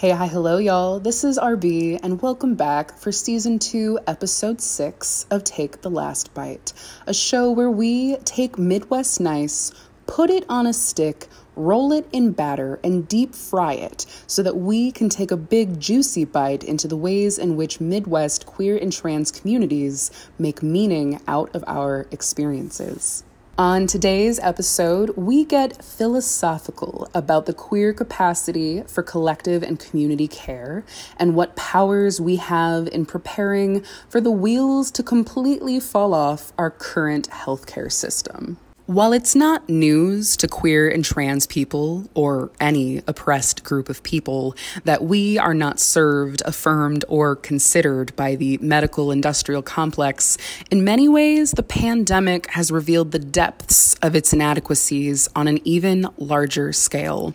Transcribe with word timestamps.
Hey, 0.00 0.12
hi, 0.12 0.28
hello, 0.28 0.56
y'all. 0.56 0.98
This 0.98 1.24
is 1.24 1.38
RB, 1.38 2.00
and 2.02 2.22
welcome 2.22 2.54
back 2.54 2.96
for 2.96 3.12
season 3.12 3.58
two, 3.58 3.98
episode 4.06 4.62
six 4.62 5.26
of 5.30 5.44
Take 5.44 5.82
the 5.82 5.90
Last 5.90 6.32
Bite, 6.32 6.72
a 7.06 7.12
show 7.12 7.50
where 7.50 7.70
we 7.70 8.16
take 8.24 8.58
Midwest 8.58 9.20
Nice, 9.20 9.72
put 10.06 10.30
it 10.30 10.46
on 10.48 10.66
a 10.66 10.72
stick, 10.72 11.28
roll 11.54 11.92
it 11.92 12.08
in 12.12 12.32
batter, 12.32 12.80
and 12.82 13.06
deep 13.08 13.34
fry 13.34 13.74
it 13.74 14.06
so 14.26 14.42
that 14.42 14.56
we 14.56 14.90
can 14.90 15.10
take 15.10 15.30
a 15.30 15.36
big, 15.36 15.78
juicy 15.78 16.24
bite 16.24 16.64
into 16.64 16.88
the 16.88 16.96
ways 16.96 17.36
in 17.36 17.56
which 17.56 17.78
Midwest 17.78 18.46
queer 18.46 18.78
and 18.78 18.90
trans 18.90 19.30
communities 19.30 20.10
make 20.38 20.62
meaning 20.62 21.20
out 21.28 21.54
of 21.54 21.62
our 21.66 22.06
experiences. 22.10 23.22
On 23.58 23.86
today's 23.86 24.38
episode, 24.38 25.10
we 25.16 25.44
get 25.44 25.84
philosophical 25.84 27.10
about 27.12 27.44
the 27.44 27.52
queer 27.52 27.92
capacity 27.92 28.82
for 28.84 29.02
collective 29.02 29.62
and 29.62 29.78
community 29.78 30.28
care 30.28 30.82
and 31.18 31.34
what 31.34 31.56
powers 31.56 32.20
we 32.20 32.36
have 32.36 32.88
in 32.88 33.04
preparing 33.04 33.84
for 34.08 34.20
the 34.20 34.30
wheels 34.30 34.90
to 34.92 35.02
completely 35.02 35.78
fall 35.78 36.14
off 36.14 36.52
our 36.56 36.70
current 36.70 37.28
healthcare 37.28 37.92
system. 37.92 38.56
While 38.90 39.12
it's 39.12 39.36
not 39.36 39.68
news 39.68 40.36
to 40.38 40.48
queer 40.48 40.88
and 40.88 41.04
trans 41.04 41.46
people 41.46 42.10
or 42.12 42.50
any 42.58 43.02
oppressed 43.06 43.62
group 43.62 43.88
of 43.88 44.02
people 44.02 44.56
that 44.82 45.04
we 45.04 45.38
are 45.38 45.54
not 45.54 45.78
served, 45.78 46.42
affirmed, 46.44 47.04
or 47.06 47.36
considered 47.36 48.16
by 48.16 48.34
the 48.34 48.58
medical 48.58 49.12
industrial 49.12 49.62
complex, 49.62 50.36
in 50.72 50.82
many 50.82 51.08
ways 51.08 51.52
the 51.52 51.62
pandemic 51.62 52.50
has 52.50 52.72
revealed 52.72 53.12
the 53.12 53.20
depths 53.20 53.94
of 54.02 54.16
its 54.16 54.32
inadequacies 54.32 55.28
on 55.36 55.46
an 55.46 55.60
even 55.64 56.08
larger 56.18 56.72
scale. 56.72 57.32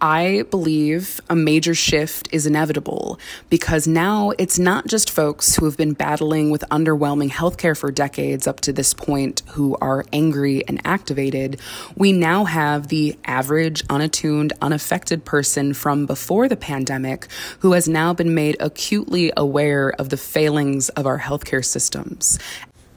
I 0.00 0.44
believe 0.50 1.20
a 1.30 1.36
major 1.36 1.74
shift 1.74 2.28
is 2.32 2.46
inevitable 2.46 3.18
because 3.48 3.86
now 3.86 4.32
it's 4.38 4.58
not 4.58 4.86
just 4.86 5.10
folks 5.10 5.56
who 5.56 5.64
have 5.64 5.76
been 5.76 5.92
battling 5.92 6.50
with 6.50 6.64
underwhelming 6.70 7.30
healthcare 7.30 7.76
for 7.76 7.90
decades 7.90 8.46
up 8.46 8.60
to 8.60 8.72
this 8.72 8.94
point 8.94 9.42
who 9.48 9.76
are 9.80 10.04
angry 10.12 10.66
and 10.66 10.80
activated. 10.84 11.60
We 11.96 12.12
now 12.12 12.44
have 12.44 12.88
the 12.88 13.16
average, 13.24 13.82
unattuned, 13.88 14.52
unaffected 14.60 15.24
person 15.24 15.74
from 15.74 16.06
before 16.06 16.48
the 16.48 16.56
pandemic 16.56 17.28
who 17.60 17.72
has 17.72 17.88
now 17.88 18.12
been 18.12 18.34
made 18.34 18.56
acutely 18.60 19.32
aware 19.36 19.90
of 19.90 20.08
the 20.10 20.16
failings 20.16 20.88
of 20.90 21.06
our 21.06 21.18
healthcare 21.18 21.64
systems 21.64 22.38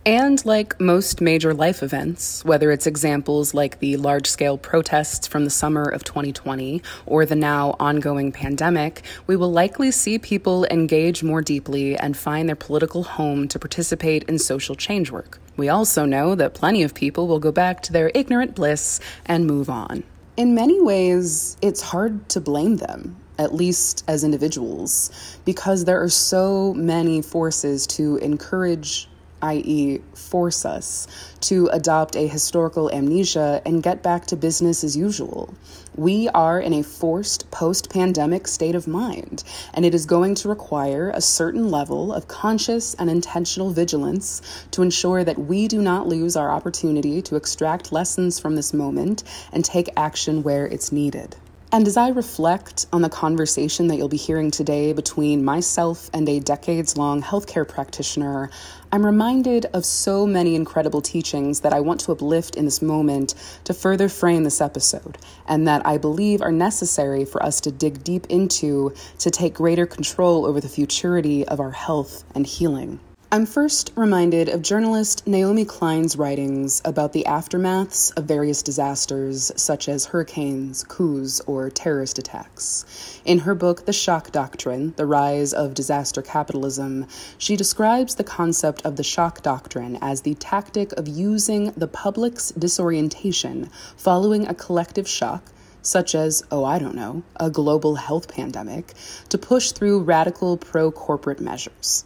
and 0.08 0.46
like 0.46 0.80
most 0.80 1.20
major 1.20 1.54
life 1.54 1.84
events, 1.84 2.44
whether 2.46 2.72
it's 2.72 2.88
examples 2.88 3.54
like 3.54 3.80
the 3.80 3.98
large 3.98 4.26
scale 4.26 4.58
protests 4.58 5.28
from 5.28 5.44
the 5.44 5.50
summer 5.50 5.84
of 5.84 6.06
2020 6.06 6.82
or 7.06 7.26
the 7.26 7.36
now 7.36 7.76
ongoing 7.78 8.32
pandemic, 8.32 9.02
we 9.28 9.36
will 9.36 9.52
likely 9.52 9.92
see 9.92 10.18
people 10.18 10.64
engage 10.72 11.24
more 11.24 11.42
deeply 11.42 11.98
and 11.98 12.16
find 12.16 12.48
their 12.48 12.56
political 12.56 13.04
home 13.04 13.50
to 13.50 13.60
participate 13.60 14.24
in 14.30 14.40
social 14.40 14.76
change 14.76 15.12
work. 15.12 15.42
We 15.58 15.68
also 15.68 16.06
know 16.06 16.36
that 16.36 16.54
plenty 16.54 16.84
of 16.84 16.94
people 16.94 17.28
will 17.28 17.40
go 17.40 17.52
back 17.52 17.82
to 17.82 17.92
their 17.92 18.10
ignorant 18.16 18.56
bliss 18.56 19.02
and 19.26 19.46
move 19.46 19.70
on. 19.70 20.06
In 20.38 20.56
many 20.56 20.80
ways, 20.80 21.58
it's 21.62 21.82
hard 21.82 22.30
to 22.30 22.40
blame 22.40 22.78
them 22.78 23.18
at 23.40 23.54
least 23.54 24.04
as 24.08 24.24
individuals, 24.24 25.12
because 25.46 25.86
there 25.86 26.02
are 26.02 26.10
so 26.10 26.74
many 26.74 27.22
forces 27.22 27.86
to 27.86 28.18
encourage 28.18 29.08
i.e., 29.42 30.00
force 30.14 30.66
us 30.66 31.08
to 31.42 31.68
adopt 31.68 32.16
a 32.16 32.28
historical 32.28 32.92
amnesia 32.92 33.62
and 33.66 33.84
get 33.84 34.04
back 34.04 34.26
to 34.28 34.36
business 34.36 34.84
as 34.84 34.98
usual. 34.98 35.54
We 35.96 36.30
are 36.30 36.60
in 36.60 36.74
a 36.74 36.84
forced 36.84 37.50
post 37.50 37.90
pandemic 37.90 38.48
state 38.48 38.76
of 38.76 38.88
mind, 38.88 39.44
and 39.74 39.84
it 39.84 39.96
is 39.96 40.06
going 40.06 40.36
to 40.36 40.50
require 40.50 41.10
a 41.10 41.22
certain 41.22 41.72
level 41.72 42.14
of 42.14 42.28
conscious 42.28 42.94
and 42.96 43.10
intentional 43.10 43.72
vigilance 43.72 44.42
to 44.72 44.82
ensure 44.82 45.24
that 45.24 45.40
we 45.40 45.68
do 45.68 45.82
not 45.82 46.08
lose 46.08 46.36
our 46.36 46.52
opportunity 46.52 47.22
to 47.24 47.36
extract 47.36 47.92
lessons 47.92 48.40
from 48.40 48.56
this 48.56 48.74
moment 48.74 49.24
and 49.52 49.66
take 49.66 49.90
action 49.98 50.44
where 50.44 50.68
it's 50.68 50.92
needed. 50.92 51.36
And 51.70 51.86
as 51.86 51.98
I 51.98 52.10
reflect 52.10 52.86
on 52.94 53.02
the 53.02 53.10
conversation 53.10 53.88
that 53.88 53.98
you'll 53.98 54.08
be 54.08 54.16
hearing 54.16 54.52
today 54.52 54.94
between 54.94 55.44
myself 55.44 56.10
and 56.14 56.28
a 56.30 56.40
decades 56.40 56.96
long 56.96 57.22
healthcare 57.22 57.68
practitioner, 57.68 58.50
I'm 58.94 59.06
reminded 59.06 59.66
of 59.74 59.84
so 59.84 60.26
many 60.26 60.56
incredible 60.56 61.02
teachings 61.02 61.60
that 61.62 61.74
I 61.74 61.82
want 61.82 62.00
to 62.02 62.14
uplift 62.14 62.56
in 62.56 62.64
this 62.64 62.82
moment 62.82 63.34
to 63.66 63.74
further 63.74 64.08
frame 64.08 64.46
this 64.46 64.62
episode, 64.62 65.18
and 65.46 65.68
that 65.68 65.86
I 65.86 65.98
believe 65.98 66.42
are 66.42 66.54
necessary 66.54 67.26
for 67.26 67.44
us 67.44 67.60
to 67.62 67.72
dig 67.72 68.02
deep 68.02 68.28
into 68.30 68.94
to 69.20 69.30
take 69.30 69.54
greater 69.54 69.86
control 69.86 70.46
over 70.46 70.62
the 70.62 70.70
futurity 70.70 71.46
of 71.46 71.60
our 71.60 71.72
health 71.72 72.24
and 72.34 72.48
healing. 72.48 73.02
I'm 73.30 73.46
first 73.46 73.92
reminded 73.98 74.48
of 74.48 74.62
journalist 74.62 75.28
Naomi 75.28 75.66
Klein's 75.66 76.16
writings 76.16 76.82
about 76.86 77.12
the 77.12 77.26
aftermaths 77.28 78.16
of 78.16 78.24
various 78.24 78.64
disasters, 78.64 79.52
such 79.58 79.90
as 79.90 80.06
hurricanes, 80.06 80.86
coups, 80.86 81.42
or 81.42 81.70
terrorist 81.70 82.18
attacks. 82.18 83.20
In 83.26 83.40
her 83.40 83.54
book, 83.54 83.86
The 83.86 83.92
Shock 83.92 84.32
Doctrine 84.32 84.94
The 84.96 85.06
Rise 85.06 85.52
of 85.52 85.74
Disaster 85.74 86.22
Capitalism, 86.22 87.06
she 87.38 87.58
describes 87.58 88.16
the 88.16 88.24
concept 88.24 88.86
of 88.86 88.96
the 88.96 89.04
shock 89.04 89.42
doctrine 89.42 89.98
as 90.02 90.22
the 90.22 90.36
tactic 90.36 90.94
of 90.94 91.10
using 91.10 91.72
the 91.72 91.90
public's 91.90 92.52
disorientation 92.52 93.70
following 93.98 94.48
a 94.48 94.54
collective 94.54 95.08
shock 95.08 95.52
such 95.82 96.16
as, 96.16 96.44
oh, 96.50 96.64
I 96.64 96.80
don't 96.80 96.96
know, 96.96 97.24
a 97.38 97.50
global 97.50 97.96
health 97.96 98.30
pandemic, 98.30 98.94
to 99.30 99.38
push 99.38 99.72
through 99.72 100.04
radical 100.04 100.58
pro 100.58 100.92
corporate 100.92 101.40
measures. 101.40 102.06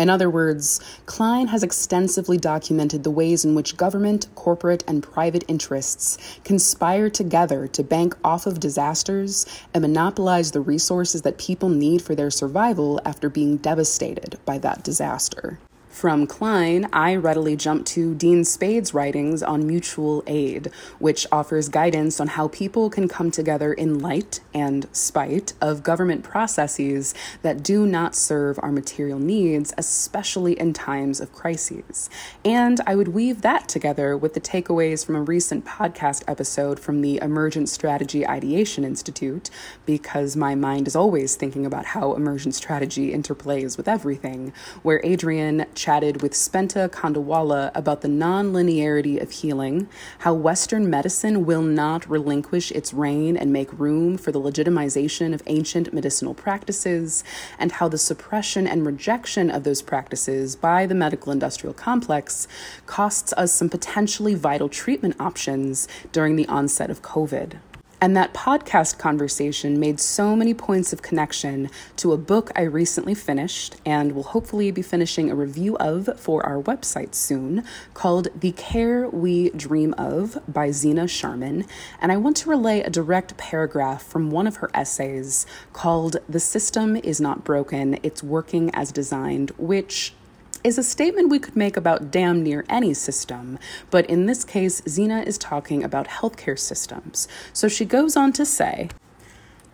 In 0.00 0.08
other 0.08 0.30
words, 0.30 0.80
Klein 1.04 1.48
has 1.48 1.62
extensively 1.62 2.38
documented 2.38 3.04
the 3.04 3.10
ways 3.10 3.44
in 3.44 3.54
which 3.54 3.76
government, 3.76 4.28
corporate, 4.34 4.82
and 4.88 5.02
private 5.02 5.44
interests 5.46 6.16
conspire 6.42 7.10
together 7.10 7.68
to 7.68 7.84
bank 7.84 8.16
off 8.24 8.46
of 8.46 8.60
disasters 8.60 9.44
and 9.74 9.82
monopolize 9.82 10.52
the 10.52 10.62
resources 10.62 11.20
that 11.20 11.36
people 11.36 11.68
need 11.68 12.00
for 12.00 12.14
their 12.14 12.30
survival 12.30 12.98
after 13.04 13.28
being 13.28 13.58
devastated 13.58 14.38
by 14.46 14.56
that 14.56 14.82
disaster. 14.82 15.58
From 16.00 16.26
Klein, 16.26 16.88
I 16.94 17.14
readily 17.14 17.56
jump 17.56 17.84
to 17.88 18.14
Dean 18.14 18.42
Spade's 18.46 18.94
writings 18.94 19.42
on 19.42 19.66
mutual 19.66 20.24
aid, 20.26 20.70
which 20.98 21.26
offers 21.30 21.68
guidance 21.68 22.18
on 22.18 22.28
how 22.28 22.48
people 22.48 22.88
can 22.88 23.06
come 23.06 23.30
together 23.30 23.74
in 23.74 23.98
light 23.98 24.40
and 24.54 24.88
spite 24.96 25.52
of 25.60 25.82
government 25.82 26.24
processes 26.24 27.14
that 27.42 27.62
do 27.62 27.84
not 27.84 28.14
serve 28.14 28.58
our 28.62 28.72
material 28.72 29.18
needs, 29.18 29.74
especially 29.76 30.58
in 30.58 30.72
times 30.72 31.20
of 31.20 31.34
crises. 31.34 32.08
And 32.46 32.80
I 32.86 32.96
would 32.96 33.08
weave 33.08 33.42
that 33.42 33.68
together 33.68 34.16
with 34.16 34.32
the 34.32 34.40
takeaways 34.40 35.04
from 35.04 35.16
a 35.16 35.22
recent 35.22 35.66
podcast 35.66 36.22
episode 36.26 36.80
from 36.80 37.02
the 37.02 37.18
Emergent 37.20 37.68
Strategy 37.68 38.26
Ideation 38.26 38.84
Institute, 38.84 39.50
because 39.84 40.34
my 40.34 40.54
mind 40.54 40.86
is 40.86 40.96
always 40.96 41.36
thinking 41.36 41.66
about 41.66 41.84
how 41.84 42.14
emergent 42.14 42.54
strategy 42.54 43.12
interplays 43.12 43.76
with 43.76 43.86
everything, 43.86 44.54
where 44.82 45.04
adrienne 45.04 45.66
chatted 45.90 46.22
with 46.22 46.30
Spenta 46.34 46.88
Kandawala 46.88 47.72
about 47.74 48.00
the 48.00 48.06
non-linearity 48.06 49.20
of 49.20 49.32
healing, 49.32 49.88
how 50.18 50.32
Western 50.32 50.88
medicine 50.88 51.44
will 51.44 51.62
not 51.62 52.08
relinquish 52.08 52.70
its 52.70 52.94
reign 52.94 53.36
and 53.36 53.52
make 53.52 53.76
room 53.76 54.16
for 54.16 54.30
the 54.30 54.40
legitimization 54.40 55.34
of 55.34 55.42
ancient 55.46 55.92
medicinal 55.92 56.32
practices, 56.32 57.24
and 57.58 57.72
how 57.72 57.88
the 57.88 57.98
suppression 57.98 58.68
and 58.68 58.86
rejection 58.86 59.50
of 59.50 59.64
those 59.64 59.82
practices 59.82 60.54
by 60.54 60.86
the 60.86 60.94
medical 60.94 61.32
industrial 61.32 61.74
complex 61.74 62.46
costs 62.86 63.32
us 63.32 63.52
some 63.52 63.68
potentially 63.68 64.36
vital 64.36 64.68
treatment 64.68 65.16
options 65.18 65.88
during 66.12 66.36
the 66.36 66.46
onset 66.46 66.88
of 66.88 67.02
COVID. 67.02 67.58
And 68.02 68.16
that 68.16 68.32
podcast 68.32 68.96
conversation 68.96 69.78
made 69.78 70.00
so 70.00 70.34
many 70.34 70.54
points 70.54 70.94
of 70.94 71.02
connection 71.02 71.68
to 71.96 72.14
a 72.14 72.16
book 72.16 72.50
I 72.56 72.62
recently 72.62 73.14
finished 73.14 73.76
and 73.84 74.12
will 74.12 74.22
hopefully 74.22 74.70
be 74.70 74.80
finishing 74.80 75.30
a 75.30 75.34
review 75.34 75.76
of 75.76 76.08
for 76.18 76.44
our 76.46 76.62
website 76.62 77.14
soon 77.14 77.62
called 77.92 78.28
The 78.34 78.52
Care 78.52 79.06
We 79.10 79.50
Dream 79.50 79.94
of 79.98 80.38
by 80.48 80.70
Zena 80.70 81.06
Sharman. 81.08 81.66
And 82.00 82.10
I 82.10 82.16
want 82.16 82.38
to 82.38 82.48
relay 82.48 82.80
a 82.80 82.88
direct 82.88 83.36
paragraph 83.36 84.02
from 84.02 84.30
one 84.30 84.46
of 84.46 84.56
her 84.56 84.70
essays 84.72 85.44
called 85.74 86.16
The 86.26 86.40
System 86.40 86.96
is 86.96 87.20
Not 87.20 87.44
Broken, 87.44 87.98
It's 88.02 88.22
Working 88.22 88.70
as 88.74 88.92
Designed, 88.92 89.50
which 89.58 90.14
is 90.62 90.78
a 90.78 90.82
statement 90.82 91.30
we 91.30 91.38
could 91.38 91.56
make 91.56 91.76
about 91.76 92.10
damn 92.10 92.42
near 92.42 92.64
any 92.68 92.94
system, 92.94 93.58
but 93.90 94.08
in 94.08 94.26
this 94.26 94.44
case, 94.44 94.82
Zena 94.88 95.20
is 95.22 95.38
talking 95.38 95.82
about 95.82 96.08
healthcare 96.08 96.58
systems. 96.58 97.28
So 97.52 97.68
she 97.68 97.84
goes 97.84 98.16
on 98.16 98.32
to 98.34 98.44
say, 98.44 98.88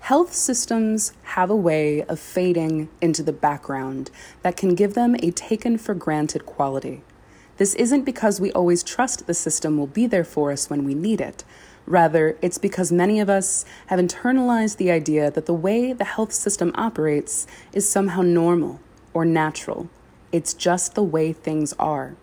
Health 0.00 0.32
systems 0.32 1.12
have 1.22 1.50
a 1.50 1.56
way 1.56 2.02
of 2.02 2.20
fading 2.20 2.88
into 3.00 3.22
the 3.22 3.32
background 3.32 4.10
that 4.42 4.56
can 4.56 4.74
give 4.74 4.94
them 4.94 5.16
a 5.16 5.32
taken 5.32 5.78
for 5.78 5.94
granted 5.94 6.46
quality. 6.46 7.02
This 7.56 7.74
isn't 7.74 8.04
because 8.04 8.40
we 8.40 8.52
always 8.52 8.82
trust 8.82 9.26
the 9.26 9.34
system 9.34 9.78
will 9.78 9.86
be 9.86 10.06
there 10.06 10.24
for 10.24 10.52
us 10.52 10.70
when 10.70 10.84
we 10.84 10.94
need 10.94 11.20
it, 11.20 11.42
Rather, 11.86 12.36
it's 12.42 12.58
because 12.58 12.90
many 12.90 13.20
of 13.20 13.30
us 13.30 13.64
have 13.86 14.00
internalized 14.00 14.76
the 14.76 14.90
idea 14.90 15.30
that 15.30 15.46
the 15.46 15.54
way 15.54 15.92
the 15.92 16.04
health 16.04 16.32
system 16.32 16.72
operates 16.74 17.46
is 17.72 17.88
somehow 17.88 18.22
normal 18.22 18.80
or 19.14 19.24
natural. 19.24 19.88
It's 20.32 20.55
just 20.55 20.94
the 20.94 21.02
way 21.02 21.32
things 21.32 21.73
are. 21.78 22.17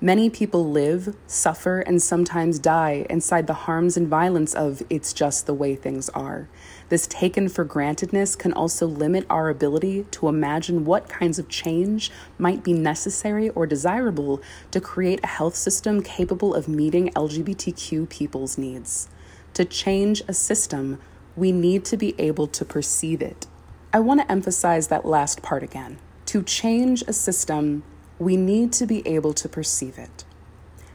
Many 0.00 0.28
people 0.28 0.70
live, 0.70 1.16
suffer, 1.26 1.80
and 1.80 2.02
sometimes 2.02 2.58
die 2.58 3.06
inside 3.08 3.46
the 3.46 3.54
harms 3.54 3.96
and 3.96 4.06
violence 4.06 4.52
of 4.52 4.82
it's 4.90 5.12
just 5.12 5.46
the 5.46 5.54
way 5.54 5.76
things 5.76 6.08
are. 6.10 6.48
This 6.90 7.06
taken 7.06 7.48
for 7.48 7.64
grantedness 7.64 8.36
can 8.36 8.52
also 8.52 8.86
limit 8.86 9.24
our 9.30 9.48
ability 9.48 10.04
to 10.10 10.28
imagine 10.28 10.84
what 10.84 11.08
kinds 11.08 11.38
of 11.38 11.48
change 11.48 12.10
might 12.38 12.62
be 12.62 12.74
necessary 12.74 13.48
or 13.50 13.66
desirable 13.66 14.42
to 14.72 14.80
create 14.80 15.20
a 15.22 15.28
health 15.28 15.54
system 15.54 16.02
capable 16.02 16.54
of 16.54 16.68
meeting 16.68 17.10
LGBTQ 17.10 18.08
people's 18.08 18.58
needs. 18.58 19.08
To 19.54 19.64
change 19.64 20.22
a 20.28 20.34
system, 20.34 21.00
we 21.36 21.50
need 21.50 21.84
to 21.86 21.96
be 21.96 22.14
able 22.18 22.48
to 22.48 22.64
perceive 22.64 23.22
it. 23.22 23.46
I 23.92 24.00
want 24.00 24.20
to 24.20 24.30
emphasize 24.30 24.88
that 24.88 25.06
last 25.06 25.40
part 25.40 25.62
again. 25.62 25.98
To 26.34 26.42
change 26.42 27.04
a 27.06 27.12
system, 27.12 27.84
we 28.18 28.36
need 28.36 28.72
to 28.72 28.86
be 28.86 29.06
able 29.06 29.34
to 29.34 29.48
perceive 29.48 29.98
it. 29.98 30.24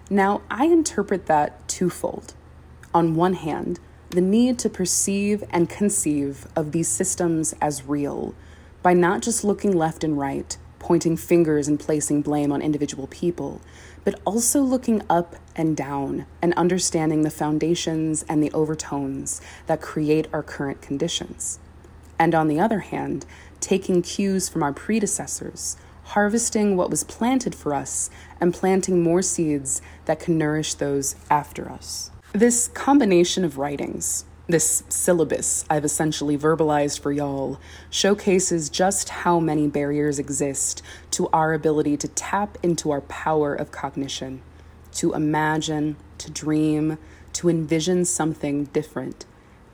Now, 0.09 0.41
I 0.51 0.65
interpret 0.65 1.27
that 1.27 1.65
twofold. 1.69 2.33
On 2.93 3.15
one 3.15 3.35
hand, 3.35 3.79
the 4.09 4.19
need 4.19 4.59
to 4.59 4.69
perceive 4.69 5.45
and 5.49 5.69
conceive 5.69 6.45
of 6.57 6.73
these 6.73 6.89
systems 6.89 7.55
as 7.61 7.85
real 7.85 8.35
by 8.83 8.93
not 8.93 9.21
just 9.21 9.45
looking 9.45 9.71
left 9.71 10.03
and 10.03 10.19
right, 10.19 10.57
pointing 10.77 11.15
fingers 11.15 11.69
and 11.69 11.79
placing 11.79 12.21
blame 12.21 12.51
on 12.51 12.61
individual 12.61 13.07
people, 13.07 13.61
but 14.03 14.19
also 14.25 14.59
looking 14.59 15.01
up 15.09 15.37
and 15.55 15.77
down 15.77 16.25
and 16.41 16.53
understanding 16.55 17.21
the 17.21 17.29
foundations 17.29 18.25
and 18.27 18.43
the 18.43 18.51
overtones 18.51 19.39
that 19.67 19.79
create 19.79 20.27
our 20.33 20.43
current 20.43 20.81
conditions. 20.81 21.59
And 22.19 22.35
on 22.35 22.49
the 22.49 22.59
other 22.59 22.79
hand, 22.81 23.25
taking 23.61 24.01
cues 24.01 24.49
from 24.49 24.61
our 24.61 24.73
predecessors, 24.73 25.77
harvesting 26.03 26.75
what 26.75 26.89
was 26.89 27.03
planted 27.03 27.55
for 27.55 27.73
us, 27.73 28.09
and 28.41 28.53
planting 28.53 29.01
more 29.01 29.21
seeds 29.21 29.81
that 30.05 30.19
can 30.19 30.37
nourish 30.37 30.73
those 30.73 31.15
after 31.29 31.71
us. 31.71 32.11
This 32.33 32.67
combination 32.67 33.43
of 33.45 33.57
writings, 33.57 34.25
this 34.47 34.83
syllabus 34.89 35.63
I've 35.69 35.85
essentially 35.85 36.37
verbalized 36.37 36.99
for 36.99 37.11
y'all, 37.11 37.59
showcases 37.89 38.69
just 38.69 39.09
how 39.09 39.39
many 39.39 39.67
barriers 39.67 40.19
exist 40.19 40.81
to 41.11 41.27
our 41.29 41.53
ability 41.53 41.97
to 41.97 42.07
tap 42.07 42.57
into 42.63 42.91
our 42.91 43.01
power 43.01 43.55
of 43.55 43.71
cognition, 43.71 44.41
to 44.93 45.13
imagine, 45.13 45.95
to 46.17 46.31
dream, 46.31 46.97
to 47.33 47.49
envision 47.49 48.05
something 48.05 48.65
different. 48.65 49.25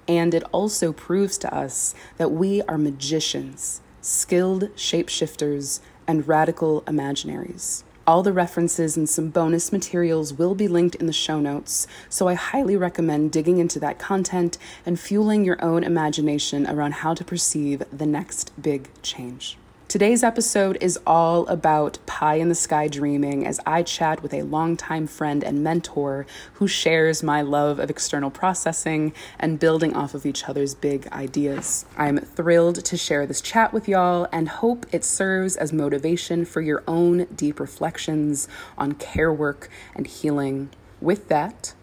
And 0.08 0.34
it 0.34 0.44
also 0.52 0.94
proves 0.94 1.38
to 1.40 1.54
us 1.54 1.96
that 2.18 2.32
we 2.32 2.62
are 2.64 2.78
magicians, 2.78 3.82
skilled 4.02 4.76
shapeshifters, 4.76 5.80
and 6.08 6.28
radical 6.28 6.82
imaginaries. 6.84 7.84
All 8.08 8.22
the 8.22 8.34
references 8.34 8.96
and 8.96 9.10
some 9.10 9.30
bonus 9.30 9.72
materials 9.72 10.32
will 10.32 10.54
be 10.54 10.68
linked 10.68 10.94
in 10.94 11.08
the 11.08 11.14
show 11.14 11.40
notes, 11.40 11.88
so 12.08 12.28
I 12.28 12.36
highly 12.36 12.78
recommend 12.78 13.32
digging 13.32 13.58
into 13.58 13.80
that 13.80 13.98
content 13.98 14.60
and 14.86 15.00
fueling 15.00 15.44
your 15.44 15.64
own 15.64 15.84
imagination 15.84 16.68
around 16.68 16.96
how 16.96 17.16
to 17.16 17.24
perceive 17.24 17.82
the 17.92 18.06
next 18.06 18.52
big 18.62 18.90
change. 19.02 19.58
Today's 19.88 20.24
episode 20.24 20.80
is 20.82 21.00
all 21.06 21.48
about 21.48 22.00
pie 22.08 22.36
in 22.36 22.50
the 22.50 22.56
sky 22.56 22.88
dreaming 22.88 23.46
as 23.46 23.60
I 23.68 23.84
chat 23.84 24.24
with 24.24 24.34
a 24.34 24.42
longtime 24.42 25.06
friend 25.06 25.44
and 25.44 25.64
mentor 25.64 26.26
who 26.54 26.68
shares 26.68 27.22
my 27.22 27.44
love 27.44 27.78
of 27.78 27.92
external 27.92 28.32
processing 28.32 29.14
and 29.40 29.60
building 29.60 29.96
off 29.96 30.16
of 30.16 30.26
each 30.26 30.50
other's 30.50 30.74
big 30.74 31.08
ideas. 31.14 31.86
I'm 31.96 32.18
thrilled 32.18 32.84
to 32.84 32.98
share 32.98 33.28
this 33.28 33.42
chat 33.42 33.74
with 33.74 33.88
y'all 33.88 34.28
and 34.32 34.50
hope 34.50 34.88
it 34.92 35.06
serves 35.06 35.56
as 35.56 35.72
motivation 35.72 36.46
for 36.46 36.62
your 36.62 36.84
own 36.88 37.26
deep 37.36 37.60
reflections 37.60 38.48
on 38.80 38.94
care 38.94 39.32
work 39.32 39.70
and 39.96 40.08
healing. 40.08 40.72
With 41.00 41.28
that, 41.28 41.76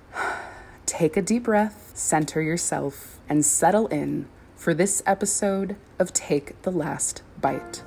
take 0.87 1.17
a 1.17 1.23
deep 1.23 1.45
breath, 1.45 1.93
center 1.95 2.43
yourself, 2.43 3.21
and 3.29 3.45
settle 3.45 3.87
in 3.87 4.29
for 4.57 4.75
this 4.75 5.05
episode 5.07 5.77
of 6.01 6.13
Take 6.13 6.61
the 6.63 6.73
Last 6.73 7.23
Bite. 7.41 7.85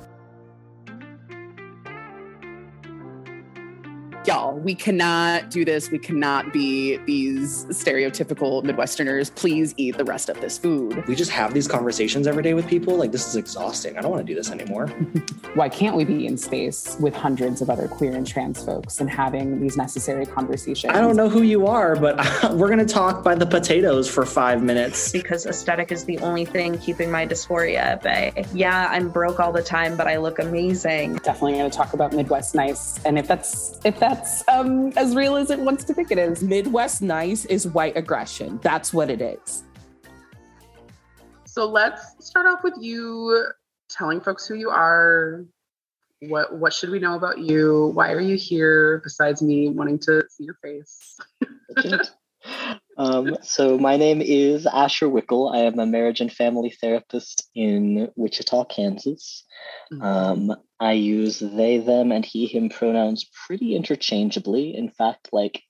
Y'all, 4.28 4.58
we 4.58 4.74
cannot 4.74 5.50
do 5.50 5.64
this. 5.64 5.92
We 5.92 6.00
cannot 6.00 6.52
be 6.52 6.98
these 7.06 7.66
stereotypical 7.66 8.64
Midwesterners. 8.64 9.34
Please 9.36 9.74
eat 9.78 9.98
the 9.98 10.04
rest 10.04 10.30
of 10.30 10.40
this 10.42 10.58
food. 10.58 11.06
We 11.08 11.16
just 11.16 11.32
have 11.32 11.54
these 11.54 11.68
conversations 11.68 12.28
every 12.28 12.44
day 12.44 12.54
with 12.54 12.68
people. 12.68 12.96
Like, 12.96 13.12
this 13.12 13.28
is 13.28 13.36
exhausting. 13.36 13.98
I 13.98 14.02
don't 14.02 14.12
want 14.12 14.26
to 14.26 14.32
do 14.32 14.36
this 14.36 14.52
anymore. 14.52 14.88
Why 15.54 15.70
can't 15.70 15.96
we 15.96 16.06
be 16.06 16.26
in 16.26 16.38
space 16.38 16.98
with 17.00 17.16
hundreds 17.16 17.62
of 17.62 17.70
other 17.70 17.88
queer 17.88 18.16
and 18.16 18.26
trans 18.26 18.64
folks 18.64 19.00
and 19.00 19.10
having 19.10 19.62
these 19.62 19.78
necessary 19.78 20.26
conversations? 20.26 20.94
I 20.94 21.02
don't 21.02 21.16
know 21.16 21.30
who 21.30 21.44
you 21.44 21.68
are, 21.68 21.96
but 21.96 22.18
we're 22.54 22.68
going 22.68 22.86
to 22.86 22.94
talk 22.94 23.24
by 23.24 23.36
the 23.36 23.46
potatoes 23.46 24.10
for 24.10 24.26
five 24.26 24.64
minutes. 24.64 25.12
Because 25.12 25.46
aesthetic 25.46 25.92
is 25.92 26.06
the 26.06 26.18
only 26.20 26.46
thing 26.46 26.78
keeping 26.80 27.12
my 27.12 27.28
dysphoria 27.28 27.78
at 27.78 28.02
bay. 28.04 28.46
Yeah, 28.54 28.88
I'm 28.90 29.10
broke 29.10 29.40
all 29.40 29.52
the 29.52 29.64
time, 29.64 29.96
but 29.96 30.08
I 30.08 30.18
look 30.18 30.40
amazing. 30.40 31.16
Definitely 31.16 31.54
going 31.54 31.70
to 31.70 31.78
talk 31.78 31.94
about 31.94 32.14
Midwest 32.14 32.56
Nice. 32.56 33.04
And 33.06 33.18
if 33.20 33.28
that's, 33.28 33.80
if 33.84 34.00
that's 34.00 34.15
that's 34.16 34.48
um, 34.48 34.94
as 34.96 35.16
real 35.16 35.36
as 35.36 35.50
it 35.50 35.60
wants 35.60 35.84
to 35.84 35.94
think 35.94 36.10
it 36.12 36.18
is. 36.18 36.42
Midwest 36.42 37.02
nice 37.02 37.46
is 37.46 37.68
white 37.68 37.98
aggression. 37.98 38.60
That's 38.62 38.94
what 38.94 39.10
it 39.10 39.22
is. 39.22 39.64
So 41.46 41.66
let's 41.66 42.26
start 42.26 42.46
off 42.46 42.64
with 42.64 42.76
you 42.80 43.48
telling 43.90 44.22
folks 44.22 44.48
who 44.48 44.56
you 44.56 44.70
are. 44.70 45.46
What 46.22 46.58
what 46.58 46.74
should 46.74 46.90
we 46.90 47.00
know 47.00 47.16
about 47.16 47.40
you? 47.40 47.92
Why 47.94 48.14
are 48.14 48.22
you 48.22 48.38
here? 48.38 49.02
Besides 49.04 49.42
me 49.42 49.70
wanting 49.70 50.00
to 50.00 50.24
see 50.30 50.46
your 50.46 50.58
face. 50.64 51.18
um, 52.98 53.36
so 53.42 53.78
my 53.78 53.98
name 53.98 54.22
is 54.22 54.66
Asher 54.66 55.10
Wickel. 55.10 55.54
I 55.54 55.60
am 55.60 55.78
a 55.78 55.86
marriage 55.86 56.22
and 56.22 56.32
family 56.32 56.74
therapist 56.82 57.50
in 57.54 58.10
Wichita, 58.16 58.64
Kansas. 58.66 59.46
Mm-hmm. 59.92 60.02
Um, 60.02 60.56
I 60.80 60.94
use 60.94 61.40
they, 61.40 61.78
them, 61.78 62.12
and 62.12 62.26
he, 62.26 62.48
him 62.48 62.70
pronouns 62.70 63.30
pretty 63.48 63.76
interchangeably. 63.76 64.76
In 64.76 64.90
fact, 64.90 65.30
like 65.32 65.64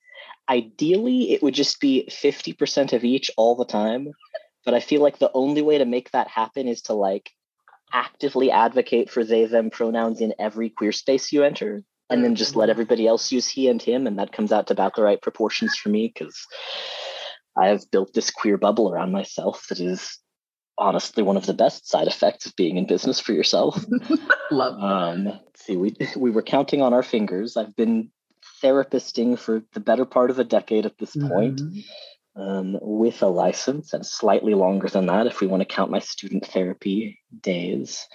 ideally, 0.50 1.32
it 1.32 1.44
would 1.44 1.54
just 1.54 1.80
be 1.80 2.08
50% 2.10 2.94
of 2.94 3.04
each 3.04 3.32
all 3.38 3.56
the 3.56 3.66
time. 3.66 4.12
But 4.64 4.74
I 4.74 4.80
feel 4.80 5.02
like 5.02 5.20
the 5.20 5.32
only 5.34 5.62
way 5.62 5.78
to 5.78 5.86
make 5.86 6.12
that 6.12 6.28
happen 6.28 6.68
is 6.68 6.84
to 6.84 6.94
like 6.94 7.32
actively 7.94 8.50
advocate 8.50 9.12
for 9.12 9.24
they, 9.24 9.46
them 9.46 9.70
pronouns 9.70 10.22
in 10.22 10.34
every 10.40 10.70
queer 10.70 10.92
space 10.92 11.32
you 11.32 11.44
enter 11.44 11.84
and 12.10 12.24
then 12.24 12.36
just 12.36 12.56
let 12.56 12.66
mm-hmm. 12.66 12.72
everybody 12.72 13.08
else 13.08 13.32
use 13.32 13.48
he 13.48 13.68
and 13.68 13.82
him. 13.82 14.08
And 14.08 14.20
that 14.20 14.32
comes 14.32 14.52
out 14.52 14.68
to 14.68 14.74
about 14.74 14.96
the 14.96 15.04
right 15.04 15.22
proportions 15.22 15.76
for 15.76 15.90
me 15.90 16.12
because 16.14 16.46
I 17.58 17.68
have 17.68 17.90
built 17.92 18.14
this 18.14 18.32
queer 18.32 18.58
bubble 18.58 18.92
around 18.92 19.12
myself 19.12 19.68
that 19.70 19.80
is 19.80 20.20
honestly 20.78 21.24
one 21.24 21.38
of 21.38 21.46
the 21.46 21.54
best 21.54 21.88
side 21.88 22.08
effects 22.08 22.46
of 22.46 22.56
being 22.56 22.78
in 22.78 22.86
business 22.86 23.20
for 23.20 23.34
yourself. 23.34 23.84
Love. 24.52 24.82
Um, 24.82 25.40
see, 25.56 25.78
we 25.78 25.96
we 26.16 26.32
were 26.32 26.42
counting 26.42 26.82
on 26.82 26.94
our 26.94 27.04
fingers. 27.04 27.58
I've 27.58 27.76
been 27.76 28.12
therapisting 28.64 29.38
for 29.38 29.64
the 29.74 29.80
better 29.80 30.06
part 30.06 30.30
of 30.30 30.40
a 30.40 30.44
decade 30.44 30.86
at 30.86 30.98
this 30.98 31.16
point, 31.16 31.62
mm-hmm. 31.62 32.42
um, 32.42 32.78
with 32.82 33.22
a 33.22 33.28
license, 33.28 33.94
and 33.94 34.06
slightly 34.06 34.54
longer 34.54 34.88
than 34.88 35.08
that 35.08 35.28
if 35.28 35.42
we 35.42 35.48
want 35.48 35.62
to 35.62 35.76
count 35.76 35.92
my 35.92 36.00
student 36.00 36.46
therapy 36.46 37.20
days. 37.42 38.08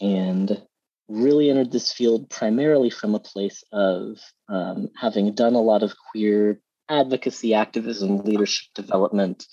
And 0.00 0.62
really 1.08 1.50
entered 1.50 1.72
this 1.72 1.92
field 1.92 2.28
primarily 2.28 2.90
from 2.90 3.14
a 3.14 3.20
place 3.20 3.62
of 3.72 4.18
um, 4.48 4.88
having 4.96 5.34
done 5.34 5.54
a 5.54 5.60
lot 5.60 5.82
of 5.82 5.94
queer 6.10 6.60
advocacy, 6.88 7.54
activism, 7.54 8.18
leadership 8.18 8.66
development, 8.74 9.46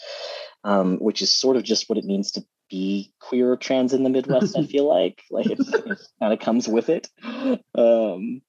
um, 0.64 0.98
which 0.98 1.22
is 1.22 1.36
sort 1.36 1.58
of 1.58 1.64
just 1.64 1.90
what 1.90 1.98
it 1.98 2.06
means 2.06 2.32
to 2.32 2.44
be 2.70 3.14
queer 3.20 3.52
or 3.52 3.58
trans 3.58 3.94
in 3.94 4.04
the 4.04 4.10
Midwest. 4.10 4.58
I 4.58 4.64
feel 4.68 4.88
like 4.88 5.22
like 5.32 5.48
it, 5.48 5.60
it 5.60 6.00
kind 6.20 6.34
of 6.34 6.40
comes 6.40 6.68
with 6.68 6.90
it. 6.90 7.08
Um, 7.24 8.42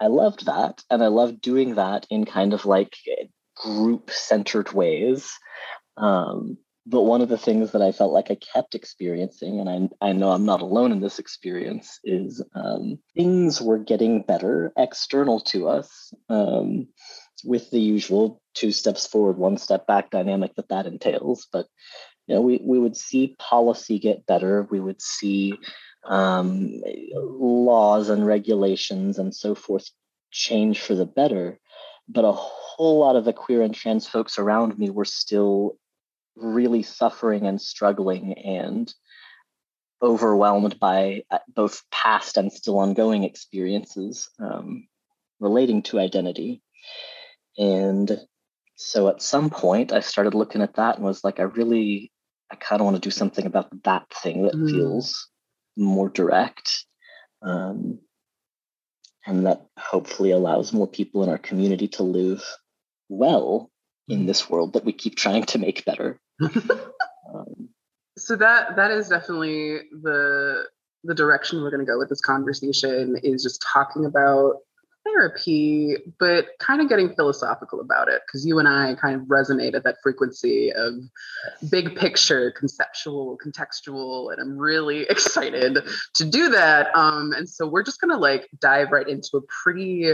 I 0.00 0.08
loved 0.08 0.46
that, 0.46 0.82
and 0.90 1.02
I 1.02 1.08
loved 1.08 1.40
doing 1.40 1.76
that 1.76 2.06
in 2.10 2.24
kind 2.24 2.52
of 2.52 2.66
like 2.66 2.94
group 3.56 4.10
centered 4.10 4.72
ways. 4.72 5.30
Um, 5.96 6.58
but 6.84 7.02
one 7.02 7.22
of 7.22 7.28
the 7.28 7.38
things 7.38 7.72
that 7.72 7.82
I 7.82 7.92
felt 7.92 8.12
like 8.12 8.30
I 8.30 8.36
kept 8.52 8.74
experiencing, 8.74 9.60
and 9.60 9.68
I, 9.68 10.08
I 10.08 10.12
know 10.12 10.30
I'm 10.30 10.44
not 10.44 10.62
alone 10.62 10.90
in 10.90 11.00
this 11.00 11.20
experience, 11.20 12.00
is 12.02 12.42
um, 12.54 12.98
things 13.14 13.62
were 13.62 13.78
getting 13.78 14.22
better 14.22 14.72
external 14.76 15.40
to 15.40 15.68
us. 15.68 16.12
Um, 16.28 16.88
with 17.44 17.70
the 17.70 17.80
usual 17.80 18.40
two 18.54 18.72
steps 18.72 19.06
forward, 19.06 19.38
one 19.38 19.58
step 19.58 19.86
back 19.86 20.10
dynamic 20.10 20.54
that 20.56 20.68
that 20.68 20.86
entails. 20.86 21.46
But 21.52 21.66
you 22.26 22.34
know, 22.34 22.40
we 22.40 22.60
we 22.62 22.78
would 22.78 22.96
see 22.96 23.36
policy 23.38 23.98
get 23.98 24.26
better. 24.26 24.66
We 24.70 24.80
would 24.80 25.02
see 25.02 25.54
um, 26.04 26.82
laws 27.14 28.08
and 28.08 28.26
regulations 28.26 29.18
and 29.18 29.34
so 29.34 29.54
forth 29.54 29.88
change 30.30 30.80
for 30.80 30.94
the 30.94 31.06
better. 31.06 31.58
But 32.08 32.24
a 32.24 32.32
whole 32.32 32.98
lot 32.98 33.16
of 33.16 33.24
the 33.24 33.32
queer 33.32 33.62
and 33.62 33.74
trans 33.74 34.06
folks 34.06 34.38
around 34.38 34.78
me 34.78 34.90
were 34.90 35.04
still 35.04 35.76
really 36.36 36.82
suffering 36.82 37.46
and 37.46 37.60
struggling 37.60 38.34
and 38.34 38.92
overwhelmed 40.02 40.80
by 40.80 41.22
uh, 41.30 41.38
both 41.54 41.82
past 41.90 42.36
and 42.36 42.52
still 42.52 42.78
ongoing 42.78 43.22
experiences 43.22 44.28
um, 44.40 44.88
relating 45.38 45.82
to 45.82 46.00
identity. 46.00 46.60
And 47.58 48.20
so 48.76 49.08
at 49.08 49.22
some 49.22 49.50
point, 49.50 49.92
I 49.92 50.00
started 50.00 50.34
looking 50.34 50.62
at 50.62 50.74
that 50.74 50.96
and 50.96 51.04
was 51.04 51.24
like, 51.24 51.40
I 51.40 51.44
really, 51.44 52.10
I 52.50 52.56
kind 52.56 52.80
of 52.80 52.84
want 52.84 52.96
to 52.96 53.00
do 53.00 53.10
something 53.10 53.46
about 53.46 53.70
that 53.84 54.06
thing 54.12 54.42
that 54.44 54.54
mm. 54.54 54.70
feels 54.70 55.28
more 55.76 56.08
direct. 56.08 56.84
Um, 57.42 57.98
and 59.26 59.46
that 59.46 59.66
hopefully 59.78 60.30
allows 60.30 60.72
more 60.72 60.86
people 60.86 61.22
in 61.22 61.28
our 61.28 61.38
community 61.38 61.88
to 61.88 62.02
live 62.02 62.42
well 63.08 63.70
in 64.08 64.24
mm. 64.24 64.26
this 64.26 64.50
world 64.50 64.72
that 64.72 64.84
we 64.84 64.92
keep 64.92 65.16
trying 65.16 65.44
to 65.44 65.58
make 65.58 65.84
better. 65.84 66.20
um, 66.42 67.68
so 68.18 68.36
that 68.36 68.76
that 68.76 68.90
is 68.90 69.08
definitely 69.08 69.78
the 70.02 70.64
the 71.04 71.14
direction 71.14 71.62
we're 71.62 71.70
going 71.70 71.84
to 71.84 71.90
go 71.90 71.98
with 71.98 72.08
this 72.08 72.20
conversation 72.20 73.16
is 73.22 73.42
just 73.42 73.64
talking 73.72 74.04
about 74.04 74.56
therapy, 75.04 75.96
but 76.18 76.46
kind 76.58 76.80
of 76.80 76.88
getting 76.88 77.14
philosophical 77.14 77.80
about 77.80 78.08
it 78.08 78.22
because 78.26 78.46
you 78.46 78.58
and 78.58 78.68
I 78.68 78.94
kind 78.94 79.14
of 79.14 79.22
resonate 79.22 79.74
at 79.74 79.84
that 79.84 79.96
frequency 80.02 80.72
of 80.72 80.94
big 81.70 81.96
picture, 81.96 82.52
conceptual, 82.52 83.38
contextual, 83.44 84.32
and 84.32 84.40
I'm 84.40 84.58
really 84.58 85.02
excited 85.10 85.78
to 86.14 86.24
do 86.24 86.50
that. 86.50 86.94
Um, 86.96 87.32
and 87.32 87.48
so 87.48 87.66
we're 87.66 87.84
just 87.84 88.00
gonna 88.00 88.18
like 88.18 88.48
dive 88.60 88.92
right 88.92 89.08
into 89.08 89.36
a 89.36 89.42
pretty 89.62 90.12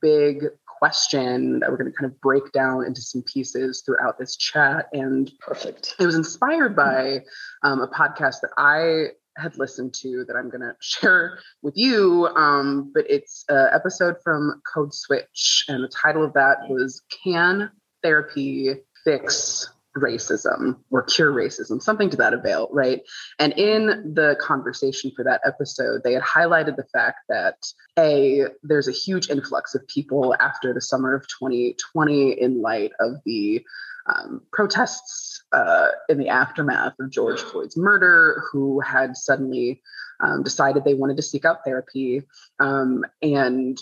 big 0.00 0.44
question 0.78 1.60
that 1.60 1.70
we're 1.70 1.76
going 1.76 1.90
to 1.90 1.96
kind 1.96 2.10
of 2.10 2.20
break 2.20 2.52
down 2.52 2.84
into 2.84 3.00
some 3.00 3.22
pieces 3.22 3.82
throughout 3.84 4.18
this 4.18 4.36
chat. 4.36 4.86
And 4.92 5.30
perfect. 5.40 5.94
It 5.98 6.06
was 6.06 6.14
inspired 6.14 6.76
by 6.76 7.20
um, 7.62 7.80
a 7.80 7.88
podcast 7.88 8.40
that 8.42 8.50
I 8.58 9.12
had 9.36 9.58
listened 9.58 9.94
to 9.94 10.24
that 10.26 10.36
I'm 10.36 10.50
going 10.50 10.60
to 10.60 10.74
share 10.80 11.38
with 11.62 11.74
you. 11.76 12.26
Um, 12.26 12.90
but 12.94 13.04
it's 13.08 13.44
an 13.48 13.68
episode 13.72 14.16
from 14.22 14.60
Code 14.72 14.94
Switch, 14.94 15.64
and 15.68 15.82
the 15.82 15.88
title 15.88 16.24
of 16.24 16.34
that 16.34 16.68
was 16.68 17.02
Can 17.24 17.70
Therapy 18.02 18.70
Fix 19.04 19.68
racism 19.96 20.76
or 20.90 21.02
cure 21.02 21.32
racism, 21.32 21.80
something 21.80 22.10
to 22.10 22.16
that 22.16 22.34
avail, 22.34 22.68
right? 22.72 23.02
And 23.38 23.52
in 23.52 24.12
the 24.14 24.36
conversation 24.40 25.12
for 25.14 25.24
that 25.24 25.40
episode, 25.46 26.02
they 26.02 26.12
had 26.12 26.22
highlighted 26.22 26.76
the 26.76 26.86
fact 26.92 27.20
that 27.28 27.56
A, 27.98 28.46
there's 28.62 28.88
a 28.88 28.92
huge 28.92 29.30
influx 29.30 29.74
of 29.74 29.86
people 29.86 30.34
after 30.40 30.74
the 30.74 30.80
summer 30.80 31.14
of 31.14 31.22
2020 31.40 32.32
in 32.32 32.60
light 32.60 32.92
of 33.00 33.16
the 33.24 33.64
um, 34.06 34.42
protests 34.52 35.33
uh, 35.52 35.88
in 36.08 36.18
the 36.18 36.28
aftermath 36.28 36.94
of 37.00 37.10
George 37.10 37.40
Floyd's 37.40 37.76
murder, 37.76 38.42
who 38.50 38.80
had 38.80 39.16
suddenly 39.16 39.82
um, 40.20 40.42
decided 40.42 40.84
they 40.84 40.94
wanted 40.94 41.16
to 41.16 41.22
seek 41.22 41.44
out 41.44 41.64
therapy. 41.64 42.22
Um, 42.60 43.04
and 43.22 43.80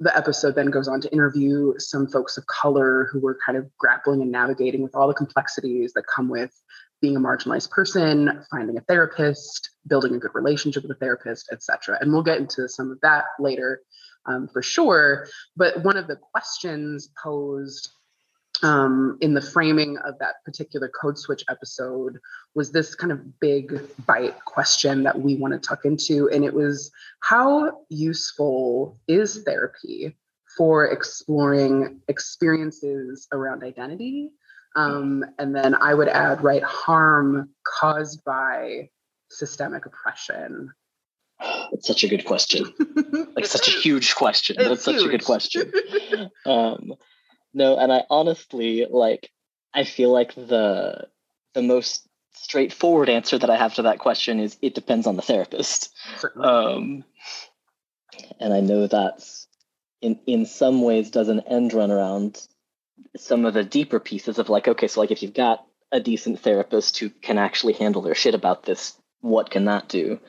the 0.00 0.16
episode 0.16 0.54
then 0.54 0.70
goes 0.70 0.86
on 0.86 1.00
to 1.00 1.12
interview 1.12 1.74
some 1.78 2.06
folks 2.06 2.36
of 2.36 2.46
color 2.46 3.08
who 3.10 3.20
were 3.20 3.38
kind 3.44 3.58
of 3.58 3.68
grappling 3.78 4.22
and 4.22 4.30
navigating 4.30 4.82
with 4.82 4.94
all 4.94 5.08
the 5.08 5.14
complexities 5.14 5.92
that 5.94 6.04
come 6.06 6.28
with 6.28 6.52
being 7.00 7.16
a 7.16 7.20
marginalized 7.20 7.70
person, 7.70 8.44
finding 8.50 8.76
a 8.76 8.80
therapist, 8.82 9.70
building 9.86 10.14
a 10.14 10.18
good 10.18 10.34
relationship 10.34 10.82
with 10.82 10.92
a 10.92 10.98
therapist, 10.98 11.48
etc. 11.52 11.98
And 12.00 12.12
we'll 12.12 12.22
get 12.22 12.38
into 12.38 12.68
some 12.68 12.90
of 12.90 13.00
that 13.02 13.24
later 13.38 13.82
um, 14.26 14.48
for 14.52 14.62
sure. 14.62 15.26
But 15.56 15.84
one 15.84 15.96
of 15.96 16.06
the 16.06 16.16
questions 16.16 17.10
posed 17.22 17.90
um, 18.62 19.18
in 19.20 19.34
the 19.34 19.40
framing 19.40 19.98
of 19.98 20.18
that 20.18 20.36
particular 20.44 20.90
code 21.00 21.18
switch 21.18 21.44
episode 21.48 22.18
was 22.54 22.72
this 22.72 22.94
kind 22.94 23.12
of 23.12 23.40
big 23.40 23.80
bite 24.06 24.44
question 24.44 25.04
that 25.04 25.20
we 25.20 25.36
want 25.36 25.54
to 25.54 25.60
tuck 25.60 25.84
into. 25.84 26.28
And 26.30 26.44
it 26.44 26.54
was 26.54 26.90
how 27.20 27.82
useful 27.88 28.98
is 29.06 29.42
therapy 29.44 30.16
for 30.56 30.86
exploring 30.86 32.00
experiences 32.08 33.28
around 33.32 33.62
identity? 33.62 34.30
Um, 34.76 35.24
and 35.38 35.54
then 35.54 35.74
I 35.74 35.94
would 35.94 36.08
add, 36.08 36.42
right, 36.42 36.62
harm 36.62 37.50
caused 37.64 38.24
by 38.24 38.90
systemic 39.30 39.86
oppression. 39.86 40.72
It's 41.72 41.86
such 41.86 42.02
a 42.04 42.08
good 42.08 42.24
question. 42.24 42.72
like 43.36 43.46
such 43.46 43.68
a 43.68 43.70
huge 43.70 44.14
question. 44.14 44.56
It's 44.58 44.68
That's 44.68 44.84
huge. 44.84 44.96
such 44.96 45.06
a 45.06 45.10
good 45.10 45.24
question. 45.24 45.72
Um, 46.46 46.94
no, 47.54 47.76
and 47.76 47.92
I 47.92 48.04
honestly 48.10 48.86
like 48.88 49.30
I 49.74 49.84
feel 49.84 50.12
like 50.12 50.34
the 50.34 51.08
the 51.54 51.62
most 51.62 52.06
straightforward 52.34 53.08
answer 53.08 53.38
that 53.38 53.50
I 53.50 53.56
have 53.56 53.74
to 53.74 53.82
that 53.82 53.98
question 53.98 54.38
is 54.38 54.56
it 54.62 54.74
depends 54.74 55.06
on 55.06 55.16
the 55.16 55.22
therapist. 55.22 55.92
Um, 56.40 57.04
and 58.40 58.54
I 58.54 58.60
know 58.60 58.86
that's 58.86 59.46
in 60.00 60.20
in 60.26 60.46
some 60.46 60.82
ways 60.82 61.10
does 61.10 61.28
an 61.28 61.40
end 61.40 61.72
run 61.72 61.90
around 61.90 62.46
some 63.16 63.44
of 63.44 63.54
the 63.54 63.64
deeper 63.64 64.00
pieces 64.00 64.38
of 64.38 64.48
like, 64.48 64.68
okay, 64.68 64.88
so 64.88 65.00
like 65.00 65.10
if 65.10 65.22
you've 65.22 65.34
got 65.34 65.64
a 65.92 66.00
decent 66.00 66.40
therapist 66.40 66.98
who 66.98 67.10
can 67.10 67.38
actually 67.38 67.72
handle 67.72 68.02
their 68.02 68.14
shit 68.14 68.34
about 68.34 68.62
this, 68.62 68.96
what 69.20 69.50
can 69.50 69.66
that 69.66 69.88
do? 69.88 70.20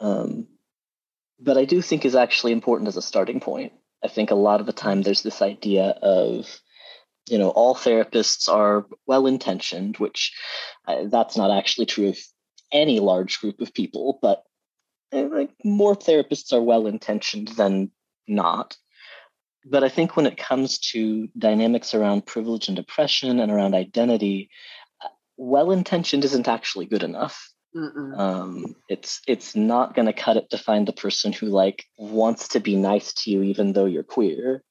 Um, 0.00 0.46
but 1.38 1.58
I 1.58 1.64
do 1.64 1.82
think 1.82 2.04
is 2.04 2.14
actually 2.14 2.52
important 2.52 2.88
as 2.88 2.96
a 2.96 3.02
starting 3.02 3.40
point. 3.40 3.72
I 4.04 4.08
think 4.08 4.30
a 4.30 4.36
lot 4.36 4.60
of 4.60 4.66
the 4.66 4.72
time 4.72 5.02
there's 5.02 5.22
this 5.22 5.40
idea 5.40 5.96
of, 6.02 6.60
you 7.28 7.38
know, 7.38 7.48
all 7.48 7.74
therapists 7.74 8.48
are 8.48 8.86
well 9.06 9.26
intentioned, 9.26 9.96
which 9.96 10.32
uh, 10.86 11.04
that's 11.06 11.36
not 11.36 11.50
actually 11.50 11.86
true 11.86 12.08
of 12.08 12.18
any 12.70 13.00
large 13.00 13.40
group 13.40 13.60
of 13.60 13.72
people, 13.72 14.18
but 14.20 14.44
uh, 15.12 15.28
like 15.30 15.50
more 15.64 15.94
therapists 15.94 16.52
are 16.52 16.62
well 16.62 16.86
intentioned 16.86 17.48
than 17.48 17.90
not. 18.28 18.76
But 19.64 19.84
I 19.84 19.88
think 19.88 20.16
when 20.16 20.26
it 20.26 20.36
comes 20.36 20.78
to 20.90 21.28
dynamics 21.38 21.94
around 21.94 22.26
privilege 22.26 22.68
and 22.68 22.78
oppression 22.78 23.40
and 23.40 23.50
around 23.50 23.74
identity, 23.74 24.50
uh, 25.02 25.08
well 25.38 25.70
intentioned 25.70 26.24
isn't 26.24 26.48
actually 26.48 26.84
good 26.84 27.02
enough. 27.02 27.53
Um, 27.74 28.76
it's 28.88 29.20
it's 29.26 29.56
not 29.56 29.94
going 29.94 30.06
to 30.06 30.12
cut 30.12 30.36
it 30.36 30.50
to 30.50 30.58
find 30.58 30.86
the 30.86 30.92
person 30.92 31.32
who 31.32 31.46
like 31.46 31.84
wants 31.98 32.48
to 32.48 32.60
be 32.60 32.76
nice 32.76 33.12
to 33.14 33.30
you 33.30 33.42
even 33.42 33.72
though 33.72 33.86
you're 33.86 34.04
queer, 34.04 34.62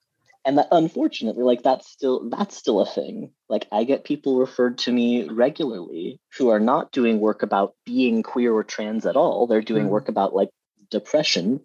and 0.46 0.58
that 0.58 0.70
unfortunately, 0.72 1.44
like 1.44 1.64
that's 1.64 1.90
still 1.90 2.30
that's 2.30 2.56
still 2.56 2.80
a 2.80 2.86
thing. 2.86 3.32
Like 3.50 3.68
I 3.72 3.84
get 3.84 4.06
people 4.06 4.40
referred 4.40 4.78
to 4.80 4.92
me 4.92 5.28
regularly 5.28 6.20
who 6.38 6.50
are 6.50 6.60
not 6.60 6.92
doing 6.92 7.20
work 7.20 7.44
about 7.44 7.76
being 7.86 8.24
queer 8.24 8.54
or 8.54 8.64
trans 8.64 9.06
at 9.06 9.18
all. 9.18 9.48
They're 9.48 9.62
doing 9.62 9.88
mm 9.88 9.90
work 9.90 10.10
about 10.10 10.34
like 10.34 10.50
depression, 10.90 11.62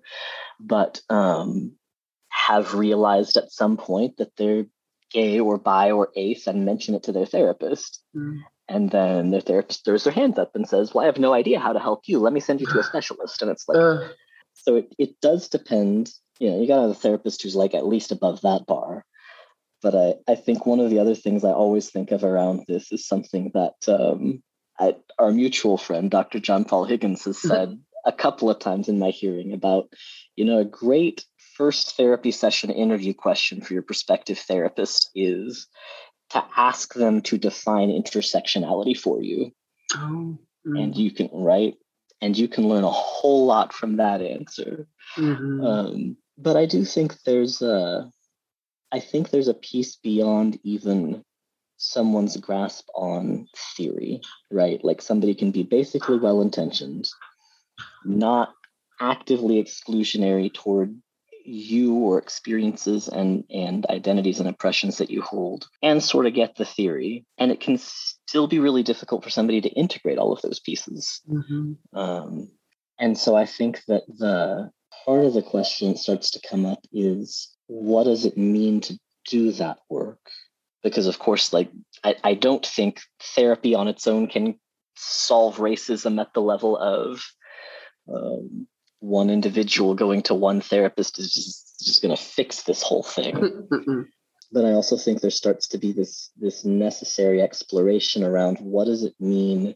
but 0.58 1.00
um, 1.08 1.76
have 2.30 2.74
realized 2.74 3.36
at 3.36 3.52
some 3.52 3.76
point 3.76 4.16
that 4.18 4.36
they're 4.36 4.66
gay 5.10 5.40
or 5.40 5.58
bi 5.58 5.90
or 5.90 6.10
ace 6.16 6.46
and 6.46 6.64
mention 6.64 6.94
it 6.94 7.04
to 7.04 7.12
their 7.12 7.26
therapist. 7.26 8.02
Mm. 8.14 8.40
And 8.68 8.90
then 8.90 9.30
their 9.30 9.40
therapist 9.40 9.84
throws 9.84 10.04
their 10.04 10.12
hands 10.12 10.38
up 10.38 10.54
and 10.54 10.68
says, 10.68 10.92
Well, 10.92 11.02
I 11.02 11.06
have 11.06 11.18
no 11.18 11.32
idea 11.32 11.58
how 11.58 11.72
to 11.72 11.78
help 11.78 12.02
you. 12.06 12.18
Let 12.18 12.32
me 12.32 12.40
send 12.40 12.60
you 12.60 12.66
to 12.66 12.80
a 12.80 12.82
specialist. 12.84 13.40
And 13.40 13.50
it's 13.50 13.66
like, 13.68 13.78
uh, 13.78 14.08
so 14.54 14.76
it, 14.76 14.94
it 14.98 15.20
does 15.20 15.48
depend. 15.48 16.10
You 16.38 16.50
know, 16.50 16.60
you 16.60 16.68
got 16.68 16.76
to 16.76 16.82
have 16.82 16.90
a 16.90 16.94
therapist 16.94 17.42
who's 17.42 17.56
like 17.56 17.74
at 17.74 17.86
least 17.86 18.12
above 18.12 18.42
that 18.42 18.66
bar. 18.66 19.04
But 19.80 19.94
I, 19.94 20.14
I 20.32 20.34
think 20.34 20.66
one 20.66 20.80
of 20.80 20.90
the 20.90 20.98
other 20.98 21.14
things 21.14 21.44
I 21.44 21.50
always 21.50 21.90
think 21.90 22.10
of 22.10 22.24
around 22.24 22.64
this 22.66 22.90
is 22.90 23.06
something 23.06 23.52
that 23.54 23.76
um, 23.86 24.42
I, 24.78 24.96
our 25.18 25.30
mutual 25.30 25.78
friend, 25.78 26.10
Dr. 26.10 26.40
John 26.40 26.64
Paul 26.64 26.84
Higgins, 26.84 27.24
has 27.24 27.38
mm-hmm. 27.38 27.48
said 27.48 27.80
a 28.04 28.12
couple 28.12 28.50
of 28.50 28.58
times 28.58 28.88
in 28.88 28.98
my 28.98 29.10
hearing 29.10 29.52
about, 29.52 29.92
you 30.36 30.44
know, 30.44 30.58
a 30.58 30.64
great 30.64 31.24
first 31.56 31.96
therapy 31.96 32.30
session 32.30 32.70
interview 32.70 33.12
question 33.12 33.60
for 33.60 33.72
your 33.72 33.82
prospective 33.82 34.38
therapist 34.38 35.10
is 35.14 35.66
to 36.30 36.44
ask 36.56 36.94
them 36.94 37.22
to 37.22 37.38
define 37.38 37.88
intersectionality 37.88 38.96
for 38.96 39.22
you. 39.22 39.52
Oh, 39.94 40.38
mm. 40.66 40.82
And 40.82 40.96
you 40.96 41.10
can, 41.10 41.30
right? 41.32 41.74
And 42.20 42.36
you 42.36 42.48
can 42.48 42.68
learn 42.68 42.84
a 42.84 42.90
whole 42.90 43.46
lot 43.46 43.72
from 43.72 43.96
that 43.96 44.20
answer. 44.20 44.86
Mm-hmm. 45.16 45.64
Um, 45.64 46.16
but 46.36 46.56
I 46.56 46.66
do 46.66 46.84
think 46.84 47.22
there's 47.22 47.62
a, 47.62 48.10
I 48.92 49.00
think 49.00 49.30
there's 49.30 49.48
a 49.48 49.54
piece 49.54 49.96
beyond 49.96 50.58
even 50.62 51.24
someone's 51.78 52.36
grasp 52.36 52.88
on 52.94 53.46
theory, 53.76 54.20
right? 54.50 54.84
Like 54.84 55.00
somebody 55.00 55.34
can 55.34 55.52
be 55.52 55.62
basically 55.62 56.18
well 56.18 56.42
intentioned, 56.42 57.08
not 58.04 58.52
actively 59.00 59.62
exclusionary 59.62 60.52
toward 60.52 61.00
you 61.48 61.94
or 61.94 62.18
experiences 62.18 63.08
and 63.08 63.44
and 63.50 63.86
identities 63.86 64.38
and 64.38 64.48
impressions 64.48 64.98
that 64.98 65.10
you 65.10 65.22
hold 65.22 65.68
and 65.82 66.02
sort 66.02 66.26
of 66.26 66.34
get 66.34 66.56
the 66.56 66.64
theory. 66.64 67.24
And 67.38 67.50
it 67.50 67.60
can 67.60 67.78
still 67.78 68.46
be 68.46 68.58
really 68.58 68.82
difficult 68.82 69.24
for 69.24 69.30
somebody 69.30 69.60
to 69.60 69.68
integrate 69.70 70.18
all 70.18 70.32
of 70.32 70.42
those 70.42 70.60
pieces. 70.60 71.20
Mm-hmm. 71.28 71.98
um, 71.98 72.50
and 73.00 73.16
so 73.16 73.36
i 73.36 73.46
think 73.46 73.80
that 73.86 74.02
the 74.08 74.70
part 75.04 75.24
of 75.24 75.32
the 75.32 75.42
question 75.42 75.88
that 75.88 75.98
starts 75.98 76.32
to 76.32 76.48
come 76.48 76.66
up 76.66 76.80
is 76.92 77.54
what 77.68 78.04
does 78.04 78.24
it 78.24 78.36
mean 78.36 78.80
to 78.80 78.98
do 79.28 79.52
that 79.52 79.78
work? 79.88 80.20
Because 80.82 81.06
of 81.06 81.18
course 81.18 81.52
like 81.52 81.70
I, 82.04 82.16
I 82.24 82.34
don't 82.34 82.64
think 82.64 83.00
therapy 83.34 83.74
on 83.74 83.88
its 83.88 84.06
own 84.06 84.26
can 84.26 84.58
solve 84.96 85.56
racism 85.56 86.20
at 86.20 86.34
the 86.34 86.40
level 86.40 86.76
of 86.76 87.22
um, 88.12 88.66
one 89.00 89.30
individual 89.30 89.94
going 89.94 90.22
to 90.22 90.34
one 90.34 90.60
therapist 90.60 91.18
is 91.18 91.32
just, 91.32 91.80
just 91.84 92.02
going 92.02 92.14
to 92.14 92.22
fix 92.22 92.62
this 92.62 92.82
whole 92.82 93.02
thing 93.02 93.34
Mm-mm. 93.72 94.06
but 94.52 94.64
i 94.64 94.72
also 94.72 94.96
think 94.96 95.20
there 95.20 95.30
starts 95.30 95.68
to 95.68 95.78
be 95.78 95.92
this 95.92 96.30
this 96.36 96.64
necessary 96.64 97.40
exploration 97.42 98.24
around 98.24 98.58
what 98.58 98.86
does 98.86 99.04
it 99.04 99.14
mean 99.20 99.74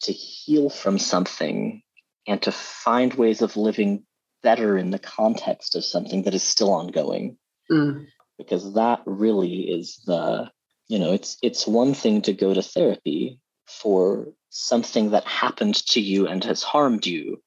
to 0.00 0.12
heal 0.12 0.68
from 0.68 0.98
something 0.98 1.82
and 2.26 2.42
to 2.42 2.52
find 2.52 3.14
ways 3.14 3.42
of 3.42 3.56
living 3.56 4.04
better 4.42 4.76
in 4.76 4.90
the 4.90 4.98
context 4.98 5.76
of 5.76 5.84
something 5.84 6.22
that 6.24 6.34
is 6.34 6.42
still 6.42 6.72
ongoing 6.72 7.36
Mm. 7.70 8.06
because 8.38 8.74
that 8.74 9.00
really 9.06 9.62
is 9.62 10.00
the 10.06 10.48
you 10.86 11.00
know 11.00 11.12
it's 11.12 11.36
it's 11.42 11.66
one 11.66 11.94
thing 11.94 12.22
to 12.22 12.32
go 12.32 12.54
to 12.54 12.62
therapy 12.62 13.40
for 13.66 14.28
something 14.50 15.10
that 15.10 15.24
happened 15.24 15.74
to 15.74 16.00
you 16.00 16.28
and 16.28 16.44
has 16.44 16.62
harmed 16.62 17.06
you 17.06 17.42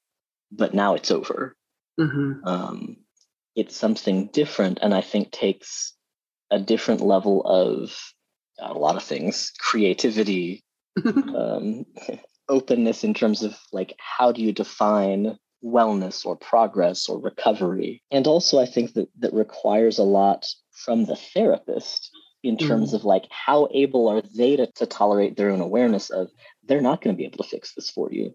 but 0.50 0.74
now 0.74 0.94
it's 0.94 1.10
over. 1.10 1.56
Mhm. 1.98 2.40
um, 2.46 2.96
it's 3.56 3.76
something 3.76 4.28
different 4.32 4.78
and 4.80 4.94
i 4.94 5.00
think 5.00 5.30
takes 5.32 5.92
a 6.50 6.58
different 6.58 7.00
level 7.02 7.42
of 7.44 7.90
uh, 8.62 8.72
a 8.72 8.78
lot 8.78 8.96
of 8.96 9.02
things 9.02 9.52
creativity 9.58 10.62
um, 11.36 11.84
openness 12.48 13.04
in 13.04 13.12
terms 13.12 13.42
of 13.42 13.58
like 13.72 13.94
how 13.98 14.32
do 14.32 14.40
you 14.40 14.52
define 14.52 15.36
wellness 15.62 16.24
or 16.24 16.36
progress 16.36 17.08
or 17.08 17.20
recovery? 17.20 18.02
And 18.10 18.26
also 18.26 18.58
i 18.60 18.66
think 18.66 18.94
that 18.94 19.08
that 19.18 19.34
requires 19.34 19.98
a 19.98 20.04
lot 20.04 20.46
from 20.72 21.04
the 21.04 21.16
therapist 21.16 22.10
in 22.42 22.56
terms 22.56 22.94
of 22.94 23.04
like 23.04 23.26
how 23.30 23.68
able 23.74 24.08
are 24.08 24.22
they 24.22 24.56
to, 24.56 24.66
to 24.76 24.86
tolerate 24.86 25.36
their 25.36 25.50
own 25.50 25.60
awareness 25.60 26.08
of 26.08 26.30
they're 26.64 26.80
not 26.80 27.02
going 27.02 27.14
to 27.14 27.18
be 27.18 27.26
able 27.26 27.42
to 27.44 27.50
fix 27.50 27.74
this 27.74 27.90
for 27.90 28.08
you 28.10 28.32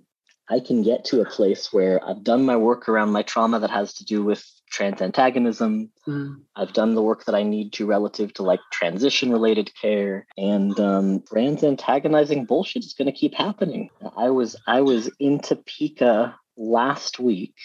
i 0.50 0.60
can 0.60 0.84
get 0.84 1.06
to 1.06 1.22
a 1.22 1.26
place 1.26 1.72
where 1.72 2.04
i've 2.08 2.24
done 2.24 2.46
my 2.46 2.56
work 2.56 2.90
around 2.90 3.12
my 3.12 3.22
trauma 3.22 3.60
that 3.60 3.72
has 3.72 3.94
to 3.94 4.06
do 4.06 4.24
with 4.24 4.44
trans 4.72 5.02
antagonism 5.02 5.92
Mm. 6.08 6.42
I've 6.56 6.74
done 6.74 6.94
the 6.94 7.02
work 7.02 7.26
that 7.26 7.36
I 7.36 7.44
need 7.44 7.74
to 7.74 7.86
relative 7.86 8.34
to 8.36 8.44
like 8.44 8.60
transition 8.72 9.32
related 9.32 9.72
care 9.80 10.28
and 10.38 10.80
um, 10.80 11.24
trans 11.28 11.64
antagonizing 11.64 12.46
bullshit 12.46 12.86
is 12.86 12.94
going 12.94 13.08
to 13.08 13.18
keep 13.18 13.34
happening. 13.34 13.90
I 14.16 14.30
was 14.30 14.56
I 14.68 14.82
was 14.82 15.10
in 15.20 15.40
Topeka 15.40 16.36
last 16.58 17.20
week. 17.20 17.56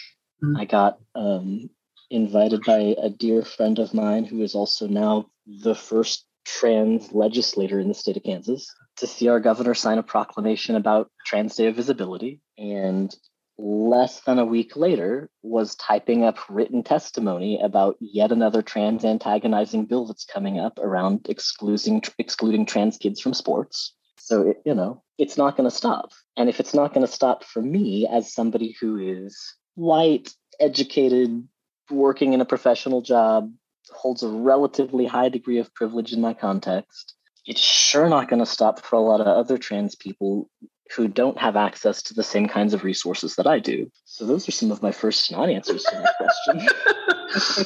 Mm. 0.42 0.58
I 0.58 0.64
got 0.64 0.98
um, 1.14 1.68
invited 2.10 2.62
by 2.64 2.94
a 3.00 3.10
dear 3.10 3.42
friend 3.42 3.78
of 3.78 3.92
mine 3.92 4.24
who 4.24 4.42
is 4.42 4.54
also 4.54 4.86
now 4.86 5.26
the 5.46 5.74
first 5.74 6.24
trans 6.58 7.12
legislator 7.12 7.78
in 7.78 7.88
the 7.88 7.94
state 7.94 8.16
of 8.16 8.22
Kansas 8.22 8.72
to 8.96 9.06
see 9.06 9.28
our 9.28 9.40
governor 9.40 9.74
sign 9.74 9.98
a 9.98 10.02
proclamation 10.02 10.76
about 10.76 11.10
Trans 11.26 11.54
Day 11.54 11.66
of 11.66 11.76
Visibility. 11.76 12.40
And 12.58 13.14
less 13.62 14.20
than 14.20 14.38
a 14.38 14.44
week 14.44 14.74
later 14.76 15.30
was 15.42 15.74
typing 15.76 16.24
up 16.24 16.38
written 16.48 16.82
testimony 16.82 17.60
about 17.60 17.96
yet 18.00 18.32
another 18.32 18.62
trans 18.62 19.04
antagonizing 19.04 19.84
bill 19.84 20.06
that's 20.06 20.24
coming 20.24 20.58
up 20.58 20.78
around 20.78 21.26
excluding 21.28 22.02
excluding 22.18 22.64
trans 22.64 22.96
kids 22.96 23.20
from 23.20 23.34
sports 23.34 23.94
so 24.16 24.48
it, 24.48 24.62
you 24.64 24.74
know 24.74 25.02
it's 25.18 25.36
not 25.36 25.58
going 25.58 25.68
to 25.68 25.76
stop 25.76 26.12
and 26.38 26.48
if 26.48 26.58
it's 26.58 26.72
not 26.72 26.94
going 26.94 27.06
to 27.06 27.12
stop 27.12 27.44
for 27.44 27.60
me 27.60 28.08
as 28.10 28.32
somebody 28.32 28.74
who 28.80 28.96
is 28.96 29.54
white 29.74 30.32
educated 30.58 31.46
working 31.90 32.32
in 32.32 32.40
a 32.40 32.46
professional 32.46 33.02
job 33.02 33.52
holds 33.92 34.22
a 34.22 34.28
relatively 34.28 35.06
high 35.06 35.28
degree 35.28 35.58
of 35.58 35.72
privilege 35.74 36.12
in 36.12 36.20
my 36.20 36.34
context 36.34 37.14
it's 37.46 37.60
sure 37.60 38.08
not 38.08 38.28
going 38.28 38.40
to 38.40 38.46
stop 38.46 38.80
for 38.80 38.96
a 38.96 39.00
lot 39.00 39.20
of 39.20 39.26
other 39.26 39.58
trans 39.58 39.94
people 39.94 40.48
who 40.96 41.08
don't 41.08 41.38
have 41.38 41.56
access 41.56 42.02
to 42.02 42.14
the 42.14 42.22
same 42.22 42.48
kinds 42.48 42.74
of 42.74 42.84
resources 42.84 43.36
that 43.36 43.46
I 43.46 43.60
do. 43.60 43.90
So 44.04 44.26
those 44.26 44.48
are 44.48 44.52
some 44.52 44.72
of 44.72 44.82
my 44.82 44.90
first 44.90 45.30
non-answers 45.30 45.84
to 45.84 45.96
that 45.96 46.14
question. 46.16 46.68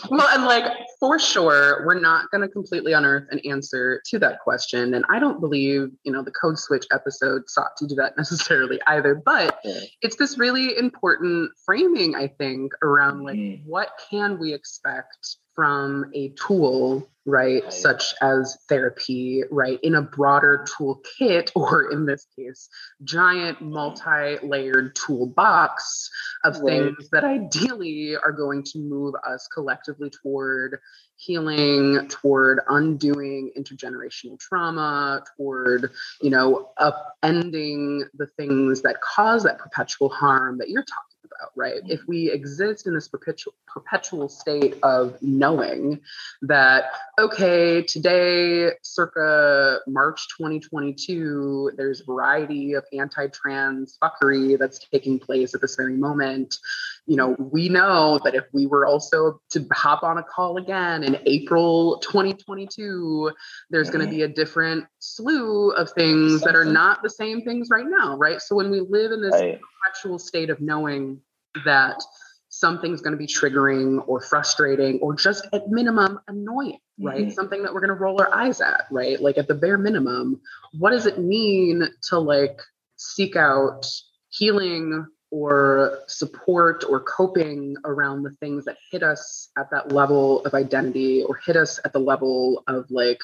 well, 0.10 0.28
and 0.34 0.44
like 0.44 0.64
for 1.00 1.18
sure, 1.18 1.84
we're 1.86 1.98
not 1.98 2.30
going 2.30 2.42
to 2.42 2.48
completely 2.48 2.92
unearth 2.92 3.26
an 3.30 3.40
answer 3.50 4.02
to 4.10 4.18
that 4.18 4.40
question. 4.40 4.92
And 4.92 5.06
I 5.10 5.18
don't 5.18 5.40
believe, 5.40 5.88
you 6.02 6.12
know, 6.12 6.22
the 6.22 6.32
code 6.32 6.58
switch 6.58 6.84
episode 6.92 7.48
sought 7.48 7.76
to 7.78 7.86
do 7.86 7.94
that 7.94 8.14
necessarily 8.18 8.78
either. 8.86 9.14
But 9.14 9.58
Yeah. 9.64 9.80
it's 10.02 10.16
this 10.16 10.38
really 10.38 10.76
important 10.76 11.50
framing, 11.64 12.14
I 12.14 12.28
think, 12.28 12.72
around 12.82 13.22
like 13.22 13.38
Mhm. 13.38 13.64
what 13.64 13.88
can 14.10 14.38
we 14.38 14.52
expect 14.52 15.38
from 15.54 16.10
a 16.14 16.30
tool, 16.30 17.08
right, 17.26 17.72
such 17.72 18.14
as 18.20 18.56
therapy, 18.68 19.42
right, 19.50 19.78
in 19.82 19.94
a 19.94 20.02
broader 20.02 20.66
toolkit, 20.68 21.50
or 21.56 21.90
in 21.90 22.06
this 22.06 22.26
case, 22.36 22.68
giant 23.02 23.58
mm-hmm. 23.58 23.72
multi-layered 23.72 24.94
toolbox 24.94 26.10
of 26.44 26.58
Right. 26.58 26.94
things 26.96 27.08
that 27.10 27.24
ideally 27.24 28.16
are 28.16 28.32
going 28.32 28.62
to 28.64 28.78
move 28.78 29.14
us 29.26 29.48
collectively 29.52 30.10
toward 30.22 30.78
healing 31.24 32.08
toward 32.08 32.60
undoing 32.68 33.50
intergenerational 33.56 34.38
trauma 34.38 35.22
toward 35.36 35.90
you 36.20 36.30
know 36.30 36.70
upending 36.78 38.02
the 38.14 38.26
things 38.36 38.82
that 38.82 39.00
cause 39.00 39.42
that 39.44 39.58
perpetual 39.58 40.08
harm 40.08 40.58
that 40.58 40.68
you're 40.68 40.84
talking 40.84 41.14
about 41.24 41.52
right? 41.56 41.80
If 41.86 42.00
we 42.06 42.30
exist 42.30 42.86
in 42.86 42.94
this 42.94 43.08
perpetual 43.08 43.54
perpetual 43.66 44.28
state 44.28 44.76
of 44.84 45.20
knowing 45.20 46.00
that 46.42 46.84
okay 47.18 47.82
today 47.82 48.70
circa 48.82 49.80
march 49.88 50.28
2022 50.38 51.72
there's 51.76 52.00
a 52.00 52.04
variety 52.04 52.74
of 52.74 52.84
anti-trans 52.96 53.98
fuckery 54.00 54.56
that's 54.56 54.78
taking 54.78 55.18
place 55.18 55.56
at 55.56 55.60
this 55.60 55.74
very 55.74 55.96
moment 55.96 56.58
you 57.06 57.16
know, 57.16 57.36
we 57.38 57.68
know 57.68 58.18
that 58.24 58.34
if 58.34 58.44
we 58.52 58.66
were 58.66 58.86
also 58.86 59.40
to 59.50 59.66
hop 59.72 60.02
on 60.02 60.16
a 60.16 60.22
call 60.22 60.56
again 60.56 61.04
in 61.04 61.18
April 61.26 61.98
2022, 61.98 63.30
there's 63.70 63.90
going 63.90 64.04
to 64.04 64.10
be 64.10 64.22
a 64.22 64.28
different 64.28 64.86
slew 65.00 65.70
of 65.72 65.90
things 65.92 66.40
that 66.42 66.56
are 66.56 66.64
not 66.64 67.02
the 67.02 67.10
same 67.10 67.42
things 67.42 67.68
right 67.70 67.86
now, 67.86 68.16
right? 68.16 68.40
So 68.40 68.56
when 68.56 68.70
we 68.70 68.80
live 68.80 69.12
in 69.12 69.20
this 69.20 69.32
Right. 69.32 69.60
perpetual 69.84 70.18
state 70.18 70.48
of 70.48 70.60
knowing 70.62 71.20
that 71.66 72.02
something's 72.48 73.02
going 73.02 73.12
to 73.12 73.18
be 73.18 73.26
triggering 73.26 74.02
or 74.06 74.20
frustrating 74.20 74.98
or 75.00 75.14
just 75.14 75.46
at 75.52 75.68
minimum 75.68 76.20
annoying, 76.28 76.78
right? 77.02 77.26
Mhm. 77.26 77.34
Something 77.34 77.62
that 77.64 77.74
we're 77.74 77.80
going 77.80 77.88
to 77.88 78.00
roll 78.02 78.18
our 78.20 78.32
eyes 78.32 78.60
at, 78.60 78.86
right? 78.90 79.20
Like 79.20 79.36
at 79.36 79.48
the 79.48 79.54
bare 79.54 79.76
minimum, 79.76 80.40
what 80.78 80.90
does 80.90 81.04
it 81.04 81.18
mean 81.18 81.86
to 82.08 82.18
like 82.18 82.60
seek 82.96 83.36
out 83.36 83.84
healing 84.30 85.06
or 85.34 85.98
support 86.06 86.84
or 86.88 87.00
coping 87.00 87.74
around 87.84 88.22
the 88.22 88.30
things 88.30 88.66
that 88.66 88.76
hit 88.92 89.02
us 89.02 89.48
at 89.58 89.68
that 89.72 89.90
level 89.90 90.44
of 90.46 90.54
identity 90.54 91.24
or 91.24 91.34
hit 91.44 91.56
us 91.56 91.80
at 91.84 91.92
the 91.92 91.98
level 91.98 92.62
of 92.68 92.88
like 92.88 93.18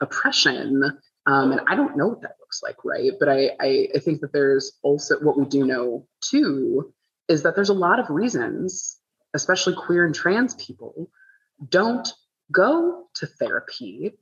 oppression. 0.00 0.84
Um, 1.26 1.50
and 1.52 1.60
i 1.66 1.74
don't 1.74 1.96
know 1.96 2.06
what 2.06 2.22
that 2.22 2.36
looks 2.40 2.62
like 2.62 2.76
right? 2.84 3.10
But 3.18 3.28
I, 3.28 3.50
I 3.60 3.88
i 3.96 3.98
think 3.98 4.20
that 4.20 4.32
there's 4.32 4.72
also 4.82 5.18
what 5.18 5.36
we 5.36 5.44
do 5.46 5.66
know 5.66 6.06
too 6.22 6.94
is 7.26 7.42
that 7.42 7.54
there's 7.56 7.68
a 7.68 7.74
lot 7.74 7.98
of 7.98 8.08
reasons 8.08 8.96
especially 9.34 9.74
queer 9.74 10.06
and 10.06 10.14
trans 10.14 10.54
people 10.54 11.10
don't 11.68 12.08
go 12.52 13.08
to 13.16 13.26
therapy. 13.26 14.14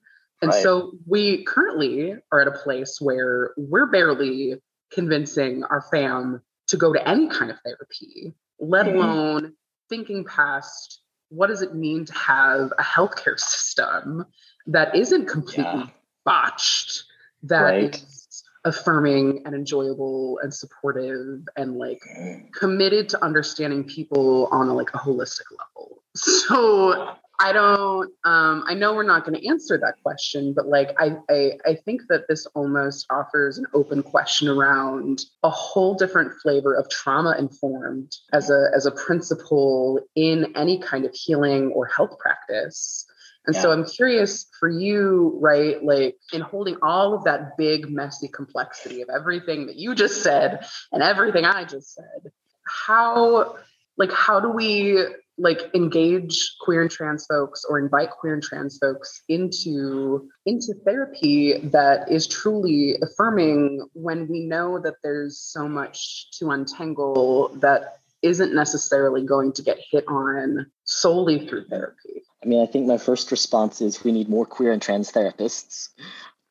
And 0.42 0.51
Right. 0.51 0.62
so 0.62 0.92
we 1.07 1.44
currently 1.44 2.16
are 2.33 2.40
at 2.40 2.49
a 2.49 2.59
place 2.64 2.99
where 3.01 3.53
we're 3.57 3.87
barely 3.87 4.61
convincing 4.90 5.64
our 5.64 5.83
fam 5.90 6.42
to 6.66 6.76
go 6.76 6.92
to 6.92 7.09
any 7.09 7.29
kind 7.29 7.50
of 7.50 7.59
therapy, 7.64 8.35
let 8.59 8.87
Mhm. 8.87 8.94
alone 8.94 9.57
thinking 9.88 10.24
past 10.24 11.00
what 11.29 11.48
does 11.48 11.62
it 11.62 11.74
mean 11.74 12.05
to 12.05 12.12
have 12.12 12.72
a 12.79 12.83
healthcare 12.83 13.38
system 13.38 14.24
that 14.66 14.94
isn't 14.94 15.26
completely 15.26 15.64
Yeah. 15.64 15.88
botched, 16.24 17.05
that 17.44 17.62
Right. 17.62 17.94
is 17.96 18.42
affirming 18.64 19.42
and 19.46 19.55
enjoyable 19.55 20.38
and 20.42 20.52
supportive 20.52 21.46
and 21.57 21.79
like 21.79 22.00
Mm. 22.18 22.52
committed 22.52 23.09
to 23.11 23.24
understanding 23.24 23.85
people 23.85 24.48
on 24.50 24.68
a 24.68 24.74
like 24.74 24.92
a 24.94 24.98
holistic 24.98 25.44
level. 25.57 26.02
So 26.16 27.16
I 27.38 27.53
don't 27.53 28.11
um 28.25 28.64
I 28.66 28.75
know 28.75 28.94
we're 28.94 29.03
not 29.03 29.25
going 29.25 29.38
to 29.40 29.49
answer 29.49 29.79
that 29.79 29.94
question, 30.03 30.55
but 30.55 30.66
like 30.66 30.94
I, 30.99 31.16
I 31.29 31.53
I 31.64 31.75
think 31.85 32.03
that 32.09 32.29
this 32.29 32.46
almost 32.55 33.07
offers 33.11 33.59
an 33.59 33.66
open 33.75 34.03
question 34.03 34.49
around 34.49 35.25
a 35.42 35.51
whole 35.51 35.94
different 35.94 36.33
flavor 36.42 36.75
of 36.75 36.88
trauma 36.88 37.37
informed 37.38 38.12
as 38.33 38.51
a 38.51 38.70
as 38.75 38.87
a 38.87 38.90
principle 38.90 40.01
in 40.14 40.57
any 40.57 40.79
kind 40.79 41.05
of 41.05 41.14
healing 41.14 41.72
or 41.72 41.87
health 41.87 42.18
practice. 42.18 43.07
And 43.46 43.55
so 43.55 43.70
I'm 43.70 43.85
curious 43.85 44.46
for 44.59 44.68
you, 44.68 45.38
right? 45.40 45.81
Like 45.81 46.16
in 46.33 46.40
holding 46.40 46.79
all 46.83 47.14
of 47.14 47.25
that 47.25 47.57
big, 47.57 47.88
messy 47.88 48.27
complexity 48.27 49.03
of 49.03 49.09
everything 49.09 49.66
that 49.66 49.77
you 49.77 49.94
just 49.94 50.20
said 50.25 50.66
and 50.90 51.01
everything 51.01 51.44
I 51.44 51.64
just 51.64 51.94
said, 51.94 52.33
how 52.66 53.57
like 53.96 54.11
how 54.12 54.40
do 54.40 54.51
we 54.51 55.07
like 55.38 55.70
engage 55.75 56.57
queer 56.61 56.81
and 56.81 56.90
trans 56.90 57.27
folks 57.27 57.64
or 57.68 57.79
invite 57.79 58.11
queer 58.11 58.35
and 58.35 58.42
trans 58.42 58.79
folks 58.79 59.22
into 59.29 60.29
into 60.46 60.72
therapy 60.85 61.59
that 61.59 62.11
is 62.11 62.27
truly 62.27 62.96
affirming 63.03 63.87
when 63.92 64.29
we 64.29 64.40
know 64.40 64.79
that 64.79 64.94
there's 65.03 65.38
so 65.38 65.68
much 65.68 66.31
to 66.38 66.51
untangle 66.51 67.51
that 67.57 67.99
isn't 68.22 68.55
necessarily 68.55 69.22
going 69.22 69.53
to 69.53 69.62
get 69.62 69.79
hit 69.90 70.05
on 70.09 70.66
solely 70.85 71.46
through 71.46 71.64
therapy. 71.66 72.22
I 72.42 72.46
mean, 72.46 72.62
I 72.62 72.66
think 72.66 72.87
my 72.87 72.99
first 72.99 73.31
response 73.31 73.81
is 73.81 74.05
we 74.05 74.12
need 74.12 74.29
more 74.29 74.46
queer 74.46 74.72
and 74.72 74.81
trans 74.81 75.12
therapists, 75.12 75.88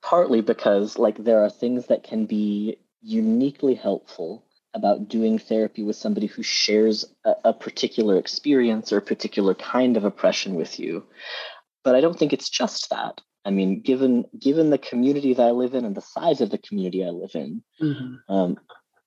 partly 0.01 0.41
because 0.41 0.97
like 0.97 1.17
there 1.17 1.43
are 1.43 1.49
things 1.49 1.87
that 1.87 2.03
can 2.03 2.25
be 2.25 2.77
uniquely 3.01 3.75
helpful 3.75 4.43
about 4.75 5.07
doing 5.07 5.39
therapy 5.39 5.81
with 5.81 5.95
somebody 5.95 6.27
who 6.27 6.43
shares 6.43 7.05
a, 7.23 7.33
a, 7.45 7.53
particular 7.53 8.17
experience 8.17 8.91
or 8.91 8.97
a 8.97 9.01
particular 9.01 9.55
kind 9.55 9.95
of 9.95 10.03
oppression 10.03 10.53
with 10.53 10.79
you. 10.79 11.03
But 11.83 11.95
I 11.95 12.01
don't 12.01 12.19
think 12.19 12.33
it's 12.33 12.49
just 12.49 12.89
that. 12.89 13.21
I 13.45 13.51
mean, 13.51 13.81
given 13.81 14.25
given 14.37 14.71
the 14.71 14.77
community 14.77 15.33
that 15.33 15.47
I 15.47 15.51
live 15.51 15.75
in 15.75 15.85
and 15.85 15.95
the 15.95 16.01
size 16.01 16.41
of 16.41 16.49
the 16.49 16.57
community 16.57 17.05
I 17.05 17.09
live 17.09 17.31
in, 17.35 17.63
mm-hmm. 17.81 18.33
um, 18.33 18.57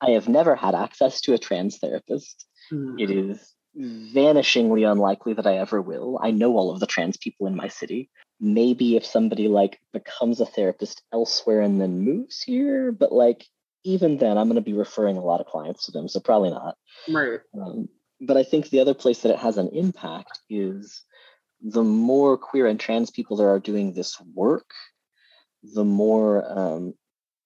I 0.00 0.10
have 0.10 0.28
never 0.28 0.56
had 0.56 0.74
access 0.74 1.20
to 1.22 1.34
a 1.34 1.38
trans 1.38 1.78
therapist. 1.78 2.46
Mm-hmm. 2.72 2.98
It 2.98 3.10
is 3.10 3.54
vanishingly 3.76 4.90
unlikely 4.90 5.34
that 5.34 5.46
I 5.46 5.58
ever 5.58 5.82
will. 5.82 6.18
I 6.22 6.30
know 6.30 6.56
all 6.56 6.70
of 6.70 6.80
the 6.80 6.86
trans 6.86 7.16
people 7.16 7.46
in 7.46 7.56
my 7.56 7.68
city. 7.68 8.10
Maybe 8.40 8.96
if 8.96 9.04
somebody 9.04 9.48
like 9.48 9.80
becomes 9.92 10.40
a 10.40 10.46
therapist 10.46 11.02
elsewhere 11.12 11.60
and 11.60 11.80
then 11.80 12.00
moves 12.00 12.40
here, 12.40 12.92
but 12.92 13.12
like 13.12 13.44
even 13.84 14.18
then, 14.18 14.36
I'm 14.36 14.48
going 14.48 14.56
to 14.56 14.60
be 14.60 14.72
referring 14.72 15.16
a 15.16 15.24
lot 15.24 15.40
of 15.40 15.46
clients 15.46 15.86
to 15.86 15.92
them, 15.92 16.08
so 16.08 16.20
probably 16.20 16.50
not. 16.50 16.76
Right. 17.08 17.40
Um, 17.54 17.88
but 18.20 18.36
I 18.36 18.42
think 18.42 18.68
the 18.68 18.80
other 18.80 18.94
place 18.94 19.22
that 19.22 19.32
it 19.32 19.38
has 19.38 19.58
an 19.58 19.68
impact 19.72 20.40
is 20.50 21.02
the 21.60 21.84
more 21.84 22.36
queer 22.36 22.66
and 22.66 22.78
trans 22.78 23.10
people 23.10 23.36
there 23.36 23.48
are 23.48 23.60
doing 23.60 23.92
this 23.92 24.20
work, 24.34 24.70
the 25.62 25.84
more 25.84 26.44
um, 26.50 26.94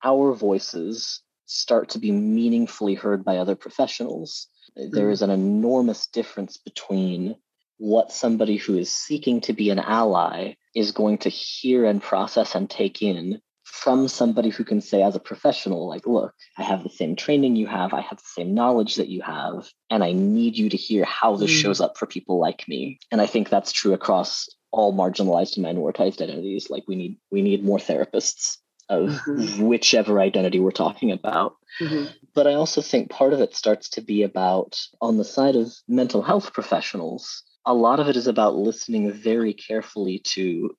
our 0.02 0.34
voices 0.34 1.22
start 1.46 1.90
to 1.90 1.98
be 1.98 2.12
meaningfully 2.12 2.94
heard 2.94 3.24
by 3.24 3.36
other 3.36 3.54
professionals. 3.54 4.48
Mm-hmm. 4.78 4.94
There 4.94 5.10
is 5.10 5.22
an 5.22 5.30
enormous 5.30 6.06
difference 6.06 6.56
between 6.56 7.36
what 7.78 8.12
somebody 8.12 8.56
who 8.56 8.78
is 8.78 8.94
seeking 8.94 9.40
to 9.42 9.52
be 9.52 9.70
an 9.70 9.78
ally 9.78 10.54
is 10.74 10.92
going 10.92 11.18
to 11.18 11.28
hear 11.28 11.84
and 11.84 12.02
process 12.02 12.54
and 12.54 12.70
take 12.70 13.02
in 13.02 13.40
from 13.82 14.06
somebody 14.06 14.48
who 14.48 14.64
can 14.64 14.80
say 14.80 15.02
as 15.02 15.16
a 15.16 15.20
professional 15.20 15.88
like 15.88 16.06
look 16.06 16.32
i 16.56 16.62
have 16.62 16.82
the 16.82 16.90
same 16.90 17.16
training 17.16 17.56
you 17.56 17.66
have 17.66 17.92
i 17.92 18.00
have 18.00 18.18
the 18.18 18.32
same 18.36 18.54
knowledge 18.54 18.94
that 18.94 19.08
you 19.08 19.20
have 19.22 19.68
and 19.90 20.04
i 20.04 20.12
need 20.12 20.56
you 20.56 20.68
to 20.68 20.76
hear 20.76 21.04
how 21.04 21.34
this 21.36 21.50
mm. 21.50 21.60
shows 21.60 21.80
up 21.80 21.98
for 21.98 22.06
people 22.06 22.38
like 22.38 22.66
me 22.68 22.98
and 23.10 23.20
i 23.20 23.26
think 23.26 23.48
that's 23.48 23.72
true 23.72 23.92
across 23.92 24.48
all 24.70 24.94
marginalized 24.94 25.56
and 25.56 25.66
minoritized 25.66 26.22
identities 26.22 26.68
like 26.70 26.84
we 26.86 26.94
need 26.94 27.18
we 27.30 27.42
need 27.42 27.64
more 27.64 27.78
therapists 27.78 28.58
of 28.88 29.08
mm-hmm. 29.08 29.64
whichever 29.64 30.20
identity 30.20 30.60
we're 30.60 30.70
talking 30.70 31.10
about 31.10 31.56
mm-hmm. 31.80 32.06
but 32.34 32.46
i 32.46 32.54
also 32.54 32.80
think 32.80 33.10
part 33.10 33.32
of 33.32 33.40
it 33.40 33.56
starts 33.56 33.88
to 33.88 34.00
be 34.00 34.22
about 34.22 34.78
on 35.00 35.16
the 35.16 35.24
side 35.24 35.56
of 35.56 35.72
mental 35.88 36.22
health 36.22 36.52
professionals 36.52 37.42
a 37.64 37.74
lot 37.74 38.00
of 38.00 38.08
it 38.08 38.16
is 38.16 38.26
about 38.26 38.54
listening 38.54 39.12
very 39.12 39.54
carefully 39.54 40.20
to 40.24 40.70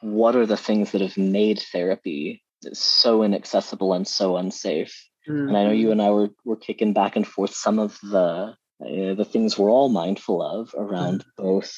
what 0.00 0.36
are 0.36 0.46
the 0.46 0.56
things 0.56 0.92
that 0.92 1.00
have 1.00 1.16
made 1.16 1.60
therapy 1.72 2.42
so 2.72 3.22
inaccessible 3.22 3.92
and 3.92 4.06
so 4.06 4.36
unsafe? 4.36 5.08
Mm-hmm. 5.28 5.48
And 5.48 5.56
I 5.56 5.64
know 5.64 5.70
you 5.72 5.84
mm-hmm. 5.84 5.92
and 5.92 6.02
I 6.02 6.10
were 6.10 6.30
were 6.44 6.56
kicking 6.56 6.92
back 6.92 7.16
and 7.16 7.26
forth 7.26 7.54
some 7.54 7.78
of 7.78 7.98
the 8.02 8.54
uh, 8.80 9.14
the 9.14 9.28
things 9.28 9.58
we're 9.58 9.70
all 9.70 9.88
mindful 9.88 10.42
of 10.42 10.74
around 10.76 11.20
mm-hmm. 11.20 11.42
both 11.42 11.74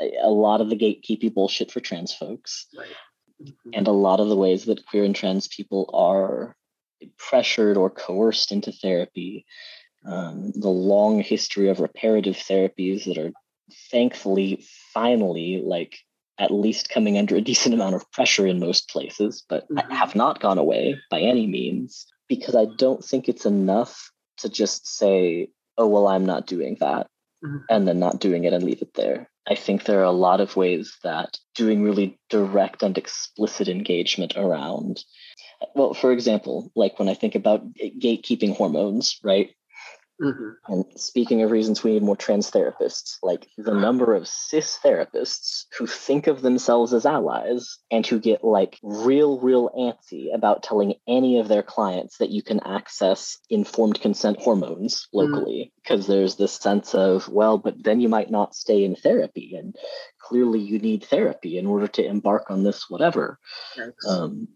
a 0.00 0.30
lot 0.30 0.60
of 0.60 0.70
the 0.70 0.76
gatekeeping 0.76 1.34
bullshit 1.34 1.70
for 1.70 1.80
trans 1.80 2.12
folks 2.12 2.66
right. 2.76 2.88
mm-hmm. 3.42 3.70
and 3.74 3.86
a 3.86 3.92
lot 3.92 4.18
of 4.18 4.28
the 4.28 4.36
ways 4.36 4.64
that 4.64 4.86
queer 4.86 5.04
and 5.04 5.14
trans 5.14 5.46
people 5.48 5.90
are 5.92 6.56
pressured 7.18 7.76
or 7.76 7.90
coerced 7.90 8.52
into 8.52 8.72
therapy. 8.72 9.46
Um, 10.04 10.52
the 10.54 10.68
long 10.68 11.20
history 11.20 11.68
of 11.68 11.80
reparative 11.80 12.36
therapies 12.36 13.04
that 13.04 13.18
are 13.18 13.32
thankfully 13.90 14.64
finally 14.94 15.62
like 15.64 15.98
at 16.40 16.50
least 16.50 16.88
coming 16.88 17.18
under 17.18 17.36
a 17.36 17.40
decent 17.40 17.74
amount 17.74 17.94
of 17.94 18.10
pressure 18.12 18.46
in 18.46 18.58
most 18.58 18.88
places, 18.88 19.44
but 19.48 19.68
mm-hmm. 19.70 19.92
have 19.92 20.16
not 20.16 20.40
gone 20.40 20.58
away 20.58 20.96
by 21.10 21.20
any 21.20 21.46
means 21.46 22.06
because 22.28 22.56
I 22.56 22.64
don't 22.76 23.04
think 23.04 23.28
it's 23.28 23.44
enough 23.44 24.10
to 24.38 24.48
just 24.48 24.86
say, 24.88 25.50
oh, 25.76 25.86
well, 25.86 26.08
I'm 26.08 26.24
not 26.24 26.46
doing 26.46 26.78
that, 26.80 27.08
mm-hmm. 27.44 27.58
and 27.68 27.86
then 27.86 27.98
not 27.98 28.20
doing 28.20 28.44
it 28.44 28.54
and 28.54 28.64
leave 28.64 28.80
it 28.80 28.94
there. 28.94 29.28
I 29.48 29.54
think 29.54 29.84
there 29.84 30.00
are 30.00 30.04
a 30.04 30.10
lot 30.10 30.40
of 30.40 30.56
ways 30.56 30.96
that 31.02 31.38
doing 31.54 31.82
really 31.82 32.18
direct 32.30 32.82
and 32.82 32.96
explicit 32.96 33.68
engagement 33.68 34.34
around, 34.36 35.04
well, 35.74 35.92
for 35.92 36.12
example, 36.12 36.70
like 36.74 36.98
when 36.98 37.08
I 37.08 37.14
think 37.14 37.34
about 37.34 37.64
gatekeeping 37.74 38.56
hormones, 38.56 39.18
right? 39.22 39.50
Mm-hmm. 40.20 40.72
And 40.72 40.84
speaking 40.96 41.42
of 41.42 41.50
reasons 41.50 41.82
we 41.82 41.92
need 41.92 42.02
more 42.02 42.16
trans 42.16 42.50
therapists, 42.50 43.16
like 43.22 43.48
the 43.56 43.72
number 43.72 44.14
of 44.14 44.28
cis 44.28 44.78
therapists 44.84 45.64
who 45.78 45.86
think 45.86 46.26
of 46.26 46.42
themselves 46.42 46.92
as 46.92 47.06
allies 47.06 47.78
and 47.90 48.06
who 48.06 48.20
get 48.20 48.44
like 48.44 48.78
real, 48.82 49.40
real 49.40 49.70
antsy 49.70 50.34
about 50.34 50.62
telling 50.62 50.94
any 51.08 51.38
of 51.38 51.48
their 51.48 51.62
clients 51.62 52.18
that 52.18 52.30
you 52.30 52.42
can 52.42 52.60
access 52.60 53.38
informed 53.48 54.00
consent 54.00 54.38
hormones 54.38 55.08
locally, 55.12 55.72
because 55.82 56.02
mm-hmm. 56.02 56.12
there's 56.12 56.36
this 56.36 56.52
sense 56.52 56.94
of, 56.94 57.28
well, 57.28 57.56
but 57.56 57.82
then 57.82 58.00
you 58.00 58.08
might 58.08 58.30
not 58.30 58.54
stay 58.54 58.84
in 58.84 58.96
therapy. 58.96 59.56
And 59.56 59.74
clearly 60.20 60.60
you 60.60 60.78
need 60.78 61.04
therapy 61.04 61.56
in 61.56 61.66
order 61.66 61.88
to 61.88 62.04
embark 62.04 62.50
on 62.50 62.62
this, 62.62 62.90
whatever. 62.90 63.38
Um, 64.06 64.48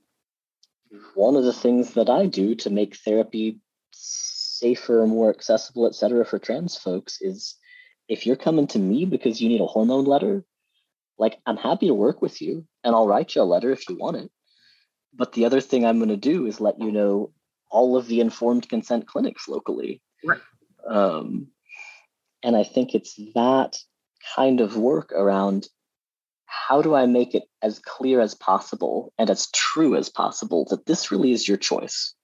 one 1.14 1.36
of 1.36 1.44
the 1.44 1.52
things 1.52 1.94
that 1.94 2.10
I 2.10 2.26
do 2.26 2.54
to 2.56 2.70
make 2.70 2.96
therapy 2.96 3.60
safer, 4.64 5.06
more 5.06 5.28
accessible, 5.28 5.86
et 5.86 5.94
cetera, 5.94 6.24
for 6.24 6.38
trans 6.38 6.74
folks 6.74 7.18
is 7.20 7.56
if 8.08 8.24
you're 8.24 8.44
coming 8.46 8.66
to 8.68 8.78
me 8.78 9.04
because 9.04 9.38
you 9.38 9.50
need 9.50 9.60
a 9.60 9.66
hormone 9.66 10.06
letter, 10.06 10.42
like 11.18 11.38
I'm 11.44 11.58
happy 11.58 11.88
to 11.88 11.94
work 11.94 12.22
with 12.22 12.40
you 12.40 12.66
and 12.82 12.94
I'll 12.94 13.06
write 13.06 13.34
you 13.34 13.42
a 13.42 13.52
letter 13.54 13.70
if 13.72 13.86
you 13.88 13.98
want 13.98 14.16
it. 14.16 14.30
But 15.12 15.32
the 15.34 15.44
other 15.44 15.60
thing 15.60 15.84
I'm 15.84 15.98
going 15.98 16.08
to 16.08 16.16
do 16.16 16.46
is 16.46 16.62
let 16.62 16.80
you 16.80 16.90
know 16.90 17.32
all 17.70 17.98
of 17.98 18.06
the 18.06 18.20
informed 18.20 18.66
consent 18.70 19.06
clinics 19.06 19.48
locally. 19.48 20.00
Right. 20.24 20.40
Um, 20.88 21.48
and 22.42 22.56
I 22.56 22.64
think 22.64 22.94
it's 22.94 23.14
that 23.34 23.76
kind 24.34 24.62
of 24.62 24.78
work 24.78 25.12
around 25.12 25.68
how 26.46 26.80
do 26.80 26.94
I 26.94 27.04
make 27.04 27.34
it 27.34 27.44
as 27.60 27.78
clear 27.80 28.22
as 28.22 28.34
possible 28.34 29.12
and 29.18 29.28
as 29.28 29.50
true 29.50 29.94
as 29.94 30.08
possible 30.08 30.66
that 30.70 30.86
this 30.86 31.10
really 31.10 31.32
is 31.32 31.46
your 31.46 31.58
choice? 31.58 32.14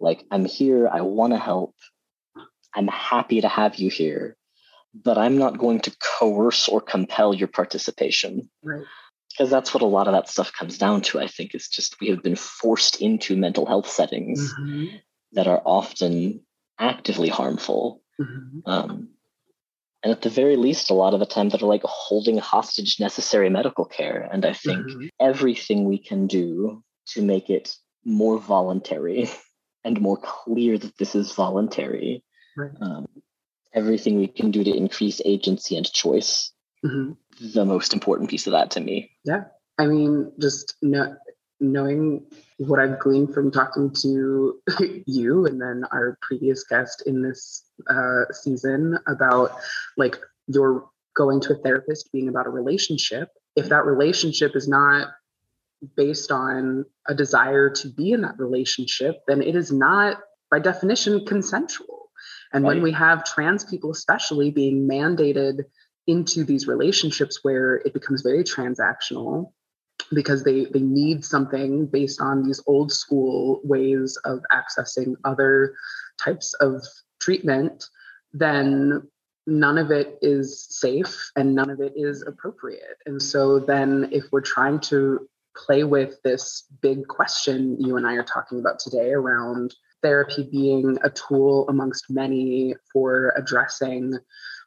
Like, 0.00 0.24
I'm 0.30 0.44
here, 0.44 0.88
I 0.88 1.00
want 1.00 1.32
to 1.32 1.38
help, 1.38 1.74
I'm 2.74 2.88
happy 2.88 3.40
to 3.40 3.48
have 3.48 3.76
you 3.76 3.90
here, 3.90 4.36
but 4.94 5.18
I'm 5.18 5.38
not 5.38 5.58
going 5.58 5.80
to 5.80 5.96
coerce 6.18 6.68
or 6.68 6.80
compel 6.80 7.34
your 7.34 7.48
participation. 7.48 8.50
Right. 8.62 8.84
Because 9.30 9.50
that's 9.50 9.72
what 9.72 9.82
a 9.82 9.86
lot 9.86 10.08
of 10.08 10.14
that 10.14 10.28
stuff 10.28 10.52
comes 10.52 10.78
down 10.78 11.02
to, 11.02 11.20
I 11.20 11.26
think, 11.26 11.54
is 11.54 11.68
just 11.68 12.00
we 12.00 12.08
have 12.08 12.22
been 12.22 12.36
forced 12.36 13.00
into 13.00 13.36
mental 13.36 13.66
health 13.66 13.88
settings 13.88 14.52
mm-hmm. 14.54 14.96
that 15.32 15.46
are 15.46 15.62
often 15.64 16.40
actively 16.78 17.28
harmful. 17.28 18.02
Mm-hmm. 18.20 18.60
Um, 18.66 19.08
and 20.02 20.12
at 20.12 20.22
the 20.22 20.30
very 20.30 20.56
least, 20.56 20.90
a 20.90 20.94
lot 20.94 21.14
of 21.14 21.20
the 21.20 21.26
time 21.26 21.50
that 21.50 21.62
are 21.62 21.66
like 21.66 21.82
holding 21.84 22.38
hostage 22.38 22.98
necessary 22.98 23.48
medical 23.48 23.84
care. 23.84 24.28
And 24.32 24.44
I 24.44 24.52
think 24.52 24.86
mm-hmm. 24.86 25.06
everything 25.20 25.84
we 25.84 25.98
can 25.98 26.26
do 26.26 26.82
to 27.08 27.22
make 27.22 27.50
it 27.50 27.76
more 28.04 28.38
voluntary 28.38 29.30
and 29.88 30.00
more 30.00 30.18
clear 30.18 30.78
that 30.78 30.96
this 30.98 31.14
is 31.14 31.32
voluntary. 31.32 32.22
Right. 32.56 32.70
Um, 32.80 33.08
everything 33.74 34.18
we 34.18 34.28
can 34.28 34.50
do 34.50 34.62
to 34.62 34.76
increase 34.76 35.20
agency 35.24 35.76
and 35.76 35.90
choice. 35.90 36.52
Mm-hmm. 36.84 37.12
The 37.54 37.64
most 37.64 37.92
important 37.92 38.30
piece 38.30 38.46
of 38.46 38.52
that 38.52 38.70
to 38.72 38.80
me. 38.80 39.10
Yeah. 39.24 39.44
I 39.78 39.86
mean, 39.86 40.32
just 40.38 40.74
know, 40.82 41.16
knowing 41.60 42.26
what 42.58 42.80
I've 42.80 42.98
gleaned 42.98 43.32
from 43.32 43.50
talking 43.50 43.92
to 44.02 44.60
you 45.06 45.46
and 45.46 45.60
then 45.60 45.84
our 45.90 46.18
previous 46.20 46.64
guest 46.64 47.04
in 47.06 47.22
this 47.22 47.64
uh, 47.88 48.32
season 48.32 48.98
about 49.06 49.52
like 49.96 50.18
your 50.48 50.88
going 51.16 51.40
to 51.40 51.54
a 51.54 51.56
therapist 51.56 52.12
being 52.12 52.28
about 52.28 52.46
a 52.46 52.50
relationship. 52.50 53.28
If 53.56 53.68
that 53.70 53.86
relationship 53.86 54.54
is 54.54 54.68
not 54.68 55.08
based 55.96 56.30
on 56.30 56.84
a 57.06 57.14
desire 57.14 57.70
to 57.70 57.88
be 57.88 58.12
in 58.12 58.22
that 58.22 58.38
relationship, 58.38 59.22
then 59.26 59.42
it 59.42 59.54
is 59.54 59.70
not, 59.70 60.18
by 60.50 60.58
definition, 60.58 61.24
consensual. 61.24 62.10
And 62.52 62.64
right. 62.64 62.74
when 62.74 62.82
we 62.82 62.92
have 62.92 63.24
trans 63.24 63.64
people, 63.64 63.90
especially, 63.90 64.50
being 64.50 64.88
mandated 64.88 65.64
into 66.06 66.44
these 66.44 66.66
relationships 66.66 67.40
where 67.42 67.76
it 67.76 67.92
becomes 67.92 68.22
very 68.22 68.42
transactional 68.42 69.52
because 70.12 70.42
they, 70.42 70.64
they 70.66 70.80
need 70.80 71.24
something 71.24 71.86
based 71.86 72.20
on 72.20 72.42
these 72.42 72.62
old 72.66 72.90
school 72.90 73.60
ways 73.62 74.18
of 74.24 74.40
accessing 74.50 75.14
other 75.24 75.74
types 76.18 76.54
of 76.54 76.82
treatment, 77.20 77.84
then 78.32 79.02
none 79.46 79.78
of 79.78 79.90
it 79.90 80.18
is 80.22 80.66
safe 80.70 81.30
and 81.36 81.54
none 81.54 81.70
of 81.70 81.80
it 81.80 81.92
is 81.96 82.22
appropriate. 82.26 82.96
And 83.06 83.20
so 83.22 83.58
then 83.58 84.08
if 84.12 84.24
we're 84.30 84.40
trying 84.40 84.80
to 84.80 85.28
play 85.66 85.84
with 85.84 86.20
this 86.22 86.64
big 86.80 87.06
question 87.08 87.76
you 87.80 87.96
and 87.96 88.06
I 88.06 88.14
are 88.14 88.24
talking 88.24 88.60
about 88.60 88.78
today 88.78 89.12
around 89.12 89.74
therapy 90.02 90.48
being 90.50 90.98
a 91.02 91.10
tool 91.10 91.66
amongst 91.68 92.04
many 92.08 92.74
for 92.92 93.32
addressing 93.36 94.14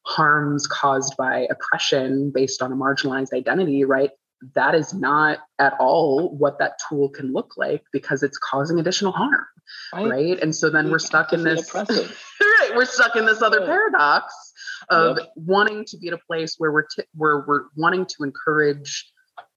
harms 0.06 0.68
caused 0.68 1.16
by 1.18 1.48
oppression 1.50 2.32
based 2.34 2.62
on 2.62 2.72
a 2.72 2.76
marginalized 2.76 3.34
identity, 3.34 3.86
right? 3.86 4.12
That 4.56 4.74
is 4.74 4.94
not 4.94 5.40
at 5.60 5.74
all 5.80 6.36
what 6.36 6.58
that 6.60 6.80
tool 6.90 7.10
can 7.10 7.32
look 7.32 7.54
like 7.58 7.84
because 7.94 8.24
it's 8.24 8.38
causing 8.40 8.80
additional 8.80 9.12
harm, 9.12 9.46
right? 9.94 10.10
right? 10.10 10.40
And 10.42 10.56
so 10.56 10.70
then 10.70 10.90
we're 10.90 11.00
stuck 11.00 11.32
in 11.32 11.44
this. 11.44 11.74
right, 11.76 12.72
we're 12.76 12.86
stuck 12.86 13.16
in 13.16 13.26
this 13.26 13.42
other 13.42 13.60
yeah. 13.60 13.68
paradox 13.68 14.34
of 14.90 15.20
yep. 15.20 15.32
wanting 15.36 15.86
to 15.86 15.98
be 15.98 16.08
at 16.08 16.14
a 16.16 16.20
place 16.28 16.56
where 16.58 16.72
we're 16.72 16.88
t- 16.96 17.04
where 17.14 17.46
we're 17.48 17.66
wanting 17.76 18.06
to 18.08 18.24
encourage 18.24 19.12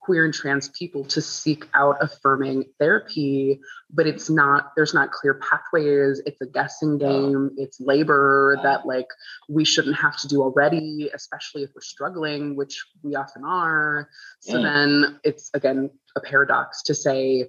queer 0.05 0.25
and 0.25 0.35
trans 0.35 0.69
people 0.69 1.05
to 1.05 1.21
seek 1.21 1.67
out 1.75 1.97
affirming 2.01 2.65
therapy 2.79 3.61
but 3.95 4.07
it's 4.07 4.29
not 4.29 4.73
there's 4.77 4.93
not 4.93 5.13
clear 5.13 5.35
pathways. 5.35 6.21
It's 6.27 6.41
a 6.41 6.47
guessing 6.47 6.99
game. 6.99 7.51
It's 7.57 7.81
labor 7.81 8.59
that 8.63 8.87
like 8.87 9.07
we 9.49 9.65
shouldn't 9.65 9.97
have 9.97 10.17
to 10.19 10.29
do 10.29 10.43
already 10.43 11.11
especially 11.15 11.63
if 11.63 11.71
we're 11.75 11.81
struggling 11.81 12.57
which 12.57 12.85
we 13.03 13.15
often 13.15 13.45
are. 13.45 14.09
So 14.41 14.59
yeah. 14.59 14.63
then 14.65 15.21
it's 15.23 15.51
again 15.55 15.91
a 16.17 16.21
paradox 16.21 16.83
to 16.85 16.95
say 16.95 17.49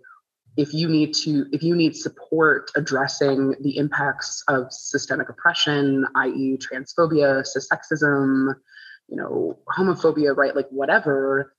if 0.58 0.74
you 0.74 0.88
need 0.88 1.14
to 1.14 1.48
if 1.52 1.64
you 1.64 1.76
need 1.76 1.96
support 1.96 2.72
addressing 2.76 3.56
the 3.62 3.78
impacts 3.78 4.44
of 4.48 4.72
systemic 4.72 5.28
oppression 5.28 6.08
i.e 6.16 6.58
transphobia 6.58 7.46
cissexism 7.46 8.56
you 9.10 9.18
know 9.18 9.60
homophobia 9.78 10.36
right 10.36 10.56
like 10.56 10.70
whatever 10.70 11.54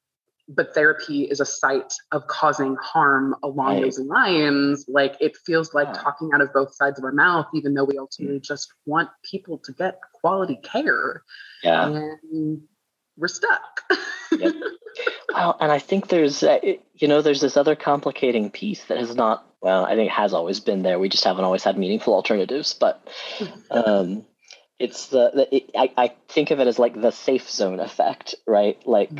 but 0.48 0.74
therapy 0.74 1.22
is 1.24 1.40
a 1.40 1.46
site 1.46 1.94
of 2.12 2.26
causing 2.28 2.76
harm 2.76 3.34
along 3.42 3.74
right. 3.74 3.82
those 3.82 3.98
lines 3.98 4.84
like 4.88 5.16
it 5.20 5.36
feels 5.44 5.74
like 5.74 5.88
yeah. 5.88 6.00
talking 6.00 6.30
out 6.32 6.40
of 6.40 6.52
both 6.52 6.74
sides 6.74 6.98
of 6.98 7.04
our 7.04 7.12
mouth 7.12 7.46
even 7.54 7.74
though 7.74 7.84
we 7.84 7.98
ultimately 7.98 8.38
mm. 8.38 8.44
just 8.44 8.72
want 8.84 9.08
people 9.28 9.58
to 9.58 9.72
get 9.72 9.98
quality 10.14 10.58
care 10.62 11.22
yeah 11.62 11.86
and 11.86 12.62
we're 13.16 13.28
stuck 13.28 13.82
yep. 14.38 14.54
well, 15.34 15.56
and 15.60 15.72
i 15.72 15.78
think 15.78 16.08
there's 16.08 16.42
uh, 16.42 16.58
you 16.94 17.08
know 17.08 17.22
there's 17.22 17.40
this 17.40 17.56
other 17.56 17.74
complicating 17.74 18.50
piece 18.50 18.84
that 18.84 18.98
has 18.98 19.14
not 19.16 19.46
well 19.60 19.84
i 19.84 19.96
think 19.96 20.10
has 20.10 20.32
always 20.32 20.60
been 20.60 20.82
there 20.82 20.98
we 20.98 21.08
just 21.08 21.24
haven't 21.24 21.44
always 21.44 21.64
had 21.64 21.78
meaningful 21.78 22.14
alternatives 22.14 22.74
but 22.74 23.06
um 23.70 24.24
it's 24.78 25.06
the, 25.06 25.30
the 25.34 25.56
it, 25.56 25.70
I, 25.74 25.90
I 25.96 26.12
think 26.28 26.50
of 26.50 26.60
it 26.60 26.66
as 26.66 26.78
like 26.78 27.00
the 27.00 27.10
safe 27.10 27.50
zone 27.50 27.80
effect 27.80 28.34
right 28.46 28.78
like 28.86 29.10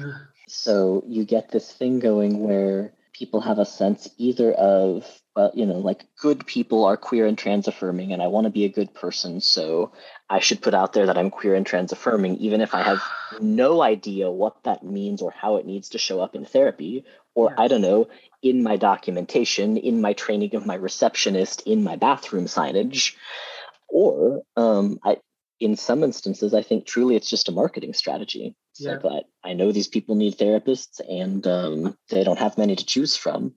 so 0.47 1.05
you 1.07 1.25
get 1.25 1.51
this 1.51 1.71
thing 1.73 1.99
going 1.99 2.41
where 2.41 2.93
people 3.13 3.41
have 3.41 3.59
a 3.59 3.65
sense 3.65 4.09
either 4.19 4.53
of, 4.53 5.07
well, 5.35 5.51
you 5.55 5.65
know, 5.65 5.79
like 5.79 6.05
good 6.21 6.47
people 6.47 6.85
are 6.85 6.97
queer 6.97 7.27
and 7.27 7.39
trans 7.39 7.67
affirming, 7.67 8.13
and 8.13 8.23
I 8.23 8.27
want 8.27 8.45
to 8.45 8.51
be 8.51 8.65
a 8.65 8.71
good 8.71 8.93
person. 8.95 9.41
So 9.41 9.93
I 10.29 10.41
should 10.41 10.61
put 10.61 10.75
out 10.75 10.93
there 10.93 11.07
that 11.07 11.17
I'm 11.17 11.31
queer 11.31 11.55
and 11.55 11.67
trans 11.67 11.93
affirming, 11.93 12.37
even 12.37 12.61
if 12.61 12.75
I 12.75 12.83
have 12.83 13.03
no 13.41 13.83
idea 13.83 14.31
what 14.31 14.63
that 14.65 14.85
means 14.85 15.23
or 15.23 15.31
how 15.31 15.57
it 15.57 15.67
needs 15.67 15.91
to 15.91 15.99
show 15.99 16.21
up 16.21 16.35
in 16.35 16.45
therapy, 16.45 17.05
or 17.35 17.55
I 17.59 17.69
don't 17.69 17.83
know, 17.83 18.09
in 18.43 18.63
my 18.63 18.77
documentation, 18.77 19.77
in 19.77 20.01
my 20.01 20.13
training 20.13 20.55
of 20.55 20.67
my 20.67 20.75
receptionist, 20.75 21.63
in 21.67 21.85
my 21.85 21.97
bathroom 21.97 22.47
signage. 22.47 23.15
Or 23.89 24.43
um, 24.57 24.99
I, 25.05 25.19
in 25.61 25.77
some 25.77 26.05
instances, 26.05 26.55
I 26.55 26.63
think 26.63 26.87
truly 26.87 27.17
it's 27.17 27.31
just 27.31 27.49
a 27.49 27.53
marketing 27.53 27.95
strategy. 27.95 28.55
So 28.75 28.91
yeah. 28.91 28.99
that 28.99 29.25
I 29.43 29.55
know 29.55 29.73
these 29.73 29.89
people 29.89 30.15
need 30.15 30.37
therapists 30.37 31.01
and 31.09 31.47
um, 31.47 31.97
they 32.11 32.25
don't 32.25 32.39
have 32.39 32.59
many 32.59 32.77
to 32.77 32.85
choose 32.85 33.17
from. 33.17 33.55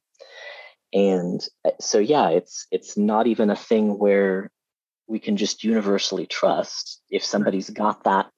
And 0.93 1.45
uh, 1.65 1.71
so, 1.79 1.99
yeah, 1.99 2.29
it's 2.29 2.67
it's 2.71 2.97
not 2.97 3.27
even 3.27 3.49
a 3.49 3.55
thing 3.55 3.99
where 3.99 4.49
we 5.07 5.19
can 5.19 5.37
just 5.37 5.63
universally 5.63 6.25
trust 6.25 7.01
if 7.09 7.23
somebody's 7.23 7.69
got 7.69 8.03
that 8.05 8.29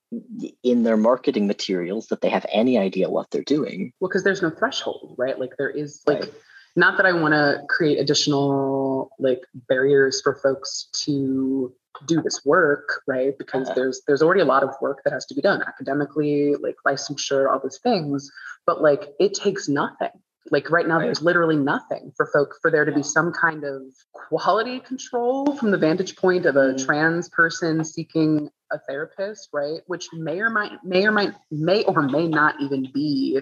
in 0.64 0.84
their 0.84 0.98
marketing 0.98 1.48
materials 1.48 2.08
that 2.08 2.22
they 2.22 2.30
have 2.30 2.46
any 2.52 2.78
idea 2.78 3.10
what 3.10 3.30
they're 3.30 3.44
doing. 3.44 3.94
Well, 4.00 4.10
because 4.10 4.24
there's 4.24 4.42
no 4.42 4.50
threshold, 4.50 5.16
right? 5.18 5.40
Like 5.40 5.58
there 5.58 5.70
is 5.70 6.02
like. 6.06 6.22
Right 6.22 6.34
not 6.76 6.98
that 6.98 7.06
I 7.06 7.14
want 7.14 7.34
to 7.34 7.64
create 7.68 8.00
additional 8.00 9.12
like 9.20 9.42
barriers 9.68 10.22
for 10.22 10.36
folks 10.36 10.88
to 11.04 11.74
do 12.08 12.22
this 12.22 12.44
work, 12.46 13.02
right? 13.08 13.38
Because 13.38 13.70
there's 13.76 14.02
there's 14.08 14.22
already 14.22 14.42
a 14.42 14.46
lot 14.46 14.64
of 14.64 14.72
work 14.82 15.02
that 15.04 15.14
has 15.14 15.26
to 15.28 15.36
be 15.36 15.42
done 15.42 15.62
academically, 15.62 16.56
like 16.56 16.76
licensure, 16.86 17.50
all 17.50 17.60
those 17.60 17.80
things. 17.80 18.32
But 18.66 18.82
like 18.82 19.14
it 19.20 19.34
takes 19.34 19.68
nothing. 19.68 20.10
Like 20.50 20.72
right 20.72 20.88
now, 20.88 20.98
right. 20.98 21.06
there's 21.06 21.22
literally 21.22 21.56
nothing 21.56 22.12
for 22.18 22.26
folk 22.34 22.56
for 22.62 22.72
there 22.72 22.84
to 22.84 22.92
be 22.92 23.04
some 23.04 23.32
kind 23.32 23.64
of 23.64 23.84
quality 24.12 24.80
control 24.80 25.56
from 25.56 25.72
the 25.72 25.78
vantage 25.78 26.16
point 26.16 26.46
of 26.46 26.56
a 26.56 26.60
mm-hmm. 26.60 26.86
trans 26.86 27.30
person 27.30 27.86
seeking 27.86 28.50
a 28.72 28.80
therapist, 28.80 29.50
right? 29.54 29.82
Which 29.86 30.08
may 30.14 30.40
or 30.40 30.50
might 30.50 30.84
may 30.84 31.06
or 31.06 31.12
might 31.12 31.34
may 31.52 31.84
or 31.84 32.02
may 32.02 32.28
not 32.28 32.56
even 32.60 32.90
be 32.92 33.40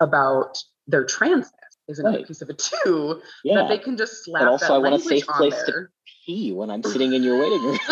about 0.00 0.56
their 0.86 1.04
transness 1.04 1.50
is 1.88 1.98
another 1.98 2.18
right. 2.18 2.26
piece 2.26 2.42
of 2.42 2.50
it 2.50 2.58
too. 2.58 3.20
Yeah. 3.44 3.56
That 3.56 3.68
they 3.68 3.78
can 3.78 3.96
just 3.96 4.24
slap 4.24 4.42
but 4.42 4.48
also, 4.48 4.74
I 4.74 4.78
want 4.78 4.94
a 4.94 5.00
safe 5.00 5.26
place 5.26 5.54
there. 5.66 5.66
to 5.66 5.88
pee 6.26 6.52
when 6.52 6.70
I'm 6.70 6.82
sitting 6.82 7.12
in 7.12 7.22
your 7.22 7.40
waiting 7.40 7.62
room. 7.62 7.78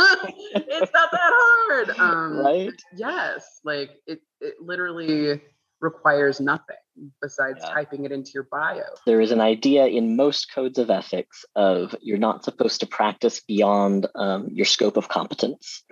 it's 0.54 0.92
not 0.92 1.10
that 1.12 1.32
hard. 1.32 1.90
Um, 1.98 2.38
right? 2.38 2.72
Yes. 2.94 3.60
Like 3.64 3.90
it, 4.06 4.20
it 4.40 4.54
literally 4.60 5.40
requires 5.80 6.40
nothing 6.40 6.76
besides 7.20 7.58
yeah. 7.62 7.70
typing 7.70 8.04
it 8.04 8.12
into 8.12 8.32
your 8.34 8.46
bio. 8.50 8.82
There 9.06 9.20
is 9.20 9.30
an 9.30 9.40
idea 9.40 9.86
in 9.86 10.16
most 10.16 10.52
codes 10.52 10.78
of 10.78 10.90
ethics 10.90 11.44
of 11.54 11.94
you're 12.00 12.18
not 12.18 12.44
supposed 12.44 12.80
to 12.80 12.86
practice 12.86 13.40
beyond 13.40 14.06
um, 14.14 14.48
your 14.50 14.66
scope 14.66 14.96
of 14.96 15.08
competence. 15.08 15.82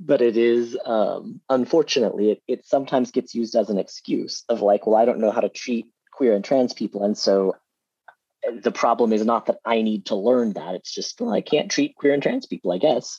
But 0.00 0.22
it 0.22 0.36
is, 0.36 0.78
um, 0.84 1.40
unfortunately, 1.48 2.32
it, 2.32 2.42
it 2.46 2.66
sometimes 2.66 3.10
gets 3.10 3.34
used 3.34 3.56
as 3.56 3.68
an 3.68 3.78
excuse 3.78 4.44
of 4.48 4.62
like, 4.62 4.86
well, 4.86 4.96
I 4.96 5.04
don't 5.04 5.18
know 5.18 5.32
how 5.32 5.40
to 5.40 5.48
treat 5.48 5.86
queer 6.12 6.34
and 6.34 6.44
trans 6.44 6.72
people. 6.72 7.04
And 7.04 7.18
so 7.18 7.56
the 8.62 8.72
problem 8.72 9.12
is 9.12 9.24
not 9.24 9.46
that 9.46 9.58
I 9.64 9.82
need 9.82 10.06
to 10.06 10.14
learn 10.14 10.52
that. 10.54 10.74
It's 10.74 10.92
just, 10.92 11.20
well, 11.20 11.32
I 11.32 11.40
can't 11.40 11.70
treat 11.70 11.96
queer 11.96 12.14
and 12.14 12.22
trans 12.22 12.46
people, 12.46 12.72
I 12.72 12.78
guess. 12.78 13.18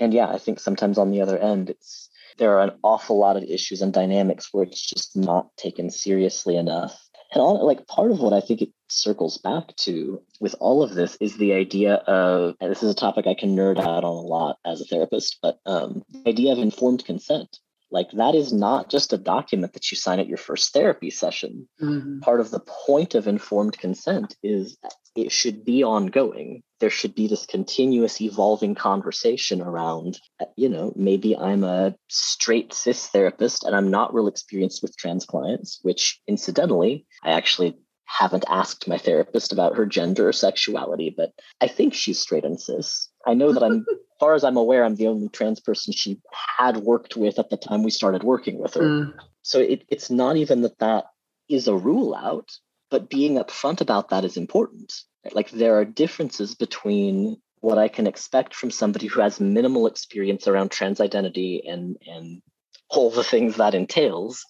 And 0.00 0.12
yeah, 0.12 0.28
I 0.28 0.38
think 0.38 0.60
sometimes 0.60 0.98
on 0.98 1.10
the 1.10 1.20
other 1.20 1.38
end, 1.38 1.70
it's 1.70 2.10
there 2.38 2.56
are 2.56 2.62
an 2.62 2.78
awful 2.82 3.18
lot 3.18 3.36
of 3.36 3.42
issues 3.42 3.82
and 3.82 3.92
dynamics 3.92 4.48
where 4.52 4.64
it's 4.64 4.84
just 4.84 5.16
not 5.16 5.48
taken 5.56 5.90
seriously 5.90 6.56
enough. 6.56 6.96
And 7.32 7.42
all 7.42 7.66
like 7.66 7.86
part 7.86 8.10
of 8.10 8.20
what 8.20 8.32
I 8.32 8.40
think 8.40 8.62
it 8.62 8.70
circles 8.88 9.38
back 9.38 9.76
to 9.76 10.22
with 10.40 10.54
all 10.60 10.82
of 10.82 10.94
this 10.94 11.16
is 11.20 11.36
the 11.36 11.52
idea 11.52 11.94
of 11.94 12.54
this 12.60 12.82
is 12.82 12.90
a 12.90 12.94
topic 12.94 13.26
I 13.26 13.34
can 13.34 13.54
nerd 13.54 13.78
out 13.78 14.04
on 14.04 14.16
a 14.16 14.20
lot 14.20 14.56
as 14.64 14.80
a 14.80 14.84
therapist, 14.84 15.38
but 15.42 15.58
um, 15.66 16.04
the 16.10 16.30
idea 16.30 16.52
of 16.52 16.58
informed 16.58 17.04
consent 17.04 17.58
like 17.90 18.10
that 18.12 18.34
is 18.34 18.52
not 18.52 18.90
just 18.90 19.12
a 19.12 19.18
document 19.18 19.72
that 19.72 19.90
you 19.90 19.96
sign 19.96 20.20
at 20.20 20.28
your 20.28 20.36
first 20.36 20.72
therapy 20.72 21.10
session. 21.10 21.68
Mm-hmm. 21.80 22.20
Part 22.20 22.40
of 22.40 22.50
the 22.50 22.60
point 22.60 23.14
of 23.14 23.26
informed 23.26 23.78
consent 23.78 24.36
is 24.42 24.76
it 25.16 25.32
should 25.32 25.64
be 25.64 25.82
ongoing. 25.82 26.62
There 26.80 26.90
should 26.90 27.14
be 27.14 27.26
this 27.26 27.46
continuous 27.46 28.20
evolving 28.20 28.74
conversation 28.74 29.60
around, 29.60 30.20
you 30.56 30.68
know, 30.68 30.92
maybe 30.94 31.36
I'm 31.36 31.64
a 31.64 31.94
straight 32.08 32.72
cis 32.72 33.08
therapist 33.08 33.64
and 33.64 33.74
I'm 33.74 33.90
not 33.90 34.14
real 34.14 34.28
experienced 34.28 34.82
with 34.82 34.96
trans 34.96 35.24
clients, 35.24 35.80
which 35.82 36.20
incidentally, 36.28 37.06
I 37.24 37.32
actually 37.32 37.76
haven't 38.04 38.44
asked 38.48 38.88
my 38.88 38.96
therapist 38.96 39.52
about 39.52 39.76
her 39.76 39.86
gender 39.86 40.28
or 40.28 40.32
sexuality, 40.32 41.12
but 41.14 41.32
I 41.60 41.68
think 41.68 41.94
she's 41.94 42.18
straight 42.18 42.44
and 42.44 42.60
cis. 42.60 43.08
I 43.26 43.34
know 43.34 43.52
that 43.52 43.62
I'm, 43.62 43.84
far 44.18 44.34
as 44.34 44.44
I'm 44.44 44.56
aware, 44.56 44.84
I'm 44.84 44.96
the 44.96 45.06
only 45.06 45.28
trans 45.28 45.60
person 45.60 45.92
she 45.92 46.20
had 46.58 46.78
worked 46.78 47.16
with 47.16 47.38
at 47.38 47.50
the 47.50 47.56
time 47.56 47.82
we 47.82 47.90
started 47.90 48.22
working 48.22 48.58
with 48.58 48.74
her. 48.74 48.82
Mm. 48.82 49.14
So 49.42 49.60
it, 49.60 49.84
it's 49.88 50.10
not 50.10 50.36
even 50.36 50.62
that 50.62 50.78
that 50.78 51.06
is 51.48 51.68
a 51.68 51.76
rule 51.76 52.14
out, 52.14 52.50
but 52.90 53.08
being 53.08 53.36
upfront 53.36 53.80
about 53.80 54.10
that 54.10 54.24
is 54.24 54.36
important. 54.36 54.92
Like 55.32 55.50
there 55.50 55.78
are 55.78 55.84
differences 55.84 56.54
between 56.54 57.40
what 57.60 57.78
I 57.78 57.88
can 57.88 58.06
expect 58.06 58.54
from 58.54 58.70
somebody 58.70 59.06
who 59.06 59.20
has 59.20 59.40
minimal 59.40 59.86
experience 59.86 60.46
around 60.46 60.70
trans 60.70 61.00
identity 61.00 61.62
and 61.66 61.96
and 62.06 62.40
all 62.88 63.10
the 63.10 63.24
things 63.24 63.56
that 63.56 63.74
entails 63.74 64.44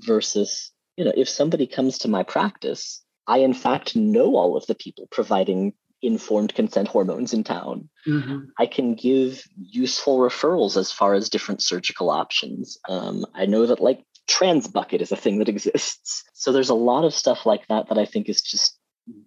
versus 0.00 0.72
you 0.96 1.04
know, 1.04 1.12
if 1.16 1.28
somebody 1.28 1.68
comes 1.68 1.98
to 1.98 2.08
my 2.08 2.24
practice, 2.24 3.04
I 3.26 3.38
in 3.38 3.54
fact 3.54 3.94
know 3.94 4.36
all 4.36 4.56
of 4.56 4.66
the 4.66 4.74
people 4.74 5.06
providing 5.10 5.74
informed 6.02 6.54
consent 6.54 6.88
hormones 6.88 7.32
in 7.32 7.44
town. 7.44 7.88
Mm-hmm. 8.06 8.50
I 8.58 8.66
can 8.66 8.94
give 8.94 9.42
useful 9.56 10.18
referrals 10.18 10.76
as 10.76 10.92
far 10.92 11.14
as 11.14 11.28
different 11.28 11.62
surgical 11.62 12.10
options. 12.10 12.78
Um, 12.88 13.26
I 13.34 13.46
know 13.46 13.66
that 13.66 13.80
like 13.80 14.04
Transbucket 14.28 15.00
is 15.00 15.12
a 15.12 15.16
thing 15.16 15.38
that 15.38 15.48
exists. 15.54 16.24
So 16.34 16.52
there's 16.52 16.70
a 16.70 16.74
lot 16.74 17.04
of 17.04 17.14
stuff 17.14 17.46
like 17.46 17.66
that 17.68 17.88
that 17.88 17.98
I 17.98 18.04
think 18.04 18.28
is 18.28 18.42
just 18.42 18.78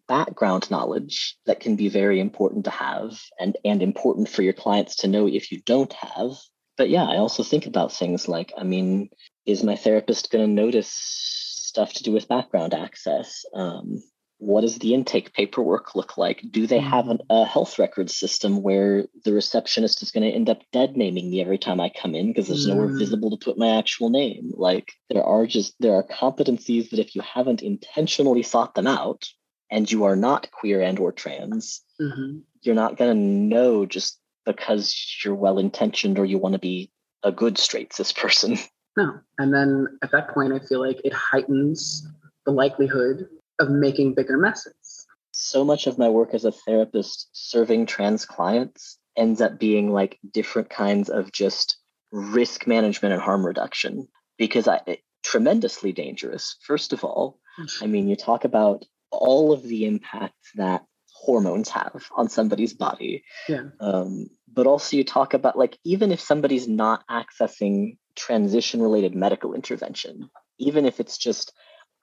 background 0.08 0.70
knowledge 0.70 1.38
that 1.48 1.60
can 1.60 1.76
be 1.76 1.90
very 1.90 2.20
important 2.20 2.66
to 2.66 2.72
have 2.72 3.20
and 3.40 3.58
and 3.66 3.82
important 3.82 4.30
for 4.30 4.44
your 4.44 4.54
clients 4.54 4.98
to 4.98 5.08
know 5.08 5.28
if 5.28 5.52
you 5.52 5.60
don't 5.66 5.92
have 5.94 6.34
but 6.82 6.90
yeah, 6.90 7.04
I 7.04 7.18
also 7.18 7.44
think 7.44 7.68
about 7.68 7.94
things 7.94 8.28
like, 8.28 8.54
I 8.58 8.64
mean, 8.64 9.10
is 9.46 9.64
my 9.64 9.76
therapist 9.76 10.32
going 10.32 10.44
to 10.44 10.52
notice 10.52 10.92
stuff 10.92 11.94
to 11.94 12.04
do 12.04 12.12
with 12.12 12.28
background 12.28 12.74
access? 12.74 13.46
Um, 13.54 14.02
what 14.42 14.62
does 14.62 14.80
the 14.80 14.96
intake 14.96 15.34
paperwork 15.34 15.94
look 15.94 16.18
like? 16.18 16.44
Do 16.50 16.66
they 16.66 16.80
have 16.80 17.10
an, 17.10 17.20
a 17.30 17.46
health 17.46 17.78
record 17.78 18.10
system 18.10 18.64
where 18.64 19.06
the 19.24 19.34
receptionist 19.34 20.02
is 20.02 20.10
going 20.10 20.24
to 20.24 20.36
end 20.36 20.50
up 20.50 20.64
dead 20.74 20.98
naming 20.98 21.30
me 21.30 21.42
every 21.42 21.60
time 21.60 21.80
I 21.80 21.90
come 21.90 22.16
in 22.16 22.28
because 22.28 22.48
there's 22.48 22.66
nowhere 22.66 22.88
Mm. 22.88 22.98
visible 22.98 23.30
to 23.30 23.38
put 23.38 23.60
my 23.60 23.78
actual 23.78 24.10
name? 24.10 24.52
Like 24.56 24.94
there 25.12 25.24
are 25.24 25.46
just 25.46 25.76
there 25.80 25.94
are 25.94 26.04
competencies 26.04 26.90
that 26.90 26.98
if 26.98 27.14
you 27.16 27.22
haven't 27.22 27.62
intentionally 27.62 28.42
sought 28.42 28.74
them 28.74 28.88
out 28.88 29.30
and 29.70 29.90
you 29.92 30.06
are 30.06 30.16
not 30.16 30.50
queer 30.50 30.82
and 30.82 30.98
or 30.98 31.12
trans, 31.12 31.84
hmm 32.00 32.40
you're 32.64 32.76
not 32.76 32.98
going 32.98 33.16
to 33.16 33.56
know 33.56 33.86
just 33.86 34.20
because 34.46 34.96
you're 35.24 35.36
well 35.36 35.60
intentioned 35.60 36.18
or 36.18 36.26
you 36.26 36.40
want 36.40 36.54
to 36.54 36.60
be 36.60 36.92
a 37.22 37.32
good 37.32 37.60
straight 37.60 37.94
cis 37.94 38.12
person. 38.12 38.58
No. 38.98 39.20
And 39.38 39.54
then 39.54 40.00
at 40.04 40.12
that 40.12 40.34
point, 40.34 40.52
I 40.52 40.60
feel 40.60 40.80
like 40.80 41.00
it 41.04 41.14
heightens 41.14 42.08
the 42.46 42.52
likelihood 42.52 43.30
of 43.62 43.70
making 43.70 44.14
bigger 44.14 44.38
messes. 44.38 45.08
so 45.32 45.64
much 45.64 45.88
of 45.88 45.98
my 45.98 46.10
work 46.10 46.34
as 46.34 46.46
a 46.46 46.52
therapist 46.52 47.30
serving 47.32 47.86
trans 47.86 48.26
clients 48.26 48.98
ends 49.16 49.42
up 49.42 49.60
being 49.60 49.92
like 49.92 50.20
different 50.32 50.70
kinds 50.70 51.10
of 51.10 51.32
just 51.32 51.78
risk 52.12 52.68
management 52.68 53.14
and 53.14 53.22
harm 53.22 53.46
reduction 53.46 54.08
because 54.38 54.68
I 54.68 54.82
it, 54.88 55.00
tremendously 55.24 55.92
dangerous. 55.92 56.58
First 56.66 56.94
of 56.94 57.04
all, 57.04 57.40
I 57.82 57.88
mean, 57.88 58.08
you 58.08 58.16
talk 58.16 58.44
about 58.44 58.86
all 59.12 59.54
of 59.54 59.64
the 59.64 59.86
impacts 59.86 60.52
that 60.56 60.84
hormones 61.14 61.70
have 61.70 62.04
on 62.16 62.30
somebody's 62.30 62.74
body. 62.74 63.24
Yeah. 63.48 63.66
Um, 63.80 64.28
but 64.52 64.68
also 64.68 64.98
you 64.98 65.04
talk 65.04 65.34
about 65.34 65.58
like 65.58 65.78
even 65.84 66.12
if 66.12 66.20
somebody's 66.20 66.68
not 66.68 67.04
accessing 67.08 67.98
transition 68.16 68.82
related 68.82 69.16
medical 69.16 69.54
intervention, 69.54 70.30
even 70.58 70.86
if 70.86 71.00
it's 71.00 71.18
just 71.18 71.54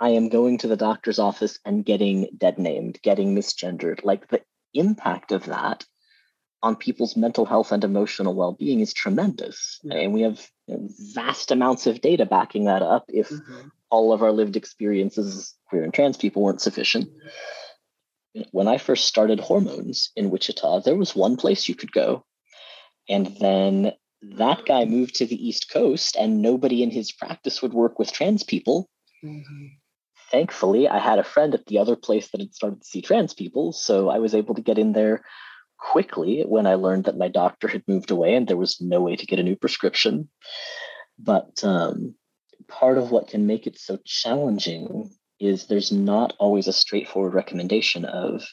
I 0.00 0.10
am 0.10 0.28
going 0.28 0.58
to 0.58 0.68
the 0.68 0.76
doctor's 0.76 1.18
office 1.18 1.58
and 1.64 1.84
getting 1.84 2.28
dead 2.36 2.58
named, 2.58 3.00
getting 3.02 3.34
misgendered, 3.34 4.04
like 4.04 4.28
the 4.28 4.42
impact 4.74 5.32
of 5.32 5.46
that 5.46 5.84
on 6.62 6.76
people's 6.76 7.16
mental 7.16 7.44
health 7.44 7.72
and 7.72 7.84
emotional 7.84 8.34
well-being 8.34 8.80
is 8.80 8.92
tremendous. 8.92 9.78
Yeah. 9.82 9.96
And 9.96 10.12
we 10.12 10.22
have 10.22 10.48
vast 10.68 11.50
amounts 11.50 11.86
of 11.86 12.00
data 12.00 12.26
backing 12.26 12.64
that 12.64 12.82
up 12.82 13.04
if 13.08 13.28
Mhm. 13.28 13.70
all 13.90 14.12
of 14.12 14.22
our 14.22 14.32
lived 14.32 14.56
experiences 14.56 15.34
as 15.36 15.54
queer 15.68 15.84
and 15.84 15.94
trans 15.94 16.16
people 16.16 16.42
weren't 16.42 16.60
sufficient. 16.60 17.10
When 18.52 18.68
I 18.68 18.78
first 18.78 19.06
started 19.06 19.40
hormones 19.40 20.10
in 20.14 20.30
Wichita, 20.30 20.80
there 20.80 20.96
was 20.96 21.16
one 21.16 21.36
place 21.36 21.68
you 21.68 21.74
could 21.74 21.92
go. 21.92 22.24
And 23.08 23.36
then 23.38 23.92
that 24.22 24.64
guy 24.66 24.84
moved 24.84 25.16
to 25.16 25.26
the 25.26 25.48
East 25.48 25.70
Coast, 25.70 26.16
and 26.16 26.42
nobody 26.42 26.82
in 26.82 26.90
his 26.90 27.10
practice 27.10 27.62
would 27.62 27.72
work 27.72 27.98
with 27.98 28.12
trans 28.12 28.42
people. 28.42 28.88
Mhm. 29.24 29.78
Thankfully, 30.30 30.88
I 30.88 30.98
had 30.98 31.18
a 31.18 31.24
friend 31.24 31.54
at 31.54 31.66
the 31.66 31.78
other 31.78 31.96
place 31.96 32.30
that 32.30 32.40
had 32.40 32.54
started 32.54 32.82
to 32.82 32.86
see 32.86 33.00
trans 33.02 33.32
people. 33.34 33.72
So 33.72 34.10
I 34.10 34.18
was 34.18 34.34
able 34.34 34.54
to 34.54 34.62
get 34.62 34.78
in 34.78 34.92
there 34.92 35.24
quickly 35.78 36.42
when 36.46 36.66
I 36.66 36.74
learned 36.74 37.04
that 37.04 37.16
my 37.16 37.28
doctor 37.28 37.68
had 37.68 37.86
moved 37.86 38.10
away 38.10 38.34
and 38.34 38.46
there 38.46 38.56
was 38.56 38.80
no 38.80 39.00
way 39.00 39.16
to 39.16 39.26
get 39.26 39.38
a 39.38 39.42
new 39.42 39.56
prescription. 39.56 40.28
But 41.18 41.64
um, 41.64 42.14
part 42.68 42.98
of 42.98 43.10
what 43.10 43.28
can 43.28 43.46
make 43.46 43.66
it 43.66 43.78
so 43.78 43.98
challenging 44.04 45.10
is 45.40 45.66
there's 45.66 45.92
not 45.92 46.34
always 46.38 46.68
a 46.68 46.72
straightforward 46.72 47.34
recommendation 47.34 48.04
of 48.04 48.44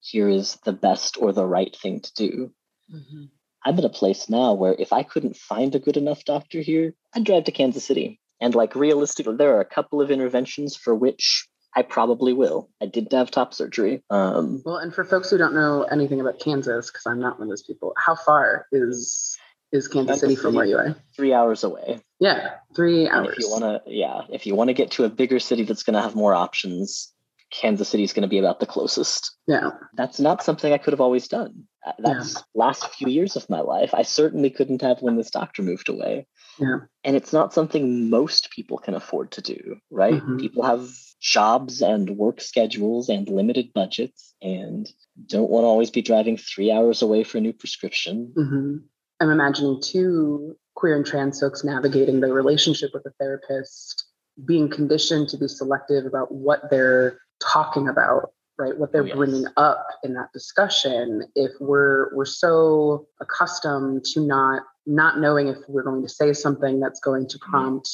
here 0.00 0.28
is 0.28 0.56
the 0.64 0.72
best 0.72 1.16
or 1.20 1.32
the 1.32 1.46
right 1.46 1.74
thing 1.76 2.00
to 2.00 2.12
do. 2.14 2.52
Mhm. 2.92 3.30
I'm 3.64 3.78
at 3.78 3.84
a 3.84 3.90
place 3.90 4.28
now 4.28 4.54
where 4.54 4.74
if 4.78 4.92
I 4.92 5.02
couldn't 5.02 5.36
find 5.36 5.74
a 5.74 5.80
good 5.80 5.96
enough 5.96 6.24
doctor 6.24 6.60
here, 6.60 6.94
I'd 7.14 7.24
drive 7.24 7.44
to 7.44 7.52
Kansas 7.52 7.84
City. 7.84 8.20
And 8.40 8.54
like 8.54 8.74
realistically, 8.74 9.36
there 9.36 9.56
are 9.56 9.60
a 9.60 9.64
couple 9.64 10.00
of 10.00 10.10
interventions 10.10 10.76
for 10.76 10.94
which 10.94 11.48
I 11.74 11.82
probably 11.82 12.32
will. 12.32 12.70
I 12.80 12.86
did 12.86 13.08
have 13.12 13.30
top 13.30 13.52
surgery. 13.54 14.02
Um, 14.10 14.62
Well, 14.64 14.76
and 14.78 14.92
for 14.94 15.04
folks 15.04 15.30
who 15.30 15.38
don't 15.38 15.54
know 15.54 15.82
anything 15.82 16.20
about 16.20 16.40
Kansas, 16.40 16.90
because 16.90 17.06
I'm 17.06 17.20
not 17.20 17.38
one 17.38 17.48
of 17.48 17.50
those 17.50 17.62
people, 17.62 17.92
how 17.96 18.14
far 18.14 18.66
is 18.72 19.36
is 19.70 19.86
Kansas, 19.86 20.12
Kansas 20.12 20.20
City 20.20 20.34
from 20.36 20.54
where 20.54 20.64
you 20.64 20.78
are? 20.78 20.96
three 21.14 21.34
hours 21.34 21.62
away. 21.62 22.00
Yeah, 22.20 22.54
three 22.74 23.06
And 23.06 23.26
hours. 23.26 23.34
if 23.36 23.38
you 23.44 23.50
want 23.50 23.64
to, 23.64 23.82
yeah, 23.86 24.22
if 24.30 24.46
you 24.46 24.54
want 24.54 24.68
to 24.68 24.74
get 24.74 24.92
to 24.92 25.04
a 25.04 25.10
bigger 25.10 25.38
city 25.38 25.64
that's 25.64 25.82
going 25.82 25.94
to 25.94 26.00
have 26.00 26.14
more 26.16 26.34
options, 26.34 27.12
Kansas 27.50 27.88
City 27.88 28.02
is 28.04 28.12
going 28.12 28.22
to 28.22 28.28
be 28.28 28.38
about 28.38 28.60
the 28.60 28.66
closest. 28.66 29.36
yeah, 29.46 29.70
That's 29.94 30.20
not 30.20 30.42
something 30.42 30.72
I 30.72 30.78
could 30.78 30.92
have 30.92 31.00
always 31.00 31.28
done. 31.28 31.64
Uh, 31.86 31.92
That's 31.98 32.42
last 32.54 32.92
few 32.94 33.08
years 33.08 33.36
of 33.36 33.48
my 33.48 33.60
life. 33.60 33.94
I 33.94 34.02
certainly 34.02 34.50
couldn't 34.50 34.82
have 34.82 35.00
when 35.00 35.16
this 35.16 35.30
doctor 35.30 35.62
moved 35.62 35.88
away. 35.88 36.26
Yeah. 36.58 36.78
And 37.04 37.16
it's 37.16 37.32
not 37.32 37.54
something 37.54 38.10
most 38.10 38.50
people 38.50 38.78
can 38.78 38.94
afford 38.94 39.30
to 39.32 39.40
do, 39.42 39.76
right? 39.90 40.22
Mhm. 40.22 40.40
People 40.40 40.64
have 40.64 40.88
jobs 41.20 41.80
and 41.82 42.10
work 42.16 42.40
schedules 42.40 43.08
and 43.08 43.28
limited 43.28 43.72
budgets 43.72 44.34
and 44.42 44.88
don't 45.26 45.50
want 45.50 45.64
to 45.64 45.68
always 45.68 45.90
be 45.90 46.02
driving 46.02 46.36
three 46.36 46.70
hours 46.70 47.00
away 47.02 47.24
for 47.24 47.38
a 47.38 47.40
new 47.40 47.52
prescription. 47.52 48.32
hmm 48.36 48.76
I'm 49.20 49.30
imagining 49.30 49.80
two 49.82 50.56
queer 50.76 50.94
and 50.94 51.04
trans 51.04 51.40
folks 51.40 51.64
navigating 51.64 52.20
their 52.20 52.32
relationship 52.32 52.90
with 52.94 53.04
a 53.04 53.10
therapist, 53.18 54.04
being 54.44 54.68
conditioned 54.68 55.28
to 55.30 55.36
be 55.36 55.48
selective 55.48 56.06
about 56.06 56.30
what 56.30 56.70
they're 56.70 57.18
talking 57.40 57.88
about, 57.88 58.32
right? 58.58 58.76
What 58.78 58.92
they're 58.92 59.02
Oh, 59.02 59.06
yes. 59.06 59.16
bringing 59.16 59.46
up 59.56 59.86
in 60.02 60.14
that 60.14 60.32
discussion. 60.32 61.22
If 61.34 61.52
we're 61.60 62.14
we're 62.14 62.24
so 62.24 63.06
accustomed 63.20 64.04
to 64.12 64.20
not 64.26 64.62
not 64.86 65.18
knowing 65.20 65.48
if 65.48 65.58
we're 65.68 65.82
going 65.82 66.02
to 66.02 66.08
say 66.08 66.32
something 66.32 66.80
that's 66.80 67.00
going 67.00 67.28
to 67.28 67.38
Mm-hmm. 67.38 67.50
prompt 67.50 67.88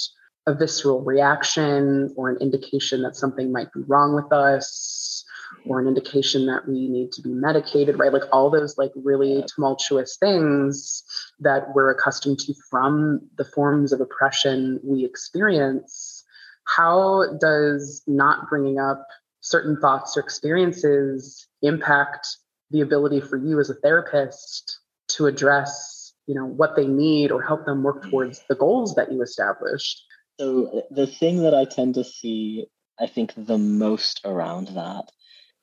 a 0.46 0.54
visceral 0.54 1.00
reaction 1.02 2.12
or 2.16 2.28
an 2.28 2.36
indication 2.38 3.00
that 3.02 3.16
something 3.16 3.50
might 3.50 3.72
be 3.72 3.80
wrong 3.86 4.14
with 4.14 4.30
us 4.30 5.24
or 5.66 5.80
an 5.80 5.88
indication 5.88 6.44
that 6.44 6.68
we 6.68 6.86
need 6.86 7.10
to 7.12 7.22
be 7.22 7.30
medicated 7.30 7.98
right 7.98 8.12
like 8.12 8.24
all 8.30 8.50
those 8.50 8.76
like 8.76 8.92
really 8.94 9.38
Yeah. 9.38 9.46
tumultuous 9.54 10.18
things 10.18 11.02
that 11.40 11.74
we're 11.74 11.90
accustomed 11.90 12.38
to 12.40 12.52
from 12.70 13.20
the 13.38 13.44
forms 13.46 13.90
of 13.94 14.02
oppression 14.02 14.80
we 14.84 15.04
experience 15.06 16.24
how 16.66 17.24
does 17.40 18.02
not 18.06 18.48
bringing 18.50 18.78
up 18.78 19.06
certain 19.44 19.76
thoughts 19.78 20.16
or 20.16 20.20
experiences 20.20 21.46
impact 21.60 22.26
the 22.70 22.80
ability 22.80 23.20
for 23.20 23.36
you 23.36 23.60
as 23.60 23.68
a 23.68 23.74
therapist 23.74 24.80
to 25.06 25.26
address 25.26 26.12
you 26.26 26.34
know 26.34 26.46
what 26.46 26.74
they 26.74 26.86
need 26.86 27.30
or 27.30 27.42
help 27.42 27.66
them 27.66 27.82
work 27.82 28.08
towards 28.10 28.42
the 28.48 28.54
goals 28.54 28.94
that 28.94 29.12
you 29.12 29.22
established? 29.22 30.02
So 30.40 30.82
the 30.90 31.06
thing 31.06 31.42
that 31.42 31.54
I 31.54 31.64
tend 31.64 31.94
to 31.94 32.04
see, 32.04 32.66
I 32.98 33.06
think, 33.06 33.34
the 33.36 33.58
most 33.58 34.22
around 34.24 34.68
that 34.68 35.10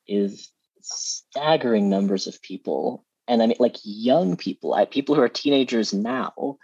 is 0.07 0.49
staggering 0.81 1.89
numbers 1.89 2.27
of 2.27 2.41
people, 2.41 3.03
and 3.27 3.41
I 3.41 3.47
mean, 3.47 3.57
like 3.59 3.77
young 3.83 4.37
people, 4.37 4.77
people 4.91 5.15
who 5.15 5.21
are 5.21 5.29
teenagers 5.29 5.93
now, 5.93 6.57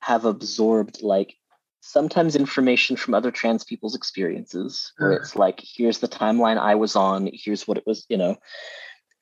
have 0.00 0.24
absorbed 0.24 1.02
like 1.02 1.36
sometimes 1.82 2.36
information 2.36 2.96
from 2.96 3.12
other 3.12 3.30
trans 3.30 3.64
people's 3.64 3.96
experiences, 3.96 4.92
where 4.98 5.12
it's 5.12 5.36
like, 5.36 5.60
here's 5.62 5.98
the 5.98 6.08
timeline 6.08 6.56
I 6.56 6.76
was 6.76 6.96
on, 6.96 7.28
here's 7.32 7.66
what 7.66 7.76
it 7.76 7.84
was, 7.86 8.06
you 8.08 8.16
know, 8.16 8.36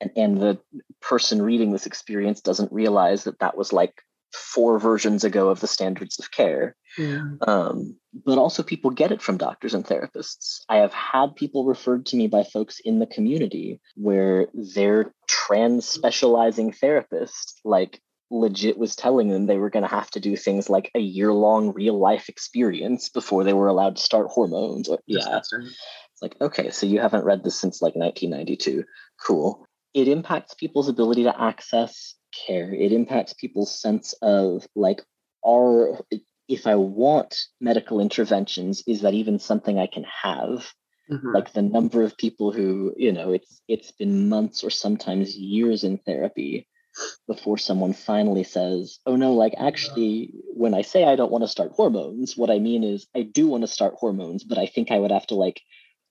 and 0.00 0.10
and 0.14 0.40
the 0.40 0.58
person 1.00 1.42
reading 1.42 1.72
this 1.72 1.86
experience 1.86 2.40
doesn't 2.40 2.72
realize 2.72 3.24
that 3.24 3.38
that 3.40 3.56
was 3.56 3.72
like 3.72 3.94
four 4.32 4.78
versions 4.78 5.24
ago 5.24 5.48
of 5.48 5.58
the 5.60 5.66
standards 5.66 6.18
of 6.18 6.30
care. 6.30 6.76
Yeah. 6.96 7.24
Um, 7.48 7.96
but 8.24 8.38
also 8.38 8.62
people 8.62 8.90
get 8.90 9.10
it 9.10 9.22
from 9.22 9.38
doctors 9.38 9.74
and 9.74 9.84
therapists. 9.84 10.60
I 10.68 10.76
have 10.76 10.92
had 10.92 11.34
people 11.34 11.64
referred 11.64 12.06
to 12.06 12.16
me 12.16 12.28
by 12.28 12.44
folks 12.44 12.78
in 12.84 13.00
the 13.00 13.06
community 13.06 13.80
where 13.96 14.48
their 14.54 15.12
trans 15.26 15.86
specializing 15.86 16.72
therapist, 16.72 17.60
like, 17.64 18.00
legit 18.30 18.78
was 18.78 18.94
telling 18.94 19.28
them 19.28 19.46
they 19.46 19.58
were 19.58 19.70
going 19.70 19.82
to 19.82 19.88
have 19.88 20.10
to 20.10 20.20
do 20.20 20.36
things 20.36 20.70
like 20.70 20.90
a 20.94 21.00
year 21.00 21.32
long 21.32 21.72
real 21.72 21.98
life 21.98 22.28
experience 22.28 23.08
before 23.08 23.44
they 23.44 23.52
were 23.52 23.68
allowed 23.68 23.96
to 23.96 24.02
start 24.02 24.28
hormones. 24.28 24.88
Or, 24.88 25.00
yeah, 25.06 25.38
it's 25.38 26.22
like, 26.22 26.36
okay, 26.40 26.70
so 26.70 26.86
you 26.86 27.00
haven't 27.00 27.24
read 27.24 27.42
this 27.42 27.60
since 27.60 27.82
like 27.82 27.94
1992. 27.96 28.84
Cool. 29.26 29.66
It 29.94 30.06
impacts 30.06 30.54
people's 30.54 30.88
ability 30.88 31.24
to 31.24 31.40
access 31.40 32.14
care. 32.46 32.72
It 32.72 32.92
impacts 32.92 33.34
people's 33.34 33.80
sense 33.80 34.14
of 34.22 34.66
like, 34.76 35.02
are 35.44 36.00
if 36.48 36.66
I 36.66 36.76
want 36.76 37.36
medical 37.60 38.00
interventions, 38.00 38.82
is 38.86 39.02
that 39.02 39.14
even 39.14 39.38
something 39.38 39.78
I 39.78 39.86
can 39.86 40.04
have? 40.22 40.72
Mhm. 41.10 41.34
Like 41.34 41.52
the 41.52 41.62
number 41.62 42.02
of 42.02 42.16
people 42.16 42.52
who, 42.52 42.94
you 42.96 43.12
know, 43.12 43.32
it's 43.32 43.60
it's 43.66 43.90
been 43.90 44.28
months 44.28 44.62
or 44.62 44.70
sometimes 44.70 45.36
years 45.36 45.82
in 45.82 45.98
therapy 45.98 46.68
before 47.26 47.58
someone 47.58 47.92
finally 47.92 48.44
says, 48.44 48.98
"Oh 49.06 49.16
no, 49.16 49.34
like 49.34 49.54
actually 49.58 50.32
when 50.54 50.74
I 50.74 50.82
say 50.82 51.04
I 51.04 51.16
don't 51.16 51.32
want 51.32 51.44
to 51.44 51.48
start 51.48 51.72
hormones, 51.72 52.36
what 52.36 52.50
I 52.50 52.58
mean 52.58 52.84
is 52.84 53.06
I 53.14 53.22
do 53.22 53.46
want 53.46 53.62
to 53.62 53.68
start 53.68 53.94
hormones, 53.94 54.44
but 54.44 54.58
I 54.58 54.66
think 54.66 54.90
I 54.90 54.98
would 54.98 55.12
have 55.12 55.26
to 55.28 55.34
like 55.34 55.60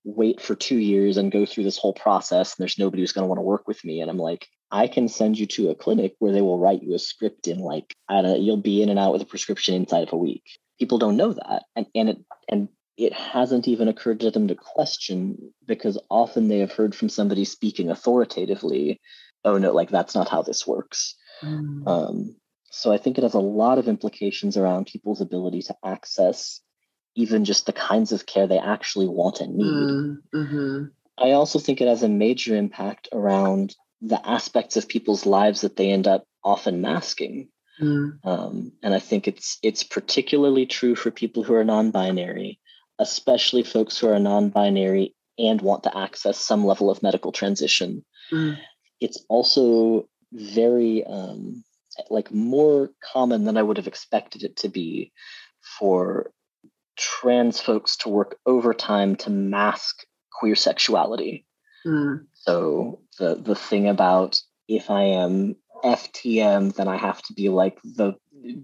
wait 0.03 0.41
for 0.41 0.55
2 0.55 0.77
years 0.77 1.17
and 1.17 1.32
go 1.32 1.45
through 1.45 1.65
this 1.65 1.77
whole 1.77 1.93
process 1.93 2.55
and 2.55 2.63
there's 2.63 2.80
nobody 2.80 3.03
who's 3.03 3.11
going 3.11 3.23
to 3.23 3.27
want 3.27 3.39
to 3.39 3.43
work 3.43 3.67
with 3.67 3.84
me." 3.84 4.01
And 4.01 4.09
I'm 4.09 4.17
like, 4.17 4.47
I 4.71 4.88
can 4.88 5.07
send 5.07 5.38
you 5.38 5.45
to 5.47 5.69
a 5.69 5.75
clinic 5.75 6.15
where 6.19 6.32
they 6.32 6.41
will 6.41 6.59
write 6.59 6.84
you 6.84 6.93
a 6.93 6.99
script 6.99 7.47
in 7.47 7.59
like 7.59 7.93
I 8.07 8.21
don't 8.21 8.23
know, 8.23 8.36
you'll 8.38 8.57
be 8.57 8.82
in 8.82 8.89
and 8.89 8.99
out 8.99 9.13
with 9.13 9.21
a 9.21 9.25
prescription 9.25 9.75
inside 9.75 10.03
of 10.03 10.13
a 10.13 10.17
week. 10.17 10.43
People 10.80 10.97
don't 10.97 11.17
know 11.17 11.34
that. 11.34 11.63
And 11.75 11.88
and 11.95 12.09
it 12.09 12.17
and 12.47 12.69
it 12.97 13.13
hasn't 13.13 13.67
even 13.67 13.88
occurred 13.88 14.19
to 14.19 14.30
them 14.30 14.49
to 14.49 14.55
question 14.55 15.53
because 15.65 15.97
often 16.09 16.49
they 16.49 16.59
have 16.59 16.73
heard 16.73 16.93
from 16.93 17.07
somebody 17.07 17.45
speaking 17.45 17.89
authoritatively, 17.89 18.99
oh 19.45 19.57
no, 19.57 19.71
like 19.71 19.89
that's 19.89 20.15
not 20.15 20.29
how 20.29 20.41
this 20.41 20.67
works. 20.67 21.15
Mm. 21.41 21.87
Um, 21.87 22.35
so 22.71 22.91
I 22.91 22.97
think 22.97 23.17
it 23.17 23.23
has 23.23 23.33
a 23.33 23.39
lot 23.39 23.77
of 23.77 23.87
implications 23.87 24.57
around 24.57 24.87
people's 24.87 25.21
ability 25.21 25.63
to 25.63 25.75
access 25.83 26.61
even 27.15 27.43
just 27.43 27.65
the 27.65 27.73
kinds 27.73 28.11
of 28.11 28.25
care 28.25 28.47
they 28.47 28.59
actually 28.59 29.07
want 29.07 29.41
and 29.41 29.55
need. 29.55 29.65
Mm, 29.65 30.17
mm-hmm. 30.33 30.83
I 31.17 31.31
also 31.31 31.59
think 31.59 31.81
it 31.81 31.87
has 31.87 32.03
a 32.03 32.09
major 32.09 32.55
impact 32.55 33.09
around 33.11 33.75
the 34.01 34.25
aspects 34.27 34.77
of 34.77 34.87
people's 34.87 35.25
lives 35.25 35.61
that 35.61 35.75
they 35.75 35.89
end 35.89 36.07
up 36.07 36.25
often 36.43 36.81
masking. 36.81 37.49
Mm. 37.81 38.19
Um, 38.23 38.71
and 38.83 38.93
I 38.93 38.99
think 38.99 39.27
it's 39.27 39.57
it's 39.63 39.83
particularly 39.83 40.65
true 40.65 40.95
for 40.95 41.11
people 41.11 41.43
who 41.43 41.53
are 41.55 41.63
non-binary, 41.63 42.59
especially 42.99 43.63
folks 43.63 43.97
who 43.97 44.07
are 44.07 44.19
non-binary 44.19 45.15
and 45.37 45.61
want 45.61 45.83
to 45.83 45.97
access 45.97 46.37
some 46.37 46.65
level 46.65 46.89
of 46.89 47.03
medical 47.03 47.31
transition. 47.31 48.05
Mm. 48.31 48.57
It's 48.99 49.23
also 49.29 50.07
very 50.31 51.03
um, 51.05 51.63
like 52.09 52.31
more 52.31 52.91
common 53.13 53.45
than 53.45 53.57
I 53.57 53.63
would 53.63 53.77
have 53.77 53.87
expected 53.87 54.43
it 54.43 54.57
to 54.57 54.69
be 54.69 55.11
for 55.79 56.31
trans 56.97 57.59
folks 57.59 57.95
to 57.97 58.09
work 58.09 58.37
overtime 58.45 59.15
to 59.15 59.29
mask 59.29 60.05
queer 60.31 60.55
sexuality. 60.55 61.45
Mm. 61.85 62.25
So 62.33 63.01
the 63.17 63.35
the 63.35 63.55
thing 63.55 63.87
about 63.87 64.39
if 64.67 64.89
I 64.89 65.03
am 65.03 65.55
FTM, 65.83 66.75
then 66.75 66.87
I 66.87 66.97
have 66.97 67.21
to 67.23 67.33
be 67.33 67.49
like 67.49 67.79
the 67.83 68.15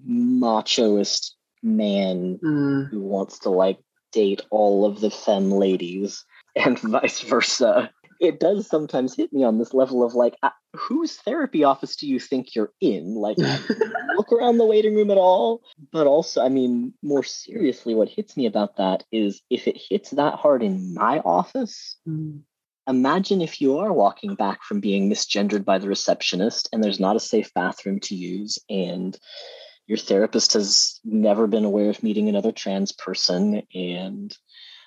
machoist 0.08 1.32
man 1.64 2.40
mm. 2.44 2.90
who 2.90 3.02
wants 3.02 3.40
to 3.40 3.50
like 3.50 3.80
date 4.12 4.42
all 4.52 4.86
of 4.86 5.02
the 5.02 5.10
femme 5.10 5.52
ladies 5.52 6.24
and 6.56 6.80
vice 6.96 7.22
versa 7.22 7.90
it 8.26 8.40
does 8.40 8.68
sometimes 8.68 9.16
hit 9.16 9.32
me 9.32 9.44
on 9.44 9.58
this 9.58 9.74
level 9.74 10.04
of 10.04 10.14
like, 10.14 10.36
uh, 10.44 10.50
whose 10.76 11.16
therapy 11.16 11.64
office 11.64 11.96
do 11.96 12.08
you 12.08 12.20
think 12.20 12.56
you're 12.56 12.72
in? 12.82 13.16
Like, 13.16 13.38
look 14.18 14.32
around 14.32 14.58
the 14.58 14.66
waiting 14.66 14.96
room 14.96 15.12
at 15.12 15.18
all. 15.18 15.62
But 15.92 16.08
also, 16.08 16.44
I 16.44 16.50
mean, 16.50 16.94
more 17.02 17.24
seriously, 17.24 17.96
what 17.96 18.10
hits 18.10 18.36
me 18.36 18.46
about 18.46 18.78
that 18.78 19.04
is 19.12 19.42
if 19.50 19.68
it 19.68 19.78
hits 19.78 20.12
that 20.12 20.36
hard 20.36 20.64
in 20.64 20.94
my 20.94 21.20
office, 21.20 21.98
mm. 22.08 22.42
imagine 22.88 23.42
if 23.42 23.62
you 23.62 23.80
are 23.80 23.94
walking 23.94 24.36
back 24.36 24.64
from 24.64 24.80
being 24.80 25.10
misgendered 25.10 25.66
by 25.66 25.78
the 25.78 25.88
receptionist 25.88 26.70
and 26.72 26.84
there's 26.84 27.00
not 27.00 27.16
a 27.16 27.22
safe 27.22 27.54
bathroom 27.54 28.00
to 28.02 28.16
use 28.16 28.60
and 28.70 29.18
your 29.88 29.98
therapist 29.98 30.54
has 30.54 31.00
never 31.04 31.48
been 31.48 31.66
aware 31.66 31.90
of 31.90 32.02
meeting 32.02 32.28
another 32.28 32.52
trans 32.52 32.92
person 32.92 33.62
and 33.74 34.36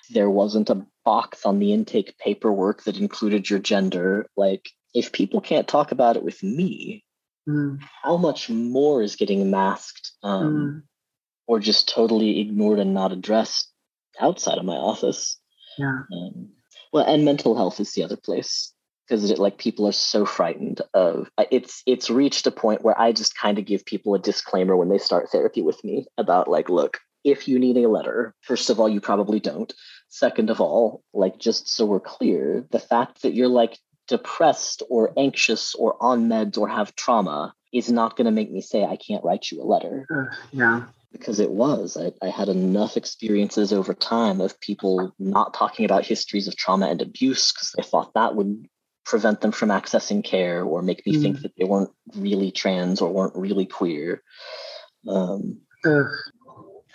there 0.09 0.29
wasn't 0.29 0.69
a 0.69 0.85
box 1.05 1.45
on 1.45 1.59
the 1.59 1.73
intake 1.73 2.17
paperwork 2.17 2.83
that 2.83 2.97
included 2.97 3.49
your 3.49 3.59
gender. 3.59 4.27
Like, 4.35 4.69
if 4.93 5.11
people 5.11 5.41
can't 5.41 5.67
talk 5.67 5.91
about 5.91 6.15
it 6.15 6.23
with 6.23 6.41
me, 6.43 7.03
mm. 7.47 7.79
how 8.03 8.17
much 8.17 8.49
more 8.49 9.01
is 9.01 9.15
getting 9.15 9.51
masked 9.51 10.11
um, 10.23 10.53
mm. 10.53 10.81
or 11.47 11.59
just 11.59 11.89
totally 11.89 12.39
ignored 12.39 12.79
and 12.79 12.93
not 12.93 13.11
addressed 13.11 13.71
outside 14.19 14.57
of 14.57 14.65
my 14.65 14.75
office? 14.75 15.39
Yeah. 15.77 16.01
Um, 16.11 16.49
well, 16.91 17.05
and 17.05 17.25
mental 17.25 17.55
health 17.55 17.79
is 17.79 17.93
the 17.93 18.03
other 18.03 18.17
place 18.17 18.73
because 19.07 19.29
it 19.29 19.39
like 19.39 19.57
people 19.57 19.87
are 19.87 19.91
so 19.91 20.25
frightened 20.25 20.81
of 20.93 21.29
it's 21.51 21.81
it's 21.87 22.09
reached 22.09 22.45
a 22.45 22.51
point 22.51 22.83
where 22.83 22.99
I 22.99 23.11
just 23.11 23.35
kind 23.35 23.57
of 23.57 23.65
give 23.65 23.85
people 23.85 24.13
a 24.13 24.19
disclaimer 24.19 24.75
when 24.75 24.89
they 24.89 24.99
start 24.99 25.29
therapy 25.29 25.61
with 25.61 25.83
me 25.83 26.05
about 26.17 26.47
like, 26.47 26.69
look, 26.69 26.99
if 27.23 27.47
you 27.47 27.59
need 27.59 27.77
a 27.77 27.89
letter, 27.89 28.35
first 28.41 28.69
of 28.69 28.79
all, 28.79 28.87
you 28.87 29.01
probably 29.01 29.39
don't. 29.39 29.73
Second 30.09 30.49
of 30.49 30.59
all, 30.59 31.03
like 31.13 31.37
just 31.37 31.69
so 31.69 31.85
we're 31.85 31.99
clear, 31.99 32.65
the 32.71 32.79
fact 32.79 33.21
that 33.21 33.33
you're 33.33 33.47
like 33.47 33.77
depressed 34.07 34.81
or 34.89 35.13
anxious 35.17 35.75
or 35.75 35.95
on 36.01 36.27
meds 36.27 36.57
or 36.57 36.67
have 36.67 36.95
trauma 36.95 37.53
is 37.71 37.91
not 37.91 38.17
going 38.17 38.25
to 38.25 38.31
make 38.31 38.51
me 38.51 38.61
say 38.61 38.83
I 38.83 38.95
can't 38.95 39.23
write 39.23 39.51
you 39.51 39.61
a 39.61 39.63
letter. 39.63 40.05
Uh, 40.09 40.35
yeah. 40.51 40.85
Because 41.11 41.39
it 41.39 41.51
was. 41.51 41.97
I, 41.97 42.11
I 42.25 42.29
had 42.29 42.49
enough 42.49 42.97
experiences 42.97 43.71
over 43.71 43.93
time 43.93 44.41
of 44.41 44.59
people 44.59 45.13
not 45.17 45.53
talking 45.53 45.85
about 45.85 46.05
histories 46.05 46.47
of 46.47 46.55
trauma 46.55 46.87
and 46.87 47.01
abuse 47.01 47.51
because 47.51 47.73
they 47.75 47.83
thought 47.83 48.13
that 48.13 48.35
would 48.35 48.67
prevent 49.05 49.41
them 49.41 49.51
from 49.51 49.69
accessing 49.69 50.23
care 50.23 50.63
or 50.63 50.81
make 50.83 51.05
me 51.05 51.15
mm. 51.15 51.21
think 51.21 51.41
that 51.41 51.53
they 51.57 51.65
weren't 51.65 51.89
really 52.15 52.51
trans 52.51 53.01
or 53.01 53.11
weren't 53.11 53.35
really 53.35 53.65
queer. 53.65 54.21
Um, 55.07 55.61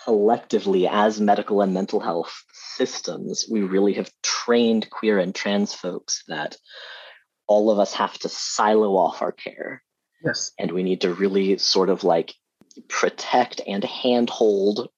collectively 0.05 0.87
as 0.87 1.19
medical 1.19 1.61
and 1.61 1.73
mental 1.73 1.99
health 1.99 2.43
systems, 2.53 3.45
we 3.49 3.61
really 3.61 3.93
have 3.93 4.11
trained 4.21 4.89
queer 4.89 5.17
and 5.17 5.33
trans 5.33 5.73
folks 5.73 6.23
that 6.27 6.55
all 7.47 7.71
of 7.71 7.79
us 7.79 7.93
have 7.93 8.17
to 8.19 8.29
silo 8.29 8.95
off 8.95 9.21
our 9.21 9.31
care. 9.31 9.83
Yes. 10.23 10.51
And 10.59 10.71
we 10.71 10.83
need 10.83 11.01
to 11.01 11.13
really 11.13 11.57
sort 11.57 11.89
of 11.89 12.03
like 12.03 12.33
protect 12.87 13.61
and 13.67 13.83
handhold 13.83 14.89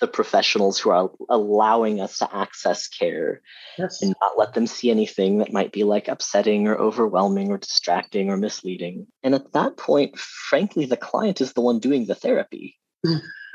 the 0.00 0.06
professionals 0.06 0.78
who 0.78 0.90
are 0.90 1.10
allowing 1.28 2.00
us 2.00 2.18
to 2.18 2.34
access 2.34 2.88
care 2.88 3.42
yes. 3.78 4.00
and 4.00 4.14
not 4.20 4.38
let 4.38 4.54
them 4.54 4.66
see 4.66 4.90
anything 4.90 5.38
that 5.38 5.52
might 5.52 5.72
be 5.72 5.84
like 5.84 6.08
upsetting 6.08 6.66
or 6.66 6.76
overwhelming 6.76 7.50
or 7.50 7.58
distracting 7.58 8.30
or 8.30 8.36
misleading. 8.36 9.06
And 9.22 9.34
at 9.34 9.52
that 9.52 9.76
point, 9.76 10.18
frankly, 10.18 10.86
the 10.86 10.96
client 10.96 11.40
is 11.42 11.52
the 11.52 11.60
one 11.60 11.80
doing 11.80 12.06
the 12.06 12.14
therapy. 12.14 12.76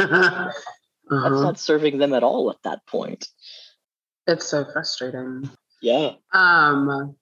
Uh-huh. 1.09 1.29
That's 1.29 1.41
not 1.41 1.59
serving 1.59 1.97
them 1.97 2.13
at 2.13 2.23
all 2.23 2.49
at 2.49 2.61
that 2.63 2.85
point. 2.87 3.27
It's 4.27 4.47
so 4.47 4.65
frustrating. 4.65 5.49
Yeah. 5.81 6.13
Um, 6.33 7.15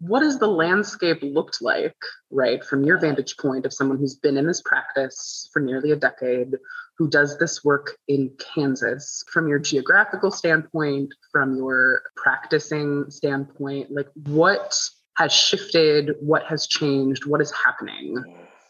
what 0.00 0.22
has 0.22 0.38
the 0.38 0.46
landscape 0.46 1.18
looked 1.22 1.60
like, 1.60 1.96
right, 2.30 2.64
from 2.64 2.84
your 2.84 2.98
vantage 2.98 3.36
point 3.36 3.66
of 3.66 3.72
someone 3.72 3.98
who's 3.98 4.14
been 4.14 4.36
in 4.36 4.46
this 4.46 4.62
practice 4.62 5.50
for 5.52 5.60
nearly 5.60 5.90
a 5.90 5.96
decade, 5.96 6.56
who 6.96 7.08
does 7.08 7.38
this 7.38 7.64
work 7.64 7.96
in 8.06 8.30
Kansas, 8.38 9.24
from 9.30 9.48
your 9.48 9.58
geographical 9.58 10.30
standpoint, 10.30 11.14
from 11.32 11.56
your 11.56 12.02
practicing 12.16 13.10
standpoint? 13.10 13.90
Like, 13.90 14.08
what 14.24 14.78
has 15.16 15.32
shifted? 15.32 16.14
What 16.20 16.44
has 16.44 16.66
changed? 16.66 17.26
What 17.26 17.40
is 17.40 17.52
happening 17.52 18.16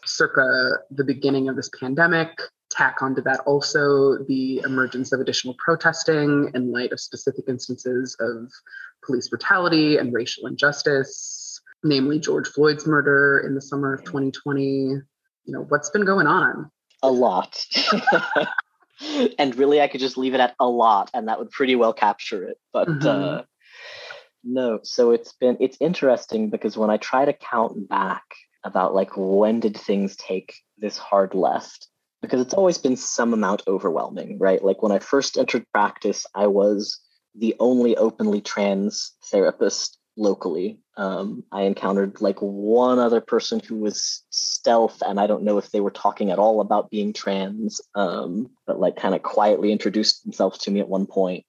circa 0.05 0.79
the 0.89 1.03
beginning 1.03 1.47
of 1.47 1.55
this 1.55 1.69
pandemic? 1.79 2.39
Tack 2.69 3.01
onto 3.01 3.21
that 3.21 3.39
also 3.41 4.17
the 4.25 4.61
emergence 4.65 5.11
of 5.11 5.19
additional 5.19 5.55
protesting 5.57 6.51
in 6.53 6.71
light 6.71 6.91
of 6.91 6.99
specific 6.99 7.45
instances 7.47 8.15
of 8.19 8.51
police 9.05 9.29
brutality 9.29 9.97
and 9.97 10.13
racial 10.13 10.47
injustice, 10.47 11.61
namely 11.83 12.19
George 12.19 12.47
Floyd's 12.47 12.85
murder 12.85 13.43
in 13.45 13.55
the 13.55 13.61
summer 13.61 13.93
of 13.93 14.03
2020. 14.03 14.63
You 14.65 15.03
know, 15.47 15.65
what's 15.69 15.89
been 15.89 16.05
going 16.05 16.27
on? 16.27 16.69
A 17.01 17.11
lot. 17.11 17.65
and 19.39 19.55
really, 19.55 19.81
I 19.81 19.87
could 19.87 20.01
just 20.01 20.17
leave 20.17 20.33
it 20.33 20.39
at 20.39 20.55
a 20.59 20.67
lot, 20.67 21.09
and 21.13 21.27
that 21.27 21.39
would 21.39 21.51
pretty 21.51 21.75
well 21.75 21.93
capture 21.93 22.43
it. 22.43 22.57
But 22.71 22.87
mm-hmm. 22.87 23.07
uh, 23.07 23.41
no, 24.43 24.79
so 24.83 25.11
it's 25.11 25.33
been, 25.33 25.57
it's 25.59 25.77
interesting 25.79 26.49
because 26.49 26.77
when 26.77 26.89
I 26.89 26.97
try 26.97 27.25
to 27.25 27.33
count 27.33 27.89
back 27.89 28.23
about 28.63 28.93
like 28.93 29.11
when 29.15 29.59
did 29.59 29.77
things 29.77 30.15
take 30.15 30.53
this 30.77 30.97
hard 30.97 31.33
left, 31.33 31.87
because 32.21 32.41
it's 32.41 32.53
always 32.53 32.77
been 32.77 32.95
some 32.95 33.33
amount 33.33 33.63
overwhelming, 33.67 34.37
right? 34.39 34.63
Like 34.63 34.81
when 34.81 34.91
I 34.91 34.99
first 34.99 35.37
entered 35.37 35.65
practice, 35.73 36.25
I 36.35 36.47
was 36.47 36.99
the 37.35 37.55
only 37.59 37.95
openly 37.97 38.41
trans 38.41 39.13
therapist 39.31 39.97
locally. 40.17 40.79
Um, 40.97 41.43
I 41.51 41.63
encountered 41.63 42.21
like 42.21 42.39
one 42.39 42.99
other 42.99 43.21
person 43.21 43.59
who 43.59 43.77
was 43.77 44.23
stealth, 44.29 45.01
and 45.05 45.19
I 45.19 45.27
don't 45.27 45.43
know 45.43 45.57
if 45.57 45.71
they 45.71 45.79
were 45.79 45.91
talking 45.91 46.31
at 46.31 46.39
all 46.39 46.61
about 46.61 46.89
being 46.89 47.13
trans, 47.13 47.81
um, 47.95 48.49
but 48.67 48.79
like 48.79 48.97
kind 48.97 49.15
of 49.15 49.23
quietly 49.23 49.71
introduced 49.71 50.23
themselves 50.23 50.59
to 50.59 50.71
me 50.71 50.81
at 50.81 50.89
one 50.89 51.05
point. 51.05 51.45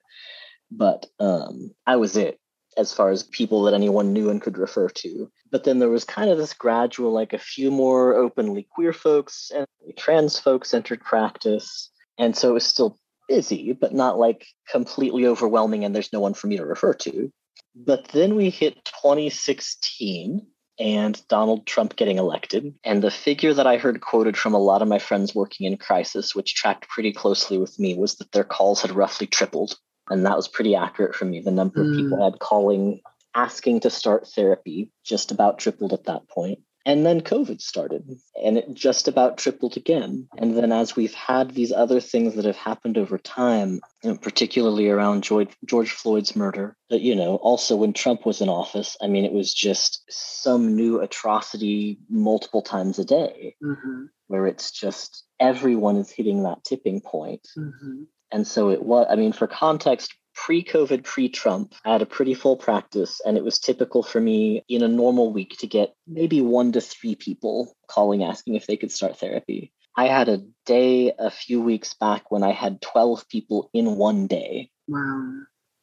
But 0.71 1.07
um, 1.19 1.73
I 1.87 1.97
was 1.97 2.17
it 2.17 2.40
as 2.77 2.93
far 2.93 3.11
as 3.11 3.23
people 3.23 3.63
that 3.63 3.75
anyone 3.75 4.13
knew 4.13 4.31
and 4.31 4.41
could 4.41 4.59
refer 4.59 4.89
to. 4.89 5.31
But 5.51 5.65
then 5.65 5.79
there 5.79 5.89
was 5.89 6.05
kind 6.05 6.31
of 6.31 6.39
this 6.39 6.55
gradual, 6.55 7.13
like 7.13 7.33
a 7.33 7.39
few 7.39 7.71
more 7.71 8.15
openly 8.15 8.67
queer 8.71 8.93
folks 8.93 9.51
and 9.55 9.67
trans 9.97 10.39
folks 10.39 10.73
entered 10.75 11.01
practice. 11.01 11.91
And 12.19 12.37
so 12.37 12.51
it 12.51 12.55
was 12.55 12.67
still 12.67 12.99
busy, 13.29 13.73
but 13.73 13.95
not 13.95 14.19
like 14.19 14.47
completely 14.71 15.27
overwhelming 15.27 15.85
and 15.85 15.95
there's 15.95 16.13
no 16.13 16.21
one 16.21 16.35
for 16.35 16.47
me 16.47 16.57
to 16.57 16.65
refer 16.65 16.95
to. 16.95 17.31
But 17.75 18.09
then 18.09 18.35
we 18.35 18.51
hit 18.51 18.85
2016 18.85 20.47
and 20.79 21.29
Donald 21.29 21.67
Trump 21.67 21.95
getting 21.95 22.19
elected. 22.19 22.75
And 22.85 23.03
the 23.03 23.11
figure 23.11 23.53
that 23.55 23.67
I 23.67 23.77
heard 23.77 24.01
quoted 24.01 24.37
from 24.37 24.55
a 24.55 24.59
lot 24.59 24.83
of 24.83 24.89
my 24.89 24.99
friends 24.99 25.35
working 25.35 25.67
in 25.67 25.77
crisis, 25.77 26.35
which 26.35 26.55
tracked 26.55 26.89
pretty 26.89 27.13
closely 27.13 27.59
with 27.59 27.79
me, 27.79 27.95
was 27.95 28.17
that 28.17 28.33
their 28.33 28.45
calls 28.45 28.83
had 28.83 28.93
roughly 28.93 29.27
tripled 29.27 29.77
and 30.11 30.27
that 30.27 30.37
was 30.37 30.49
pretty 30.49 30.75
accurate 30.75 31.15
for 31.15 31.25
me. 31.25 31.41
The 31.41 31.51
number 31.51 31.85
mm. 31.85 31.91
of 31.91 31.97
people 31.97 32.23
I 32.23 32.27
had 32.27 32.39
calling 32.39 33.01
asking 33.35 33.81
to 33.81 33.91
start 33.91 34.27
therapy 34.27 34.91
just 35.05 35.31
about 35.31 35.59
tripled 35.59 35.93
at 35.93 36.05
that 36.05 36.29
point. 36.29 36.61
And 36.87 37.05
then 37.05 37.21
COVID 37.21 37.61
started 37.61 38.09
and 38.43 38.57
it 38.57 38.73
just 38.73 39.07
about 39.07 39.37
tripled 39.37 39.77
again. 39.77 40.27
And 40.39 40.57
then 40.57 40.73
as 40.73 40.97
we've 40.97 41.15
had 41.15 41.51
these 41.51 41.73
other 41.73 42.01
things 42.01 42.35
that 42.35 42.47
have 42.47 42.57
happened 42.57 42.97
over 42.97 43.19
time, 43.19 43.81
particularly 44.23 44.89
around 44.89 45.23
George, 45.23 45.51
George 45.67 45.93
Floyd's 45.93 46.35
murder, 46.35 46.77
that, 46.89 47.03
you 47.03 47.15
know, 47.15 47.37
also 47.37 47.77
when 47.77 47.93
Trump 47.93 48.25
was 48.25 48.41
in 48.41 48.49
office, 48.49 48.97
I 49.03 49.09
mean, 49.09 49.27
it 49.27 49.33
was 49.33 49.53
just 49.53 50.03
some 50.09 50.75
new 50.75 51.01
atrocity 51.01 51.99
multiple 52.09 52.63
times 52.63 52.99
a 52.99 53.05
day 53.05 53.57
Mm-hmm. 53.63 54.05
where 54.29 54.47
it's 54.47 54.71
just 54.71 55.25
everyone 55.39 55.97
is 55.97 56.11
hitting 56.11 56.45
that 56.45 56.65
tipping 56.65 57.03
point. 57.03 57.47
Mm-hmm. 57.59 58.05
And 58.33 58.47
so 58.47 58.71
it 58.71 58.83
was, 58.83 59.07
I 59.11 59.17
mean, 59.17 59.33
for 59.33 59.47
context, 59.47 60.15
pre 60.35 60.65
COVID, 60.65 61.05
pre 61.05 61.29
Trump, 61.29 61.75
I 61.85 61.93
had 61.93 62.03
a 62.03 62.07
pretty 62.07 62.35
full 62.35 62.57
practice, 62.57 63.21
and 63.25 63.37
it 63.37 63.45
was 63.45 63.59
typical 63.59 64.03
for 64.03 64.21
me 64.21 64.65
in 64.69 64.83
a 64.83 64.89
normal 64.89 65.33
week 65.33 65.57
to 65.59 65.67
get 65.67 65.95
maybe 66.07 66.41
one 66.41 66.73
to 66.73 66.81
three 66.81 67.15
people 67.15 67.77
calling 67.89 68.25
asking 68.25 68.55
if 68.55 68.67
they 68.67 68.77
could 68.77 68.93
start 68.93 69.19
therapy. 69.19 69.73
I 69.97 70.07
had 70.07 70.29
a 70.29 70.45
day 70.67 71.13
a 71.19 71.31
few 71.31 71.61
weeks 71.61 71.95
back 71.95 72.31
when 72.31 72.43
I 72.43 72.53
had 72.53 72.81
12 72.81 73.29
people 73.29 73.71
in 73.75 73.97
one 73.97 74.27
day 74.29 74.71
Wow. 74.87 75.33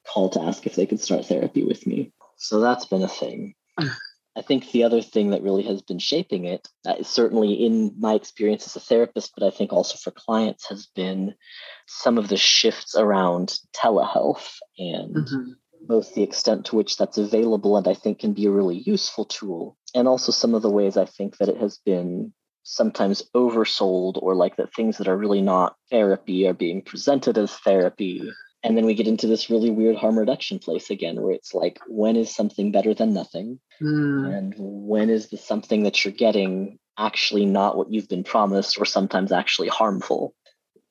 call 0.07 0.29
to 0.29 0.41
ask 0.41 0.65
if 0.65 0.75
they 0.75 0.85
could 0.85 1.01
start 1.01 1.25
therapy 1.25 1.63
with 1.63 1.85
me. 1.85 2.13
So 2.37 2.59
that's 2.61 2.85
been 2.85 3.03
a 3.03 3.07
thing. 3.07 3.55
I 4.37 4.41
think 4.43 4.71
the 4.71 4.83
other 4.83 5.01
thing 5.01 5.31
that 5.31 5.41
really 5.41 5.63
has 5.63 5.81
been 5.81 5.97
shaping 5.99 6.45
it, 6.45 6.67
uh, 6.85 7.01
certainly 7.01 7.53
in 7.53 7.95
my 7.97 8.13
experience 8.13 8.67
as 8.67 8.75
a 8.75 8.79
therapist, 8.79 9.31
but 9.35 9.45
I 9.45 9.49
think 9.49 9.73
also 9.73 9.97
for 9.97 10.11
clients, 10.11 10.69
has 10.69 10.85
been 10.95 11.33
some 11.87 12.17
of 12.19 12.27
the 12.27 12.37
shifts 12.37 12.95
around 12.95 13.57
telehealth 13.75 14.57
and 14.77 15.15
Mhm. 15.15 15.55
both 15.87 16.13
the 16.13 16.23
extent 16.23 16.65
to 16.67 16.75
which 16.75 16.97
that's 16.97 17.17
available 17.17 17.77
and 17.77 17.87
I 17.87 17.95
think 17.95 18.19
can 18.19 18.33
be 18.33 18.45
a 18.45 18.51
really 18.51 18.77
useful 18.77 19.25
tool, 19.25 19.75
and 19.95 20.07
also 20.07 20.31
some 20.31 20.53
of 20.53 20.61
the 20.61 20.69
ways 20.69 20.97
I 20.97 21.05
think 21.05 21.37
that 21.37 21.49
it 21.49 21.57
has 21.57 21.79
been 21.83 22.33
sometimes 22.63 23.23
oversold 23.33 24.19
or 24.21 24.35
like 24.35 24.57
that 24.57 24.73
things 24.75 24.97
that 24.97 25.07
are 25.07 25.17
really 25.17 25.41
not 25.41 25.75
therapy 25.89 26.45
are 26.47 26.53
being 26.53 26.81
presented 26.81 27.37
as 27.37 27.53
therapy. 27.53 28.21
And 28.67 28.75
then 28.75 28.85
we 28.85 28.95
get 28.95 29.07
into 29.07 29.27
this 29.27 29.49
really 29.49 29.69
weird 29.69 29.95
harm 29.95 30.19
reduction 30.19 30.59
place 30.59 30.89
again, 30.89 31.21
where 31.21 31.31
it's 31.31 31.53
like, 31.53 31.79
when 31.87 32.17
is 32.17 32.35
something 32.35 32.73
better 32.73 32.93
than 32.93 33.13
nothing? 33.13 33.61
Mm. 33.81 34.37
And 34.37 34.53
when 34.57 35.09
is 35.09 35.29
the 35.29 35.37
something 35.37 35.83
that 35.83 36.03
you're 36.03 36.13
getting 36.13 36.77
actually 36.97 37.45
not 37.45 37.77
what 37.77 37.93
you've 37.93 38.09
been 38.09 38.25
promised 38.25 38.77
or 38.77 38.83
sometimes 38.83 39.31
actually 39.31 39.69
harmful? 39.69 40.35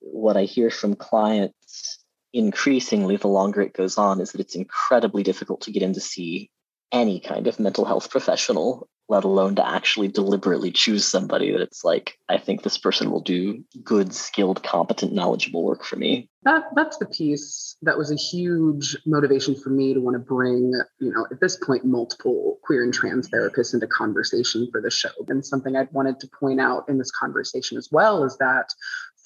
What 0.00 0.38
I 0.38 0.44
hear 0.44 0.70
from 0.70 0.94
clients 0.94 2.02
increasingly 2.32 3.18
the 3.18 3.28
longer 3.28 3.60
it 3.60 3.74
goes 3.74 3.98
on 3.98 4.22
is 4.22 4.32
that 4.32 4.40
it's 4.40 4.54
incredibly 4.54 5.22
difficult 5.22 5.60
to 5.62 5.70
get 5.70 5.82
in 5.82 5.92
to 5.92 6.00
see 6.00 6.50
any 6.92 7.20
kind 7.20 7.46
of 7.46 7.60
mental 7.60 7.84
health 7.84 8.10
professional, 8.10 8.88
let 9.08 9.24
alone 9.24 9.54
to 9.54 9.66
actually 9.66 10.08
deliberately 10.08 10.72
choose 10.72 11.06
somebody 11.06 11.52
that 11.52 11.60
it's 11.60 11.84
like, 11.84 12.18
I 12.28 12.38
think 12.38 12.62
this 12.62 12.78
person 12.78 13.10
will 13.10 13.20
do 13.20 13.64
good, 13.84 14.12
skilled, 14.12 14.62
competent, 14.64 15.12
knowledgeable 15.12 15.62
work 15.62 15.84
for 15.84 15.96
me. 15.96 16.28
That 16.42 16.64
that's 16.74 16.96
the 16.98 17.06
piece 17.06 17.76
that 17.82 17.98
was 17.98 18.10
a 18.10 18.16
huge 18.16 18.96
motivation 19.06 19.54
for 19.54 19.70
me 19.70 19.94
to 19.94 20.00
want 20.00 20.14
to 20.14 20.18
bring, 20.18 20.72
you 21.00 21.12
know, 21.12 21.26
at 21.30 21.40
this 21.40 21.56
point, 21.56 21.84
multiple 21.84 22.58
queer 22.62 22.82
and 22.82 22.92
trans 22.92 23.28
therapists 23.28 23.74
into 23.74 23.86
conversation 23.86 24.68
for 24.70 24.80
the 24.80 24.90
show. 24.90 25.10
And 25.28 25.44
something 25.44 25.76
I'd 25.76 25.92
wanted 25.92 26.18
to 26.20 26.28
point 26.28 26.60
out 26.60 26.88
in 26.88 26.98
this 26.98 27.10
conversation 27.10 27.78
as 27.78 27.88
well 27.90 28.24
is 28.24 28.36
that 28.38 28.72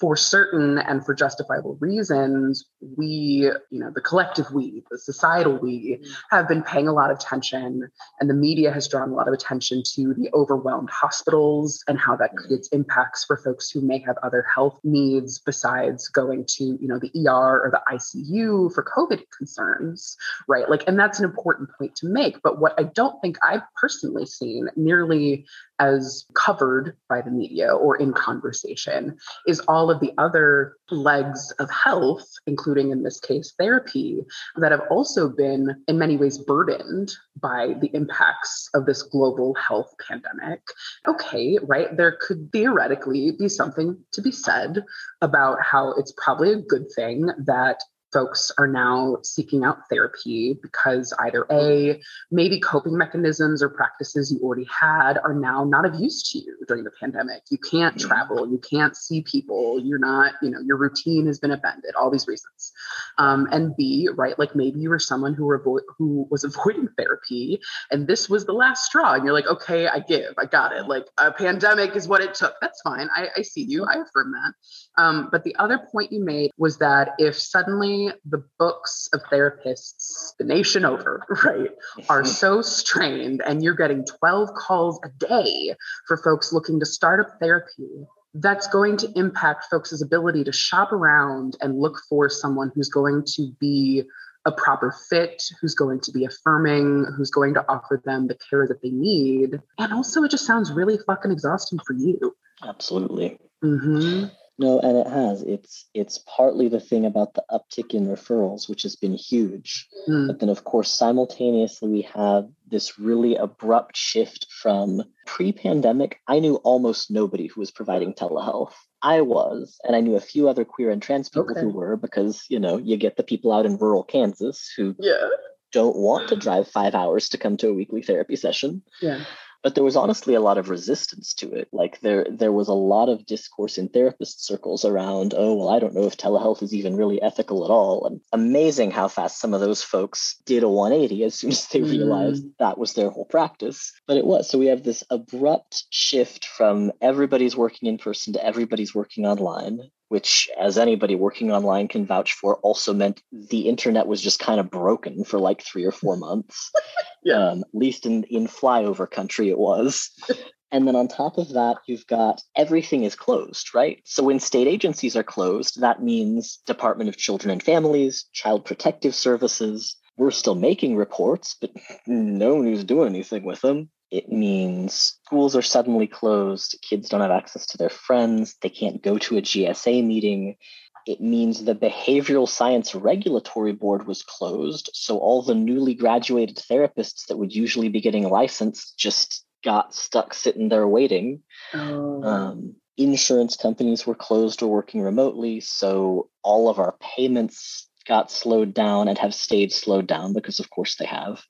for 0.01 0.15
certain 0.15 0.79
and 0.79 1.05
for 1.05 1.13
justifiable 1.13 1.77
reasons, 1.79 2.65
we, 2.97 3.51
you 3.69 3.79
know, 3.79 3.91
the 3.93 4.01
collective 4.01 4.51
we, 4.51 4.83
the 4.89 4.97
societal 4.97 5.59
we, 5.59 6.03
have 6.31 6.47
been 6.47 6.63
paying 6.63 6.87
a 6.87 6.91
lot 6.91 7.11
of 7.11 7.17
attention, 7.17 7.87
and 8.19 8.27
the 8.27 8.33
media 8.33 8.71
has 8.71 8.87
drawn 8.87 9.11
a 9.11 9.13
lot 9.13 9.27
of 9.27 9.33
attention 9.33 9.83
to 9.93 10.15
the 10.15 10.27
overwhelmed 10.33 10.89
hospitals 10.89 11.83
and 11.87 11.99
how 11.99 12.15
that 12.15 12.35
creates 12.35 12.67
impacts 12.69 13.23
for 13.25 13.37
folks 13.37 13.69
who 13.69 13.79
may 13.79 13.99
have 13.99 14.15
other 14.23 14.43
health 14.55 14.79
needs 14.83 15.37
besides 15.37 16.07
going 16.07 16.45
to, 16.47 16.63
you 16.81 16.87
know, 16.87 16.97
the 16.97 17.11
ER 17.27 17.61
or 17.61 17.69
the 17.69 17.81
ICU 17.95 18.73
for 18.73 18.83
COVID 18.83 19.21
concerns, 19.37 20.17
right? 20.47 20.67
Like, 20.67 20.83
and 20.87 20.97
that's 20.97 21.19
an 21.19 21.25
important 21.25 21.69
point 21.77 21.95
to 21.97 22.07
make. 22.07 22.41
But 22.41 22.59
what 22.59 22.73
I 22.79 22.83
don't 22.83 23.21
think 23.21 23.37
I've 23.43 23.61
personally 23.79 24.25
seen 24.25 24.67
nearly 24.75 25.45
as 25.81 26.25
covered 26.35 26.95
by 27.09 27.21
the 27.21 27.31
media 27.31 27.73
or 27.73 27.97
in 27.97 28.13
conversation 28.13 29.17
is 29.47 29.59
all 29.61 29.90
of 29.91 29.99
the 29.99 30.13
other 30.17 30.75
legs 30.89 31.51
of 31.59 31.69
health, 31.69 32.27
including 32.47 32.91
in 32.91 33.03
this 33.03 33.19
case 33.19 33.53
therapy, 33.57 34.21
that 34.55 34.71
have 34.71 34.83
also 34.89 35.29
been 35.29 35.83
in 35.87 35.99
many 35.99 36.17
ways 36.17 36.37
burdened 36.37 37.11
by 37.39 37.75
the 37.79 37.91
impacts 37.93 38.69
of 38.73 38.85
this 38.85 39.03
global 39.03 39.53
health 39.55 39.93
pandemic. 40.07 40.61
Okay, 41.07 41.57
right? 41.61 41.95
There 41.95 42.17
could 42.19 42.49
theoretically 42.51 43.31
be 43.37 43.49
something 43.49 43.97
to 44.13 44.21
be 44.21 44.31
said 44.31 44.83
about 45.21 45.59
how 45.61 45.93
it's 45.93 46.13
probably 46.17 46.53
a 46.53 46.61
good 46.61 46.87
thing 46.95 47.29
that 47.45 47.81
folks 48.11 48.51
are 48.57 48.67
now 48.67 49.17
seeking 49.23 49.63
out 49.63 49.89
therapy 49.89 50.57
because 50.61 51.13
either 51.19 51.45
A, 51.51 52.01
maybe 52.29 52.59
coping 52.59 52.97
mechanisms 52.97 53.63
or 53.63 53.69
practices 53.69 54.31
you 54.31 54.39
already 54.39 54.67
had 54.67 55.17
are 55.17 55.33
now 55.33 55.63
not 55.63 55.85
of 55.85 55.95
use 55.95 56.31
to 56.31 56.39
you 56.39 56.57
during 56.67 56.83
the 56.83 56.91
pandemic. 56.99 57.43
You 57.49 57.57
can't 57.57 57.99
travel, 57.99 58.49
you 58.49 58.59
can't 58.59 58.95
see 58.95 59.21
people, 59.21 59.79
you're 59.83 59.99
not, 59.99 60.33
you 60.41 60.49
know, 60.49 60.59
your 60.59 60.77
routine 60.77 61.27
has 61.27 61.39
been 61.39 61.51
upended, 61.51 61.95
all 61.95 62.11
these 62.11 62.27
reasons. 62.27 62.71
Um, 63.17 63.47
and 63.51 63.75
B, 63.75 64.09
right, 64.15 64.37
like 64.37 64.55
maybe 64.55 64.79
you 64.79 64.89
were 64.89 64.99
someone 64.99 65.33
who, 65.33 65.45
avo- 65.45 65.81
who 65.97 66.27
was 66.29 66.43
avoiding 66.51 66.89
therapy 66.97 67.59
and 67.91 68.07
this 68.07 68.29
was 68.29 68.45
the 68.45 68.53
last 68.53 68.85
straw. 68.85 69.13
And 69.13 69.23
you're 69.23 69.33
like, 69.33 69.47
okay, 69.47 69.87
I 69.87 69.99
give, 69.99 70.33
I 70.37 70.45
got 70.45 70.73
it. 70.73 70.87
Like 70.87 71.05
a 71.17 71.31
pandemic 71.31 71.95
is 71.95 72.07
what 72.07 72.21
it 72.21 72.33
took. 72.33 72.55
That's 72.61 72.81
fine. 72.81 73.09
I, 73.15 73.27
I 73.37 73.41
see 73.41 73.63
you, 73.63 73.85
I 73.85 73.93
affirm 73.93 74.31
that. 74.31 74.53
Um, 74.97 75.29
but 75.31 75.43
the 75.43 75.55
other 75.55 75.79
point 75.91 76.11
you 76.11 76.23
made 76.23 76.51
was 76.57 76.77
that 76.79 77.11
if 77.17 77.39
suddenly 77.39 78.11
the 78.25 78.43
books 78.59 79.09
of 79.13 79.21
therapists, 79.31 80.33
the 80.37 80.43
nation 80.43 80.85
over, 80.85 81.25
right, 81.45 81.71
are 82.09 82.25
so 82.41 82.61
strained 82.61 83.41
and 83.45 83.63
you're 83.63 83.75
getting 83.75 84.05
12 84.05 84.49
calls 84.53 84.99
a 85.03 85.09
day 85.25 85.75
for 86.07 86.17
folks 86.17 86.51
looking 86.51 86.79
to 86.79 86.85
start 86.85 87.19
up 87.19 87.39
therapy, 87.39 88.05
that's 88.33 88.67
going 88.67 88.97
to 88.97 89.11
impact 89.15 89.65
folks' 89.69 90.01
ability 90.01 90.43
to 90.43 90.51
shop 90.51 90.91
around 90.91 91.57
and 91.61 91.79
look 91.79 91.97
for 92.09 92.29
someone 92.29 92.71
who's 92.73 92.89
going 92.89 93.23
to 93.35 93.51
be 93.59 94.03
a 94.45 94.51
proper 94.51 94.95
fit, 95.09 95.43
who's 95.59 95.75
going 95.75 95.99
to 95.99 96.11
be 96.11 96.25
affirming, 96.25 97.05
who's 97.15 97.29
going 97.29 97.53
to 97.53 97.65
offer 97.69 98.01
them 98.03 98.27
the 98.27 98.37
care 98.49 98.67
that 98.67 98.81
they 98.81 98.89
need. 98.89 99.59
And 99.77 99.93
also, 99.93 100.23
it 100.23 100.31
just 100.31 100.47
sounds 100.47 100.71
really 100.71 100.97
fucking 101.05 101.31
exhausting 101.31 101.79
for 101.85 101.93
you. 101.93 102.35
Absolutely. 102.63 103.37
Mm-hmm. 103.63 104.27
No, 104.59 104.79
and 104.79 104.97
it 104.97 105.07
has. 105.07 105.41
It's 105.41 105.87
it's 105.93 106.19
partly 106.27 106.67
the 106.67 106.79
thing 106.79 107.05
about 107.05 107.33
the 107.33 107.43
uptick 107.49 107.93
in 107.93 108.07
referrals, 108.07 108.69
which 108.69 108.83
has 108.83 108.95
been 108.95 109.13
huge. 109.15 109.87
Mm. 110.07 110.27
But 110.27 110.39
then, 110.39 110.49
of 110.49 110.63
course, 110.65 110.91
simultaneously, 110.91 111.89
we 111.89 112.01
have 112.13 112.47
this 112.69 112.99
really 112.99 113.35
abrupt 113.35 113.97
shift 113.97 114.47
from 114.51 115.03
pre 115.25 115.51
pandemic. 115.51 116.19
I 116.27 116.39
knew 116.39 116.55
almost 116.57 117.09
nobody 117.09 117.47
who 117.47 117.59
was 117.59 117.71
providing 117.71 118.13
telehealth. 118.13 118.73
I 119.01 119.21
was, 119.21 119.79
and 119.83 119.95
I 119.95 120.01
knew 120.01 120.15
a 120.15 120.19
few 120.21 120.47
other 120.47 120.63
queer 120.63 120.91
and 120.91 121.01
trans 121.01 121.29
people 121.29 121.49
Okay. 121.51 121.61
who 121.61 121.69
were 121.69 121.97
because, 121.97 122.45
you 122.49 122.59
know, 122.59 122.77
you 122.77 122.97
get 122.97 123.17
the 123.17 123.23
people 123.23 123.51
out 123.51 123.65
in 123.65 123.77
rural 123.77 124.03
Kansas 124.03 124.71
who 124.77 124.95
Yeah. 124.99 125.27
don't 125.71 125.95
want 125.95 126.29
to 126.29 126.35
drive 126.35 126.67
five 126.67 126.93
hours 126.93 127.29
to 127.29 127.39
come 127.39 127.57
to 127.57 127.69
a 127.69 127.73
weekly 127.73 128.03
therapy 128.03 128.35
session 128.35 128.83
Yeah. 129.01 129.23
But 129.63 129.75
there 129.75 129.83
was 129.83 129.95
honestly 129.95 130.33
a 130.33 130.41
lot 130.41 130.57
of 130.57 130.69
resistance 130.69 131.33
to 131.35 131.51
it. 131.53 131.67
Like 131.71 131.99
there 132.01 132.25
there 132.29 132.51
was 132.51 132.67
a 132.67 132.73
lot 132.73 133.09
of 133.09 133.25
discourse 133.25 133.77
in 133.77 133.89
therapist 133.89 134.45
circles 134.45 134.85
around 134.85 135.33
oh 135.37 135.55
well 135.55 135.69
i 135.69 135.79
don't 135.79 135.93
know 135.93 136.05
if 136.05 136.17
telehealth 136.17 136.61
is 136.63 136.73
even 136.73 136.95
really 136.95 137.21
ethical 137.21 137.63
at 137.65 137.71
all. 137.71 138.05
And 138.05 138.21
amazing 138.31 138.91
how 138.91 139.07
fast 139.07 139.39
some 139.39 139.53
of 139.53 139.61
those 139.61 139.83
folks 139.83 140.37
did 140.45 140.63
a 140.63 140.69
180 140.69 141.23
as 141.23 141.35
soon 141.35 141.51
as 141.51 141.67
they 141.67 141.79
Mm. 141.79 141.91
realized 141.91 142.45
that 142.59 142.77
was 142.77 142.93
their 142.93 143.09
whole 143.09 143.25
practice. 143.25 143.91
But 144.07 144.17
it 144.17 144.25
was 144.25 144.49
so 144.49 144.57
we 144.57 144.67
have 144.67 144.83
this 144.83 145.03
abrupt 145.09 145.85
shift 145.89 146.45
from 146.45 146.91
everybody's 147.01 147.55
working 147.55 147.89
in 147.89 147.97
person 147.97 148.33
to 148.33 148.45
everybody's 148.45 148.95
working 148.95 149.25
online 149.25 149.79
which 150.11 150.49
as 150.59 150.77
anybody 150.77 151.15
working 151.15 151.53
online 151.53 151.87
can 151.87 152.05
vouch 152.05 152.33
for 152.33 152.57
also 152.57 152.93
meant 152.93 153.23
the 153.31 153.69
internet 153.69 154.07
was 154.07 154.21
just 154.21 154.39
kind 154.39 154.59
of 154.59 154.69
broken 154.69 155.23
for 155.23 155.39
like 155.39 155.61
three 155.63 155.85
or 155.85 155.91
four 155.93 156.17
months 156.17 156.69
Yeah. 157.23 157.51
um, 157.51 157.59
at 157.61 157.73
least 157.73 158.05
in, 158.05 158.23
in 158.25 158.47
flyover 158.47 159.09
country 159.09 159.49
it 159.49 159.57
was. 159.57 160.09
and 160.71 160.85
then 160.85 160.97
on 160.97 161.07
top 161.07 161.37
of 161.37 161.53
that, 161.53 161.77
you've 161.87 162.05
got 162.07 162.41
everything 162.57 163.03
is 163.03 163.15
closed, 163.15 163.73
right? 163.73 164.01
So 164.03 164.23
when 164.23 164.41
state 164.41 164.67
agencies 164.67 165.15
are 165.15 165.23
closed, 165.23 165.79
that 165.79 166.03
means 166.03 166.59
Department 166.65 167.07
of 167.07 167.15
Children 167.15 167.51
and 167.51 167.63
Families, 167.63 168.25
Child 168.33 168.65
Protective 168.65 169.15
Services. 169.15 169.95
We're 170.17 170.31
still 170.31 170.55
making 170.55 170.97
reports, 170.97 171.55
but 171.61 171.71
no 172.05 172.55
one 172.55 172.65
who's 172.65 172.83
doing 172.83 173.07
anything 173.15 173.45
with 173.45 173.61
them. 173.61 173.89
It 174.11 174.29
means 174.29 175.17
schools 175.25 175.55
are 175.55 175.61
suddenly 175.61 176.07
closed, 176.07 176.77
kids 176.81 177.09
don't 177.09 177.21
have 177.21 177.31
access 177.31 177.65
to 177.67 177.77
their 177.77 177.89
friends, 177.89 178.55
they 178.61 178.69
can't 178.69 179.01
go 179.01 179.17
to 179.17 179.37
a 179.37 179.41
GSA 179.41 180.05
meeting, 180.05 180.57
it 181.05 181.21
means 181.21 181.63
the 181.63 181.75
Behavioral 181.75 182.47
Science 182.47 182.93
Regulatory 182.93 183.73
Board 183.73 184.05
was 184.05 184.23
closed. 184.23 184.89
So 184.93 185.17
all 185.17 185.41
the 185.41 185.55
newly 185.55 185.93
graduated 185.93 186.57
therapists 186.57 187.27
that 187.27 187.37
would 187.37 187.53
usually 187.53 187.89
be 187.89 188.01
getting 188.01 188.29
licensed 188.29 188.97
just 188.97 189.43
got 189.63 189.93
stuck 189.93 190.33
sitting 190.33 190.69
there 190.69 190.87
waiting. 190.87 191.41
Oh. 191.73 192.23
Um, 192.23 192.75
insurance 192.97 193.55
companies 193.55 194.05
were 194.05 194.15
closed 194.15 194.61
or 194.61 194.71
working 194.71 195.01
remotely, 195.01 195.59
so 195.59 196.29
all 196.43 196.69
of 196.69 196.79
our 196.79 196.95
payments 196.99 197.87
got 198.07 198.31
slowed 198.31 198.73
down 198.73 199.07
and 199.07 199.17
have 199.17 199.33
stayed 199.33 199.71
slowed 199.71 200.07
down 200.07 200.33
because, 200.33 200.59
of 200.59 200.69
course, 200.69 200.95
they 200.95 201.05
have. 201.05 201.41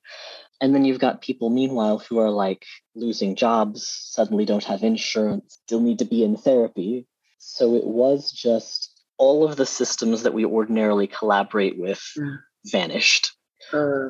And 0.61 0.75
then 0.75 0.85
you've 0.85 0.99
got 0.99 1.21
people, 1.21 1.49
meanwhile, 1.49 1.97
who 1.97 2.19
are 2.19 2.29
like 2.29 2.65
losing 2.95 3.35
jobs, 3.35 3.87
suddenly 3.87 4.45
don't 4.45 4.63
have 4.63 4.83
insurance, 4.83 5.57
still 5.65 5.79
need 5.81 5.99
to 5.99 6.05
be 6.05 6.23
in 6.23 6.37
therapy. 6.37 7.07
So 7.39 7.75
it 7.75 7.85
was 7.85 8.31
just 8.31 9.01
all 9.17 9.43
of 9.43 9.55
the 9.55 9.65
systems 9.65 10.23
that 10.23 10.33
we 10.33 10.45
ordinarily 10.45 11.07
collaborate 11.07 11.79
with 11.79 12.01
Mm. 12.17 12.37
vanished. 12.65 13.31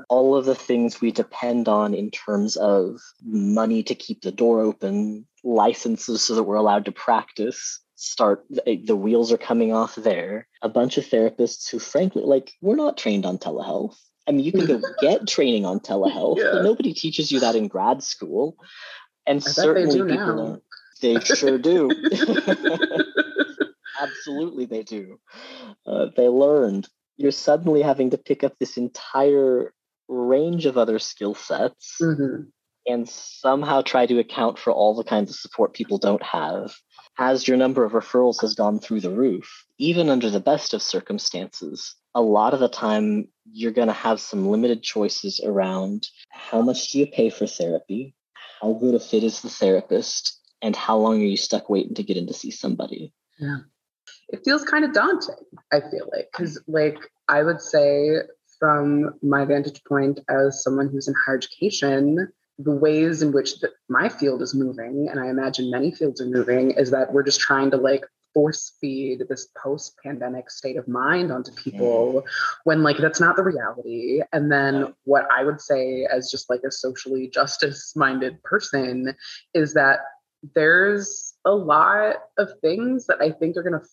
All 0.10 0.36
of 0.36 0.46
the 0.46 0.56
things 0.56 1.00
we 1.00 1.12
depend 1.12 1.68
on 1.68 1.94
in 1.94 2.10
terms 2.12 2.58
of 2.58 3.00
money 3.24 3.84
to 3.84 3.96
keep 3.96 4.22
the 4.22 4.32
door 4.32 4.62
open, 4.62 5.28
licenses 5.44 6.24
so 6.24 6.36
that 6.36 6.44
we're 6.44 6.56
allowed 6.56 6.86
to 6.86 6.92
practice, 6.92 7.80
start 7.96 8.46
the 8.50 8.82
the 8.86 8.96
wheels 8.96 9.32
are 9.32 9.38
coming 9.38 9.72
off 9.74 9.96
there. 9.96 10.48
A 10.62 10.70
bunch 10.70 10.98
of 10.98 11.06
therapists 11.06 11.70
who, 11.70 11.80
frankly, 11.80 12.24
like, 12.24 12.54
we're 12.62 12.76
not 12.76 12.98
trained 12.98 13.26
on 13.26 13.38
telehealth. 13.38 13.98
I 14.32 14.34
mean, 14.34 14.46
you 14.46 14.54
can 14.54 14.66
go 14.66 14.82
get 15.02 15.28
training 15.28 15.66
on 15.66 15.82
telehealth, 15.82 16.38
Yeah. 16.38 16.52
but 16.54 16.64
nobody 16.64 16.94
teaches 16.94 17.34
you 17.34 17.42
that 17.42 17.56
in 17.56 17.68
grad 17.68 18.02
school. 18.02 18.56
And 19.28 19.40
I 19.40 19.44
bet 19.44 19.46
they 19.46 19.52
certainly 19.52 19.98
do 19.98 20.08
people 20.08 20.36
now. 20.36 20.62
They 21.02 21.20
sure 21.20 21.58
do. 21.58 21.90
Absolutely, 24.02 24.66
they 24.66 24.84
do. 24.84 25.20
Uh, 25.86 26.08
they 26.16 26.30
learned. 26.30 26.88
You're 27.18 27.32
suddenly 27.32 27.82
having 27.82 28.12
to 28.12 28.18
pick 28.18 28.44
up 28.44 28.58
this 28.58 28.78
entire 28.78 29.74
range 30.08 30.66
of 30.66 30.78
other 30.78 30.98
skill 30.98 31.36
sets 31.36 31.98
mhm. 32.02 32.48
and 32.88 33.10
somehow 33.10 33.82
try 33.82 34.06
to 34.06 34.20
account 34.20 34.60
for 34.60 34.72
all 34.72 34.96
the 34.96 35.04
kinds 35.04 35.30
of 35.30 35.36
support 35.36 35.74
people 35.74 35.98
don't 35.98 36.24
have. 36.24 36.74
As 37.18 37.48
your 37.48 37.58
number 37.58 37.84
of 37.84 37.92
referrals 37.92 38.42
has 38.42 38.56
gone 38.56 38.80
through 38.80 39.02
the 39.02 39.12
roof, 39.12 39.66
even 39.78 40.10
under 40.10 40.30
the 40.30 40.40
best 40.40 40.74
of 40.74 40.82
circumstances, 40.82 41.96
a 42.14 42.22
lot 42.22 42.54
of 42.54 42.60
the 42.60 42.70
time 42.70 43.28
you're 43.52 43.72
going 43.72 43.88
to 43.88 43.94
have 43.94 44.20
some 44.20 44.48
limited 44.48 44.84
choices 44.84 45.42
around 45.44 46.08
how 46.30 46.62
much 46.62 46.90
do 46.90 47.00
you 47.00 47.08
pay 47.08 47.30
for 47.30 47.48
therapy, 47.48 48.16
how 48.62 48.74
good 48.74 48.96
a 48.96 49.00
fit 49.00 49.24
is 49.24 49.42
the 49.42 49.50
therapist, 49.50 50.40
and 50.62 50.76
how 50.76 50.98
long 50.98 51.22
are 51.22 51.26
you 51.26 51.38
stuck 51.38 51.70
waiting 51.70 51.96
to 51.96 52.04
get 52.04 52.18
in 52.18 52.28
to 52.28 52.34
see 52.34 52.52
somebody. 52.52 53.14
Yeah. 53.40 53.60
It 54.30 54.42
feels 54.46 54.64
kind 54.64 54.86
of 54.86 54.94
daunting 54.94 55.36
i 55.72 55.80
feel 55.80 56.10
like 56.12 56.30
because 56.32 56.60
like 56.68 56.98
i 57.28 57.44
would 57.44 57.60
say 57.60 58.18
from 58.60 59.14
my 59.22 59.46
vantage 59.46 59.84
point 59.84 60.20
as 60.30 60.64
someone 60.64 60.88
who's 60.90 61.08
in 61.08 61.14
higher 61.26 61.36
education 61.36 62.32
the 62.58 62.72
ways 62.72 63.22
in 63.22 63.32
which 63.32 63.60
the, 63.60 63.70
my 63.90 64.08
field 64.08 64.42
is 64.42 64.56
moving 64.56 65.08
and 65.10 65.20
i 65.20 65.28
imagine 65.28 65.70
many 65.70 65.92
fields 65.92 66.22
are 66.22 66.26
moving 66.26 66.72
is 66.72 66.92
that 66.92 67.12
we're 67.12 67.24
just 67.24 67.40
trying 67.40 67.72
to 67.72 67.78
like 67.78 68.06
force 68.34 68.74
feed 68.80 69.24
this 69.30 69.48
post 69.62 69.96
pandemic 70.04 70.50
state 70.50 70.78
of 70.78 70.88
mind 70.88 71.32
onto 71.32 71.52
people 71.54 72.24
when 72.64 72.84
like 72.84 72.98
that's 72.98 73.20
not 73.20 73.36
the 73.36 73.44
reality 73.44 74.22
and 74.34 74.52
then 74.52 74.94
what 75.04 75.26
i 75.32 75.44
would 75.44 75.60
say 75.60 76.08
as 76.12 76.32
just 76.32 76.50
like 76.50 76.62
a 76.66 76.72
socially 76.72 77.28
justice 77.28 77.94
minded 77.96 78.42
person 78.44 79.16
is 79.54 79.74
that 79.74 80.00
there's 80.56 81.34
a 81.46 81.52
lot 81.52 82.16
of 82.38 82.50
things 82.62 83.08
that 83.08 83.22
I 83.22 83.32
think 83.32 83.58
are 83.58 83.64
going 83.64 83.80
to, 83.80 83.86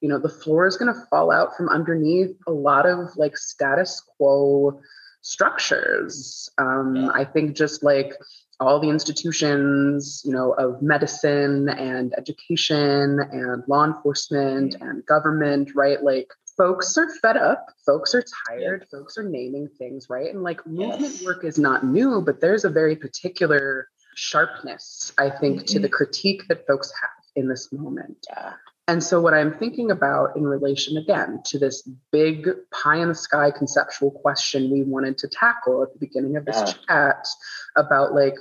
you 0.00 0.08
know, 0.08 0.18
the 0.18 0.28
floor 0.28 0.66
is 0.66 0.76
going 0.76 0.92
to 0.92 1.06
fall 1.08 1.30
out 1.30 1.56
from 1.56 1.68
underneath 1.68 2.36
a 2.46 2.52
lot 2.52 2.86
of 2.86 3.16
like 3.16 3.36
status 3.36 4.02
quo 4.16 4.80
structures. 5.20 6.48
Um. 6.58 7.10
I 7.14 7.24
think 7.24 7.56
just 7.56 7.82
like 7.82 8.14
all 8.60 8.78
the 8.78 8.90
institutions, 8.90 10.22
you 10.24 10.32
know, 10.32 10.52
of 10.52 10.82
medicine 10.82 11.68
and 11.70 12.14
education 12.18 13.18
and 13.32 13.64
law 13.66 13.84
enforcement 13.84 14.76
and 14.80 15.04
government, 15.06 15.70
right? 15.74 16.02
Like 16.02 16.28
folks 16.56 16.96
are 16.98 17.08
fed 17.22 17.38
up, 17.38 17.66
folks 17.86 18.14
are 18.14 18.22
tired, 18.48 18.86
folks 18.90 19.16
are 19.16 19.22
naming 19.22 19.68
things, 19.78 20.08
right? 20.10 20.32
And 20.32 20.42
like 20.42 20.64
movement 20.66 21.00
Yes. 21.00 21.24
work 21.24 21.44
is 21.44 21.58
not 21.58 21.86
new, 21.86 22.20
but 22.20 22.40
there's 22.40 22.66
a 22.66 22.70
very 22.70 22.96
particular 22.96 23.88
sharpness, 24.14 25.12
I 25.16 25.30
think, 25.30 25.64
to 25.66 25.78
the 25.78 25.88
mm-hmm. 25.88 25.94
critique 25.94 26.42
that 26.48 26.66
folks 26.66 26.92
have 27.00 27.10
in 27.36 27.48
this 27.48 27.72
moment. 27.72 28.26
Yeah. 28.28 28.52
And 28.88 29.02
so, 29.02 29.20
what 29.20 29.34
I'm 29.34 29.56
thinking 29.56 29.90
about 29.90 30.36
in 30.36 30.44
relation 30.44 30.96
again 30.96 31.40
to 31.46 31.58
this 31.58 31.88
big 32.10 32.48
pie 32.72 32.96
in 32.96 33.08
the 33.08 33.14
sky 33.14 33.52
conceptual 33.52 34.10
question 34.10 34.70
we 34.70 34.82
wanted 34.82 35.16
to 35.18 35.28
tackle 35.28 35.82
at 35.82 35.92
the 35.92 35.98
beginning 35.98 36.36
of 36.36 36.44
this 36.44 36.56
Yeah. 36.56 36.72
chat 36.88 37.28
about 37.76 38.14
like 38.14 38.34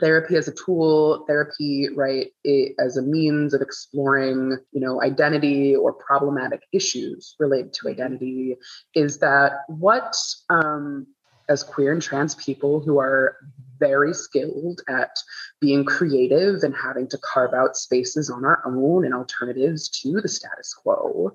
therapy 0.00 0.36
as 0.36 0.48
a 0.48 0.54
tool, 0.54 1.24
therapy, 1.26 1.88
right, 1.94 2.28
it, 2.44 2.74
as 2.78 2.96
a 2.96 3.02
means 3.02 3.54
of 3.54 3.62
exploring, 3.62 4.58
you 4.72 4.80
know, 4.80 5.02
identity 5.02 5.74
or 5.74 5.92
problematic 5.92 6.62
issues 6.72 7.34
related 7.38 7.72
to 7.74 7.88
identity, 7.88 8.56
is 8.94 9.18
that 9.18 9.60
what, 9.68 10.16
um, 10.50 11.06
as 11.48 11.62
queer 11.62 11.92
and 11.92 12.02
trans 12.02 12.34
people 12.34 12.80
who 12.80 12.98
are 12.98 13.36
very 13.78 14.12
skilled 14.12 14.82
at 14.88 15.16
being 15.60 15.84
creative 15.84 16.62
and 16.62 16.74
having 16.74 17.08
to 17.08 17.18
carve 17.18 17.54
out 17.54 17.76
spaces 17.76 18.28
on 18.28 18.44
our 18.44 18.62
own 18.66 19.04
and 19.04 19.14
alternatives 19.14 19.88
to 19.88 20.20
the 20.20 20.28
status 20.28 20.74
quo. 20.74 21.32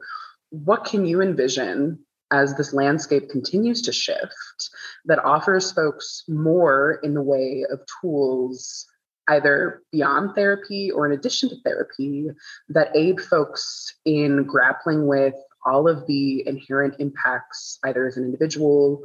What 0.49 0.85
can 0.85 1.05
you 1.05 1.21
envision 1.21 1.99
as 2.33 2.57
this 2.57 2.73
landscape 2.73 3.29
continues 3.29 3.81
to 3.83 3.93
shift 3.93 4.69
that 5.05 5.23
offers 5.23 5.71
folks 5.71 6.23
more 6.27 6.99
in 7.03 7.13
the 7.13 7.21
way 7.21 7.63
of 7.71 7.79
tools, 8.01 8.87
either 9.29 9.81
beyond 9.91 10.33
therapy 10.35 10.91
or 10.91 11.05
in 11.05 11.11
addition 11.11 11.47
to 11.49 11.55
therapy, 11.63 12.27
that 12.69 12.95
aid 12.95 13.21
folks 13.21 13.95
in 14.03 14.43
grappling 14.43 15.05
with 15.05 15.35
all 15.65 15.87
of 15.87 16.07
the 16.07 16.45
inherent 16.47 16.95
impacts, 16.99 17.79
either 17.85 18.07
as 18.07 18.17
an 18.17 18.25
individual 18.25 19.01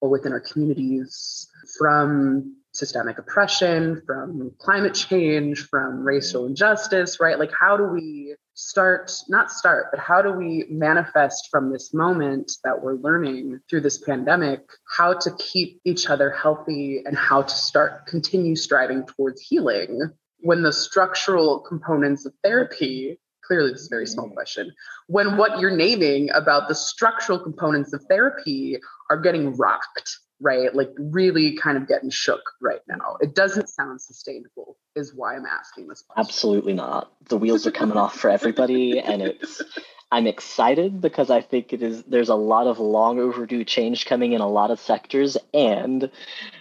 or 0.00 0.10
within 0.10 0.32
our 0.32 0.40
communities, 0.40 1.48
from 1.78 2.56
systemic 2.72 3.18
oppression, 3.18 4.02
from 4.06 4.52
climate 4.58 4.94
change, 4.94 5.68
from 5.68 6.02
racial 6.04 6.46
injustice, 6.46 7.20
right? 7.20 7.38
Like, 7.38 7.52
how 7.58 7.76
do 7.76 7.84
we 7.84 8.34
start, 8.54 9.12
not 9.28 9.50
start, 9.50 9.86
but 9.90 10.00
how 10.00 10.22
do 10.22 10.32
we 10.32 10.66
manifest 10.70 11.48
from 11.50 11.70
this 11.70 11.92
moment 11.92 12.52
that 12.64 12.82
we're 12.82 12.94
learning 12.94 13.60
through 13.68 13.82
this 13.82 13.98
pandemic, 13.98 14.60
how 14.88 15.14
to 15.14 15.30
keep 15.38 15.80
each 15.84 16.08
other 16.08 16.30
healthy 16.30 17.02
and 17.04 17.16
how 17.16 17.42
to 17.42 17.54
start, 17.54 18.06
continue 18.06 18.56
striving 18.56 19.06
towards 19.06 19.40
healing 19.40 20.10
when 20.40 20.62
the 20.62 20.72
structural 20.72 21.60
components 21.60 22.26
of 22.26 22.32
therapy 22.42 23.18
clearly 23.44 23.72
this 23.72 23.82
is 23.82 23.86
a 23.88 23.90
very 23.90 24.06
small 24.06 24.28
mm. 24.28 24.34
question 24.34 24.72
when 25.06 25.36
what 25.36 25.58
you're 25.58 25.76
naming 25.76 26.30
about 26.30 26.68
the 26.68 26.74
structural 26.74 27.38
components 27.38 27.92
of 27.92 28.02
therapy 28.08 28.78
are 29.10 29.20
getting 29.20 29.56
rocked 29.56 30.18
right 30.42 30.74
like 30.74 30.90
really 30.98 31.56
kind 31.56 31.78
of 31.78 31.88
getting 31.88 32.10
shook 32.10 32.42
right 32.60 32.80
now 32.88 33.16
it 33.20 33.34
doesn't 33.34 33.68
sound 33.68 34.00
sustainable 34.00 34.76
is 34.94 35.14
why 35.14 35.36
i'm 35.36 35.46
asking 35.46 35.88
this 35.88 36.02
question 36.02 36.32
Absolutely 36.32 36.72
not. 36.72 37.12
The 37.28 37.36
wheels 37.36 37.66
are 37.66 37.70
coming 37.70 37.96
off 37.96 38.16
for 38.16 38.30
everybody, 38.30 38.98
and 38.98 39.22
it's. 39.22 39.62
I'm 40.10 40.26
excited 40.26 41.00
because 41.00 41.30
I 41.30 41.40
think 41.40 41.72
it 41.72 41.82
is. 41.82 42.02
There's 42.04 42.28
a 42.28 42.34
lot 42.34 42.66
of 42.66 42.78
long 42.78 43.18
overdue 43.18 43.64
change 43.64 44.04
coming 44.06 44.32
in 44.32 44.40
a 44.40 44.48
lot 44.48 44.70
of 44.70 44.80
sectors, 44.80 45.36
and 45.54 46.10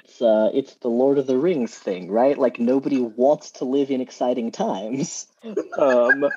it's 0.03 0.21
uh, 0.21 0.51
it's 0.53 0.75
the 0.75 0.87
Lord 0.87 1.17
of 1.17 1.27
the 1.27 1.37
Rings 1.37 1.73
thing, 1.75 2.09
right? 2.09 2.37
Like 2.37 2.59
nobody 2.59 3.01
wants 3.01 3.51
to 3.51 3.65
live 3.65 3.91
in 3.91 4.01
exciting 4.01 4.51
times. 4.51 5.27
Um, 5.77 6.29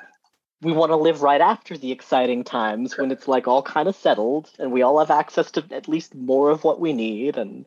we 0.61 0.71
want 0.71 0.91
to 0.91 0.95
live 0.95 1.21
right 1.21 1.41
after 1.41 1.77
the 1.77 1.91
exciting 1.91 2.43
times 2.43 2.97
when 2.97 3.11
it's 3.11 3.27
like 3.27 3.47
all 3.47 3.61
kind 3.61 3.87
of 3.87 3.95
settled, 3.95 4.49
and 4.57 4.71
we 4.71 4.81
all 4.81 4.99
have 4.99 5.11
access 5.11 5.51
to 5.51 5.65
at 5.71 5.87
least 5.87 6.15
more 6.15 6.49
of 6.49 6.63
what 6.63 6.79
we 6.79 6.93
need, 6.93 7.37
and 7.37 7.65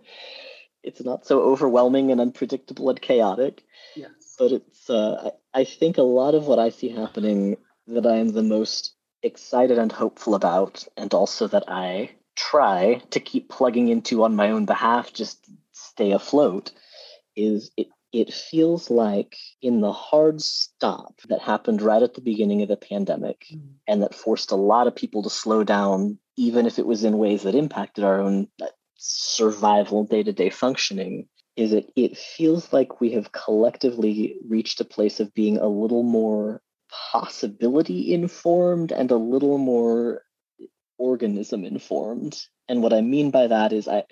it's 0.82 1.02
not 1.02 1.26
so 1.26 1.40
overwhelming 1.40 2.10
and 2.10 2.20
unpredictable 2.20 2.88
and 2.88 3.00
chaotic. 3.00 3.62
Yes. 3.94 4.10
But 4.38 4.52
it's 4.52 4.88
uh, 4.90 5.30
I, 5.54 5.60
I 5.60 5.64
think 5.64 5.98
a 5.98 6.02
lot 6.02 6.34
of 6.34 6.46
what 6.46 6.58
I 6.58 6.70
see 6.70 6.88
happening 6.88 7.56
that 7.86 8.06
I 8.06 8.16
am 8.16 8.30
the 8.30 8.42
most 8.42 8.94
excited 9.22 9.78
and 9.78 9.92
hopeful 9.92 10.34
about, 10.34 10.86
and 10.96 11.12
also 11.12 11.46
that 11.48 11.64
I 11.68 12.10
try 12.36 13.02
to 13.10 13.20
keep 13.20 13.48
plugging 13.48 13.88
into 13.88 14.24
on 14.24 14.36
my 14.36 14.50
own 14.50 14.64
behalf, 14.64 15.12
just 15.12 15.44
stay 15.72 16.12
afloat, 16.12 16.70
is 17.36 17.70
it 17.76 17.88
it 18.12 18.32
feels 18.32 18.90
like 18.90 19.36
in 19.60 19.80
the 19.80 19.92
hard 19.92 20.40
stop 20.40 21.20
that 21.28 21.40
happened 21.40 21.82
right 21.82 22.02
at 22.02 22.14
the 22.14 22.20
beginning 22.20 22.62
of 22.62 22.68
the 22.68 22.76
pandemic 22.76 23.46
and 23.86 24.02
that 24.02 24.14
forced 24.14 24.50
a 24.50 24.56
lot 24.56 24.86
of 24.86 24.96
people 24.96 25.22
to 25.22 25.30
slow 25.30 25.62
down, 25.62 26.18
even 26.36 26.66
if 26.66 26.78
it 26.78 26.86
was 26.86 27.04
in 27.04 27.18
ways 27.18 27.42
that 27.42 27.54
impacted 27.54 28.04
our 28.04 28.20
own 28.20 28.48
uh, 28.62 28.66
survival 28.96 30.04
day 30.04 30.22
to 30.22 30.32
day 30.32 30.50
functioning 30.50 31.28
is 31.56 31.72
it 31.72 31.90
it 31.96 32.16
feels 32.16 32.72
like 32.72 33.00
we 33.00 33.10
have 33.10 33.32
collectively 33.32 34.36
reached 34.48 34.80
a 34.80 34.84
place 34.84 35.18
of 35.18 35.34
being 35.34 35.58
a 35.58 35.66
little 35.66 36.04
more 36.04 36.62
possibility 37.12 38.14
informed 38.14 38.92
and 38.92 39.10
a 39.10 39.16
little 39.16 39.58
more 39.58 40.22
organism 40.98 41.64
informed. 41.64 42.40
And 42.68 42.82
what 42.82 42.92
i 42.92 43.00
mean 43.00 43.30
by 43.30 43.48
that 43.48 43.72
is 43.72 43.88
i 43.88 44.04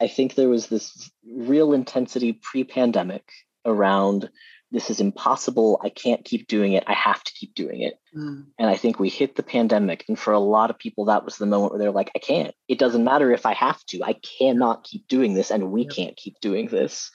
i 0.00 0.08
think 0.08 0.34
there 0.34 0.48
was 0.48 0.66
this 0.66 1.10
real 1.26 1.72
intensity 1.72 2.32
pre-pandemic 2.32 3.24
around 3.64 4.30
this 4.74 4.90
is 4.90 5.00
impossible. 5.00 5.80
I 5.84 5.88
can't 5.88 6.24
keep 6.24 6.48
doing 6.48 6.72
it. 6.72 6.82
I 6.88 6.94
have 6.94 7.22
to 7.22 7.32
keep 7.32 7.54
doing 7.54 7.82
it. 7.82 7.94
Mm. 8.14 8.46
And 8.58 8.68
I 8.68 8.74
think 8.74 8.98
we 8.98 9.08
hit 9.08 9.36
the 9.36 9.44
pandemic. 9.44 10.04
And 10.08 10.18
for 10.18 10.32
a 10.32 10.40
lot 10.40 10.68
of 10.68 10.78
people, 10.80 11.04
that 11.04 11.24
was 11.24 11.36
the 11.36 11.46
moment 11.46 11.70
where 11.70 11.78
they're 11.78 11.92
like, 11.92 12.10
I 12.16 12.18
can't. 12.18 12.52
It 12.66 12.80
doesn't 12.80 13.04
matter 13.04 13.30
if 13.30 13.46
I 13.46 13.54
have 13.54 13.84
to. 13.86 14.02
I 14.02 14.14
cannot 14.38 14.82
keep 14.82 15.06
doing 15.06 15.34
this. 15.34 15.52
And 15.52 15.70
we 15.70 15.82
yep. 15.82 15.92
can't 15.92 16.16
keep 16.16 16.40
doing 16.40 16.66
this. 16.66 17.08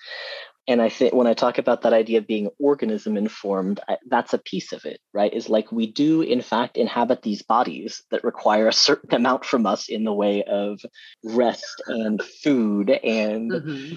And 0.69 0.83
I 0.83 0.89
think 0.89 1.15
when 1.15 1.25
I 1.25 1.33
talk 1.33 1.57
about 1.57 1.81
that 1.81 1.93
idea 1.93 2.19
of 2.19 2.27
being 2.27 2.51
organism 2.59 3.17
informed, 3.17 3.79
I, 3.89 3.97
that's 4.07 4.35
a 4.35 4.37
piece 4.37 4.71
of 4.71 4.85
it, 4.85 5.01
right? 5.13 5.33
Is 5.33 5.49
like 5.49 5.71
we 5.71 5.91
do, 5.91 6.21
in 6.21 6.43
fact, 6.43 6.77
inhabit 6.77 7.23
these 7.23 7.41
bodies 7.41 8.03
that 8.11 8.23
require 8.23 8.67
a 8.67 8.73
certain 8.73 9.11
amount 9.15 9.45
from 9.45 9.65
us 9.65 9.89
in 9.89 10.03
the 10.03 10.13
way 10.13 10.43
of 10.43 10.79
rest 11.23 11.81
and 11.87 12.21
food 12.21 12.91
and 12.91 13.51
mm-hmm 13.51 13.95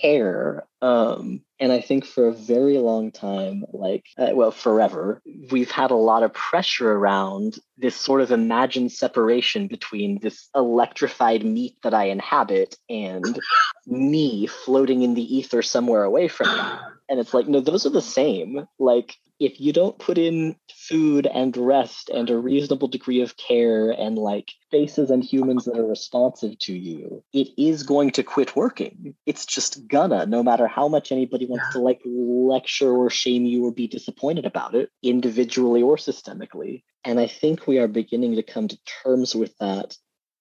care. 0.00 0.66
Um, 0.80 1.42
and 1.60 1.70
I 1.70 1.80
think 1.80 2.04
for 2.04 2.28
a 2.28 2.32
very 2.32 2.78
long 2.78 3.12
time, 3.12 3.64
like, 3.72 4.04
uh, 4.18 4.30
well, 4.34 4.50
forever, 4.50 5.22
we've 5.50 5.70
had 5.70 5.90
a 5.90 5.96
lot 5.96 6.22
of 6.22 6.32
pressure 6.32 6.90
around 6.90 7.58
this 7.76 7.94
sort 7.94 8.20
of 8.20 8.32
imagined 8.32 8.92
separation 8.92 9.68
between 9.68 10.18
this 10.20 10.48
electrified 10.54 11.44
meat 11.44 11.76
that 11.82 11.94
I 11.94 12.06
inhabit 12.06 12.76
and 12.88 13.38
me 13.86 14.46
floating 14.46 15.02
in 15.02 15.14
the 15.14 15.36
ether 15.36 15.62
somewhere 15.62 16.02
away 16.02 16.28
from 16.28 16.48
that. 16.48 16.80
And 17.12 17.20
it's 17.20 17.34
like, 17.34 17.46
no, 17.46 17.60
those 17.60 17.84
are 17.84 17.90
the 17.90 18.00
same. 18.00 18.66
Like, 18.78 19.16
if 19.38 19.60
you 19.60 19.70
don't 19.74 19.98
put 19.98 20.16
in 20.16 20.56
food 20.72 21.26
and 21.26 21.54
rest 21.58 22.08
and 22.08 22.30
a 22.30 22.38
reasonable 22.38 22.88
degree 22.88 23.20
of 23.20 23.36
care 23.36 23.90
and 23.90 24.16
like 24.16 24.48
faces 24.70 25.10
and 25.10 25.22
humans 25.22 25.66
that 25.66 25.76
are 25.76 25.86
responsive 25.86 26.58
to 26.60 26.72
you, 26.72 27.22
it 27.34 27.48
is 27.58 27.82
going 27.82 28.12
to 28.12 28.22
quit 28.22 28.56
working. 28.56 29.14
It's 29.26 29.44
just 29.44 29.86
gonna, 29.88 30.24
no 30.24 30.42
matter 30.42 30.66
how 30.66 30.88
much 30.88 31.12
anybody 31.12 31.44
wants 31.44 31.66
yeah. 31.68 31.72
to 31.72 31.78
like 31.80 32.00
lecture 32.06 32.90
or 32.90 33.10
shame 33.10 33.44
you 33.44 33.66
or 33.66 33.72
be 33.72 33.88
disappointed 33.88 34.46
about 34.46 34.74
it, 34.74 34.88
individually 35.02 35.82
or 35.82 35.98
systemically. 35.98 36.82
And 37.04 37.20
I 37.20 37.26
think 37.26 37.66
we 37.66 37.78
are 37.78 37.88
beginning 37.88 38.36
to 38.36 38.42
come 38.42 38.68
to 38.68 38.78
terms 39.04 39.34
with 39.34 39.54
that 39.58 39.98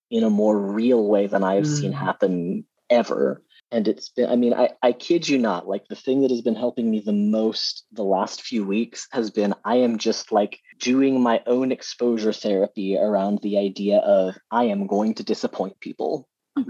in 0.10 0.24
a 0.24 0.30
more 0.30 0.58
real 0.58 1.06
way 1.06 1.28
than 1.28 1.44
I 1.44 1.56
have 1.56 1.66
mm. 1.66 1.82
seen 1.82 1.92
happen 1.92 2.66
ever 2.90 3.44
and 3.72 3.88
it's 3.88 4.10
been 4.10 4.30
i 4.30 4.36
mean 4.36 4.54
I, 4.54 4.72
I 4.82 4.92
kid 4.92 5.28
you 5.28 5.38
not 5.38 5.68
like 5.68 5.88
the 5.88 5.96
thing 5.96 6.22
that 6.22 6.32
has 6.32 6.42
been 6.42 6.56
helping 6.56 6.90
me 6.90 7.00
the 7.00 7.14
most 7.14 7.86
the 7.92 8.04
last 8.04 8.42
few 8.42 8.66
weeks 8.66 9.08
has 9.12 9.32
been 9.32 9.54
i 9.66 9.76
am 9.76 9.98
just 9.98 10.32
like 10.32 10.60
doing 10.80 11.22
my 11.22 11.42
own 11.48 11.72
exposure 11.72 12.34
therapy 12.34 12.98
around 12.98 13.40
the 13.42 13.58
idea 13.58 13.98
of 14.00 14.38
i 14.52 14.66
am 14.66 14.88
going 14.88 15.14
to 15.16 15.24
disappoint 15.24 15.80
people. 15.80 16.28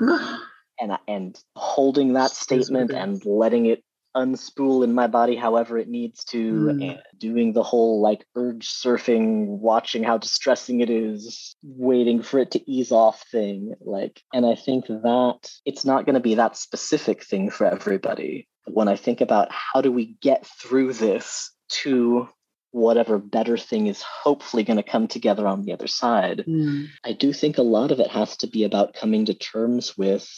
And 0.80 0.98
and 1.08 1.40
holding 1.56 2.14
that 2.14 2.32
statement 2.32 2.90
and 2.90 3.24
letting 3.24 3.68
it 3.68 3.84
unspool 4.16 4.84
in 4.84 4.94
my 4.94 5.08
body 5.08 5.36
however 5.36 5.78
it 5.78 5.88
needs 5.88 6.24
to 6.26 6.54
mm. 6.54 6.90
and 6.90 7.02
doing 7.18 7.54
the 7.54 7.64
whole 7.64 8.02
like 8.02 8.26
urge 8.36 8.68
surfing 8.68 9.46
watching 9.48 10.04
how 10.04 10.18
distressing 10.18 10.82
it 10.82 10.90
is 10.90 11.56
waiting 11.64 12.22
for 12.22 12.40
it 12.40 12.52
to 12.52 12.72
ease 12.72 12.92
off 12.92 13.24
thing 13.32 13.74
like 13.80 14.22
and 14.34 14.46
i 14.46 14.56
think 14.56 14.88
that 14.88 15.50
it's 15.66 15.86
not 15.86 16.06
going 16.06 16.16
to 16.16 16.20
be 16.20 16.36
that 16.36 16.58
specific 16.58 17.24
thing 17.24 17.50
for 17.50 17.66
everybody 17.66 18.48
but 18.66 18.74
when 18.74 18.88
i 18.88 18.96
think 18.96 19.22
about 19.22 19.48
how 19.52 19.82
do 19.82 19.92
we 19.92 20.18
get 20.22 20.46
through 20.46 20.92
this 20.94 21.52
to 21.70 22.28
whatever 22.72 23.18
better 23.18 23.58
thing 23.58 23.88
is 23.88 24.02
hopefully 24.02 24.64
going 24.64 24.78
to 24.78 24.84
come 24.84 25.08
together 25.08 25.46
on 25.46 25.64
the 25.64 25.74
other 25.74 25.88
side. 25.88 26.44
Mm. 26.48 26.88
I 27.04 27.12
do 27.12 27.34
think 27.34 27.58
a 27.58 27.64
lot 27.64 27.92
of 27.92 28.00
it 28.00 28.10
has 28.10 28.38
to 28.38 28.48
be 28.48 28.64
about 28.64 28.94
coming 28.94 29.26
to 29.26 29.34
terms 29.34 29.98
with 29.98 30.30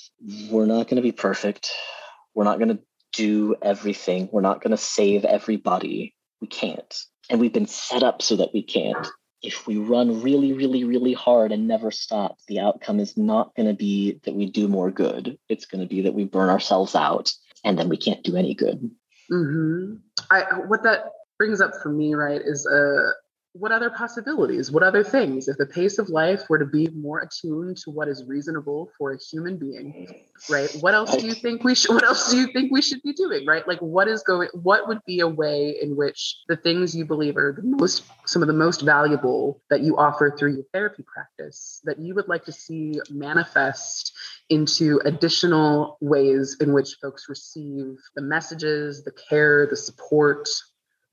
we're 0.49 0.65
not 0.65 0.87
going 0.87 0.95
to 0.95 1.03
be 1.03 1.11
perfect. 1.11 1.71
We're 2.33 2.43
not 2.43 2.57
going 2.57 2.69
to 2.69 2.79
do 3.13 3.55
everything. 3.61 4.29
We're 4.31 4.41
not 4.41 4.61
going 4.61 4.71
to 4.71 4.77
save 4.77 5.23
everybody. 5.25 6.15
We 6.41 6.47
can't. 6.47 6.95
And 7.29 7.39
we've 7.39 7.53
been 7.53 7.67
set 7.67 8.03
up 8.03 8.21
so 8.21 8.35
that 8.35 8.53
we 8.53 8.63
can't. 8.63 9.07
If 9.41 9.67
we 9.67 9.77
run 9.77 10.21
really, 10.21 10.53
really, 10.53 10.83
really 10.83 11.13
hard 11.13 11.51
and 11.51 11.67
never 11.67 11.91
stop, 11.91 12.37
the 12.47 12.59
outcome 12.59 12.99
is 12.99 13.17
not 13.17 13.55
going 13.55 13.67
to 13.67 13.73
be 13.73 14.19
that 14.23 14.35
we 14.35 14.49
do 14.49 14.67
more 14.67 14.91
good. 14.91 15.37
It's 15.49 15.65
going 15.65 15.81
to 15.81 15.87
be 15.87 16.01
that 16.01 16.13
we 16.13 16.25
burn 16.25 16.49
ourselves 16.49 16.95
out 16.95 17.31
and 17.63 17.77
then 17.77 17.89
we 17.89 17.97
can't 17.97 18.23
do 18.23 18.35
any 18.35 18.53
good. 18.53 18.89
Mm-hmm. 19.31 19.95
I, 20.31 20.41
what 20.67 20.83
that 20.83 21.05
brings 21.37 21.61
up 21.61 21.71
for 21.81 21.89
me, 21.89 22.13
right, 22.13 22.41
is 22.43 22.65
a 22.65 23.11
what 23.53 23.71
other 23.71 23.91
possibilities, 23.91 24.71
what 24.71 24.81
other 24.81 25.03
things, 25.03 25.47
if 25.47 25.57
the 25.57 25.65
pace 25.65 25.99
of 25.99 26.09
life 26.09 26.41
were 26.49 26.57
to 26.57 26.65
be 26.65 26.87
more 26.89 27.19
attuned 27.19 27.77
to 27.77 27.91
what 27.91 28.07
is 28.07 28.23
reasonable 28.25 28.89
for 28.97 29.13
a 29.13 29.17
human 29.17 29.57
being, 29.57 30.07
right? 30.49 30.75
What 30.79 30.95
else 30.95 31.15
do 31.15 31.27
you 31.27 31.35
think 31.35 31.63
we 31.63 31.75
should, 31.75 31.91
what 31.93 32.03
else 32.03 32.31
do 32.31 32.37
you 32.37 32.51
think 32.51 32.71
we 32.71 32.81
should 32.81 33.01
be 33.03 33.13
doing, 33.13 33.45
right? 33.45 33.67
Like 33.67 33.79
what 33.79 34.07
is 34.07 34.23
going, 34.23 34.49
what 34.53 34.87
would 34.87 34.99
be 35.05 35.19
a 35.19 35.27
way 35.27 35.77
in 35.79 35.95
which 35.95 36.37
the 36.47 36.57
things 36.57 36.95
you 36.95 37.05
believe 37.05 37.37
are 37.37 37.53
the 37.53 37.61
most, 37.63 38.03
some 38.25 38.41
of 38.41 38.47
the 38.47 38.53
most 38.53 38.81
valuable 38.81 39.61
that 39.69 39.81
you 39.81 39.97
offer 39.97 40.35
through 40.37 40.55
your 40.55 40.65
therapy 40.73 41.03
practice 41.03 41.79
that 41.83 41.99
you 41.99 42.15
would 42.15 42.27
like 42.27 42.45
to 42.45 42.51
see 42.51 42.99
manifest 43.11 44.13
into 44.49 44.99
additional 45.05 45.97
ways 46.01 46.57
in 46.59 46.73
which 46.73 46.97
folks 46.99 47.29
receive 47.29 47.97
the 48.15 48.21
messages, 48.21 49.03
the 49.03 49.13
care, 49.29 49.67
the 49.67 49.77
support, 49.77 50.49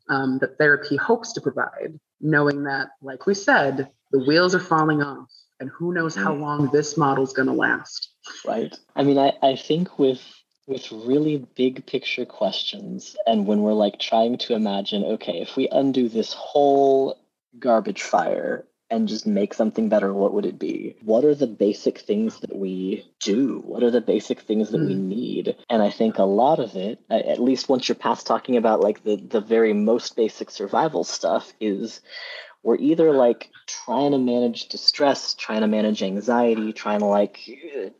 um, 0.08 0.38
that 0.38 0.58
therapy 0.58 0.96
hopes 0.96 1.32
to 1.34 1.40
provide, 1.40 1.98
knowing 2.20 2.64
that, 2.64 2.88
like 3.02 3.26
we 3.26 3.34
said, 3.34 3.90
the 4.10 4.18
wheels 4.18 4.54
are 4.54 4.60
falling 4.60 5.02
off 5.02 5.28
and 5.60 5.70
who 5.70 5.92
knows 5.92 6.14
how 6.14 6.34
mm. 6.34 6.40
long 6.40 6.70
this 6.70 6.96
model 6.96 7.24
is 7.24 7.32
going 7.32 7.48
to 7.48 7.54
last. 7.54 8.10
Right. 8.46 8.76
I 8.96 9.02
mean, 9.02 9.18
I, 9.18 9.32
I 9.42 9.56
think 9.56 9.98
with 9.98 10.22
with 10.66 10.92
really 10.92 11.44
big 11.56 11.84
picture 11.86 12.24
questions 12.24 13.16
and 13.26 13.44
when 13.44 13.60
we're 13.60 13.72
like 13.72 13.98
trying 13.98 14.38
to 14.38 14.54
imagine 14.54 15.02
okay 15.02 15.40
if 15.40 15.56
we 15.56 15.68
undo 15.72 16.08
this 16.08 16.32
whole 16.32 17.18
garbage 17.58 18.02
fire 18.02 18.64
and 18.90 19.08
just 19.08 19.26
make 19.26 19.54
something 19.54 19.88
better, 19.88 20.12
what 20.12 20.34
would 20.34 20.46
it 20.46 20.58
be? 20.58 20.96
What 21.02 21.24
are 21.24 21.34
the 21.34 21.46
basic 21.46 22.00
things 22.00 22.40
that 22.40 22.54
we 22.54 23.06
do? 23.20 23.62
What 23.64 23.82
are 23.82 23.90
the 23.90 24.00
basic 24.00 24.40
things 24.40 24.70
that 24.70 24.80
mm. 24.80 24.88
we 24.88 24.94
hmm. 24.94 25.08
need? 25.08 25.56
And 25.68 25.82
I 25.82 25.90
think 25.90 26.18
a 26.18 26.24
lot 26.24 26.58
of 26.58 26.74
it, 26.76 27.00
at 27.08 27.40
least 27.40 27.68
once 27.68 27.88
you're 27.88 27.96
past 27.96 28.26
talking 28.26 28.56
about 28.56 28.80
like 28.80 29.04
the, 29.04 29.16
the 29.16 29.40
very 29.40 29.72
most 29.72 30.16
basic 30.16 30.50
survival 30.50 31.04
stuff, 31.04 31.52
is 31.60 32.00
we're 32.62 32.76
either 32.76 33.12
like 33.12 33.50
trying 33.66 34.10
to 34.10 34.18
manage 34.18 34.68
distress, 34.68 35.34
trying 35.34 35.62
to 35.62 35.66
manage 35.66 36.02
anxiety, 36.02 36.72
trying 36.72 37.00
to 37.00 37.06
like 37.06 37.38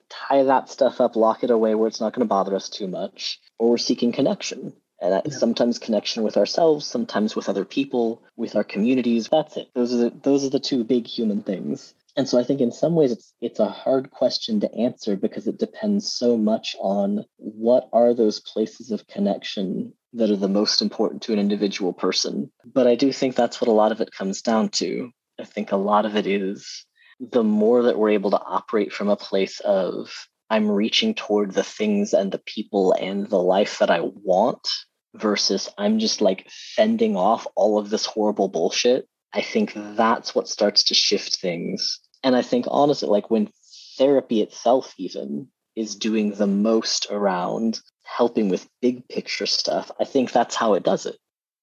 tie 0.09 0.43
that 0.43 0.69
stuff 0.69 1.01
up, 1.01 1.17
lock 1.17 1.45
it 1.45 1.51
away 1.51 1.75
where 1.75 1.89
it's 1.89 2.01
not 2.01 2.13
going 2.13 2.27
to 2.27 2.29
bother 2.29 2.55
us 2.55 2.69
too 2.69 2.89
much, 2.89 3.41
or 3.59 3.71
we're 3.71 3.79
seeking 3.79 4.13
connection 4.13 4.75
and 5.01 5.13
that, 5.13 5.27
yeah. 5.27 5.37
sometimes 5.37 5.79
connection 5.79 6.23
with 6.23 6.37
ourselves 6.37 6.87
sometimes 6.87 7.35
with 7.35 7.49
other 7.49 7.65
people 7.65 8.23
with 8.37 8.57
our 8.57 8.65
communities. 8.65 9.29
That's 9.31 9.57
it. 9.57 9.69
Those 9.75 9.95
are 9.95 9.97
the, 9.97 10.13
those 10.23 10.45
are 10.45 10.51
the 10.51 10.61
two 10.61 10.85
big 10.85 11.07
human 11.07 11.43
things. 11.43 11.95
And 12.17 12.29
so 12.29 12.39
i 12.39 12.45
think 12.45 12.61
in 12.61 12.73
some 12.73 12.95
ways 12.95 13.13
it's 13.13 13.33
it's 13.41 13.61
a 13.61 13.69
hard 13.69 14.11
question 14.11 14.61
to 14.61 14.75
answer 14.75 15.17
because 15.17 15.47
it 15.47 15.59
depends 15.59 16.13
so 16.13 16.37
much 16.37 16.77
on 16.81 17.25
what 17.37 17.89
are 17.93 18.15
those 18.15 18.41
places 18.41 18.91
of 18.91 19.07
connection 19.07 19.93
that 20.15 20.31
are 20.31 20.37
the 20.37 20.49
most 20.49 20.83
important 20.83 21.23
to 21.23 21.33
an 21.33 21.39
individual 21.39 21.93
person. 21.93 22.51
But 22.65 22.87
i 22.87 22.95
do 22.95 23.13
think 23.13 23.37
that's 23.37 23.61
what 23.61 23.69
a 23.69 23.73
lot 23.83 23.93
of 23.93 24.01
it 24.01 24.11
comes 24.11 24.43
down 24.43 24.71
to. 24.71 25.11
I 25.39 25.45
think 25.45 25.73
a 25.73 25.77
lot 25.77 26.05
of 26.05 26.17
it 26.17 26.27
is 26.27 26.85
the 27.21 27.45
more 27.45 27.85
that 27.85 27.99
we're 27.99 28.11
able 28.11 28.31
to 28.33 28.41
operate 28.41 28.93
from 28.93 29.09
a 29.09 29.17
place 29.17 29.61
of 29.61 30.11
I'm 30.51 30.69
reaching 30.69 31.15
toward 31.15 31.53
the 31.53 31.63
things 31.63 32.13
and 32.13 32.33
the 32.33 32.43
people 32.45 32.93
and 32.93 33.29
the 33.29 33.41
life 33.41 33.79
that 33.79 33.91
I 33.91 34.01
want 34.01 34.67
versus 35.15 35.69
I'm 35.79 35.99
just 35.99 36.21
like 36.21 36.49
fending 36.51 37.17
off 37.17 37.47
all 37.55 37.79
of 37.79 37.91
this 37.91 38.07
horrible 38.07 38.49
bullshit. 38.49 39.09
I 39.33 39.43
think 39.43 39.73
that's 39.75 40.35
what 40.35 40.49
starts 40.49 40.85
to 40.85 40.95
shift 40.95 41.37
things. 41.37 42.01
And 42.23 42.37
I 42.37 42.43
think 42.43 42.67
honestly, 42.69 43.09
like 43.09 43.31
when 43.31 43.51
therapy 43.97 44.41
itself 44.41 44.95
even 44.99 45.49
is 45.77 45.95
doing 45.95 46.33
the 46.33 46.47
most 46.47 47.07
around 47.11 47.81
helping 48.05 48.49
with 48.49 48.69
big 48.83 49.09
picture 49.09 49.47
stuff, 49.47 49.91
I 50.01 50.05
think 50.05 50.33
that's 50.33 50.55
how 50.55 50.75
it 50.75 50.83
does 50.83 51.07
it. 51.07 51.17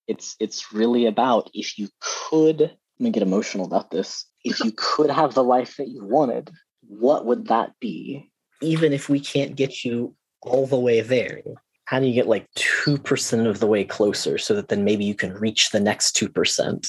It's 0.08 0.36
it's 0.40 0.72
really 0.72 1.06
about 1.06 1.50
if 1.54 1.78
you 1.78 1.90
could, 2.00 2.60
let 2.60 2.72
me 3.00 3.12
get 3.12 3.24
emotional 3.24 3.66
about 3.66 3.92
this. 3.92 4.26
If 4.44 4.64
you 4.64 4.72
could 4.78 5.10
have 5.10 5.34
the 5.34 5.44
life 5.44 5.76
that 5.78 5.90
you 5.90 6.06
wanted, 6.06 6.50
what 6.88 7.26
would 7.26 7.48
that 7.48 7.74
be? 7.80 8.32
Even 8.62 8.94
if 8.94 9.10
we 9.10 9.20
can't 9.20 9.56
get 9.56 9.84
you 9.84 10.16
all 10.42 10.66
the 10.66 10.80
way 10.80 11.02
there, 11.02 11.42
how 11.88 12.02
do 12.02 12.06
you 12.06 12.14
get 12.14 12.28
like 12.28 12.46
2% 12.56 13.48
of 13.48 13.62
the 13.62 13.68
way 13.68 13.86
closer 13.86 14.38
so 14.38 14.54
that 14.54 14.68
then 14.68 14.84
maybe 14.84 15.06
you 15.06 15.16
can 15.16 15.34
reach 15.34 15.70
the 15.70 15.80
next 15.80 16.18
2%? 16.18 16.88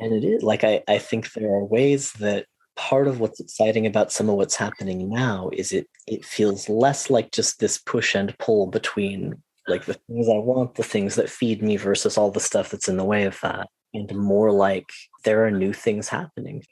And 0.00 0.12
it 0.12 0.24
is 0.24 0.42
like, 0.42 0.64
I, 0.64 0.82
I 0.88 0.98
think 0.98 1.32
there 1.32 1.48
are 1.48 1.64
ways 1.64 2.12
that 2.14 2.46
part 2.74 3.06
of 3.06 3.20
what's 3.20 3.38
exciting 3.38 3.86
about 3.86 4.10
some 4.10 4.28
of 4.28 4.34
what's 4.34 4.56
happening 4.56 5.08
now 5.08 5.48
is 5.52 5.72
it 5.72 5.86
it 6.08 6.24
feels 6.24 6.68
less 6.68 7.08
like 7.08 7.30
just 7.30 7.60
this 7.60 7.78
push 7.78 8.16
and 8.16 8.36
pull 8.38 8.66
between 8.66 9.40
like 9.68 9.84
the 9.84 9.94
things 9.94 10.28
I 10.28 10.38
want, 10.38 10.74
the 10.74 10.82
things 10.82 11.14
that 11.14 11.30
feed 11.30 11.62
me 11.62 11.76
versus 11.76 12.18
all 12.18 12.32
the 12.32 12.40
stuff 12.40 12.70
that's 12.70 12.88
in 12.88 12.96
the 12.96 13.04
way 13.04 13.22
of 13.24 13.38
that, 13.42 13.68
and 13.94 14.12
more 14.16 14.50
like 14.50 14.90
there 15.22 15.46
are 15.46 15.52
new 15.52 15.72
things 15.72 16.08
happening. 16.08 16.64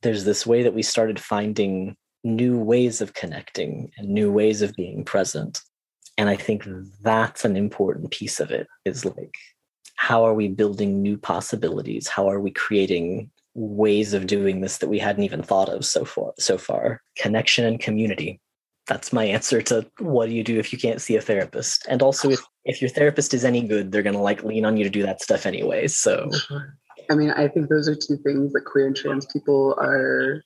There's 0.00 0.24
this 0.24 0.44
way 0.44 0.64
that 0.64 0.74
we 0.74 0.82
started 0.82 1.20
finding 1.20 1.94
new 2.24 2.58
ways 2.58 3.00
of 3.00 3.14
connecting 3.14 3.92
and 3.96 4.08
new 4.08 4.32
ways 4.32 4.60
of 4.60 4.74
being 4.74 5.04
present 5.04 5.60
And 6.22 6.30
I 6.30 6.36
think 6.36 6.64
that's 7.02 7.44
an 7.44 7.56
important 7.56 8.12
piece 8.12 8.38
of 8.38 8.52
it 8.52 8.68
is 8.84 9.04
like, 9.04 9.34
how 9.96 10.22
are 10.22 10.34
we 10.34 10.46
building 10.46 11.02
new 11.02 11.18
possibilities? 11.18 12.06
How 12.06 12.30
are 12.30 12.38
we 12.38 12.52
creating 12.52 13.28
ways 13.54 14.14
of 14.14 14.28
doing 14.28 14.60
this 14.60 14.78
that 14.78 14.88
we 14.88 15.00
hadn't 15.00 15.24
even 15.24 15.42
thought 15.42 15.68
of 15.68 15.84
so 15.84 16.04
far 16.04 16.32
so 16.38 16.58
far? 16.58 17.02
Connection 17.18 17.64
and 17.64 17.80
community. 17.80 18.40
That's 18.86 19.12
my 19.12 19.24
answer 19.24 19.60
to 19.62 19.84
what 19.98 20.26
do 20.26 20.32
you 20.32 20.44
do 20.44 20.60
if 20.60 20.72
you 20.72 20.78
can't 20.78 21.02
see 21.02 21.16
a 21.16 21.20
therapist? 21.20 21.86
And 21.88 22.02
also 22.02 22.30
if, 22.30 22.40
if 22.64 22.80
your 22.80 22.90
therapist 22.90 23.34
is 23.34 23.44
any 23.44 23.66
good, 23.66 23.90
they're 23.90 24.04
gonna 24.04 24.22
like 24.22 24.44
lean 24.44 24.64
on 24.64 24.76
you 24.76 24.84
to 24.84 24.90
do 24.90 25.02
that 25.02 25.22
stuff 25.22 25.44
anyway. 25.44 25.88
So 25.88 26.30
I 27.10 27.16
mean, 27.16 27.32
I 27.32 27.48
think 27.48 27.68
those 27.68 27.88
are 27.88 27.96
two 27.96 28.16
things 28.18 28.52
that 28.52 28.64
queer 28.64 28.86
and 28.86 28.94
trans 28.94 29.26
people 29.26 29.74
are 29.76 30.40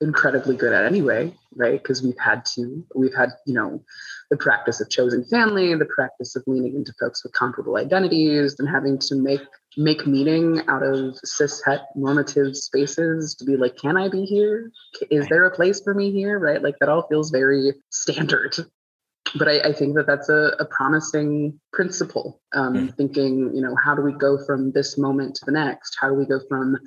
incredibly 0.00 0.56
good 0.56 0.72
at 0.72 0.84
anyway, 0.84 1.32
right? 1.56 1.82
Because 1.82 2.02
we've 2.02 2.18
had 2.18 2.44
to, 2.54 2.84
we've 2.94 3.14
had, 3.14 3.30
you 3.46 3.54
know, 3.54 3.82
the 4.30 4.36
practice 4.36 4.80
of 4.80 4.90
chosen 4.90 5.24
family, 5.24 5.74
the 5.74 5.86
practice 5.86 6.36
of 6.36 6.44
leaning 6.46 6.76
into 6.76 6.92
folks 7.00 7.24
with 7.24 7.32
comparable 7.32 7.76
identities, 7.76 8.56
and 8.58 8.68
having 8.68 8.98
to 8.98 9.16
make 9.16 9.40
make 9.76 10.06
meaning 10.06 10.60
out 10.66 10.82
of 10.82 11.16
cis 11.24 11.62
het 11.64 11.82
normative 11.94 12.56
spaces 12.56 13.34
to 13.36 13.44
be 13.44 13.56
like, 13.56 13.76
can 13.76 13.96
I 13.96 14.08
be 14.08 14.24
here? 14.24 14.72
Is 15.10 15.28
there 15.28 15.44
a 15.44 15.54
place 15.54 15.80
for 15.80 15.94
me 15.94 16.10
here? 16.10 16.38
Right? 16.38 16.62
Like 16.62 16.76
that 16.80 16.88
all 16.88 17.06
feels 17.08 17.30
very 17.30 17.74
standard 17.90 18.56
but 19.36 19.48
I, 19.48 19.60
I, 19.60 19.72
think 19.72 19.94
that 19.96 20.06
that's 20.06 20.28
a, 20.28 20.54
a 20.58 20.64
promising 20.64 21.58
principle. 21.72 22.40
Um, 22.54 22.74
mm. 22.74 22.96
Thinking, 22.96 23.54
you 23.54 23.60
know, 23.60 23.74
how 23.82 23.94
do 23.94 24.02
we 24.02 24.12
go 24.12 24.38
from 24.44 24.72
this 24.72 24.96
moment 24.96 25.34
to 25.36 25.44
the 25.44 25.52
next? 25.52 25.96
How 26.00 26.08
do 26.08 26.14
we 26.14 26.24
go 26.24 26.40
from 26.48 26.78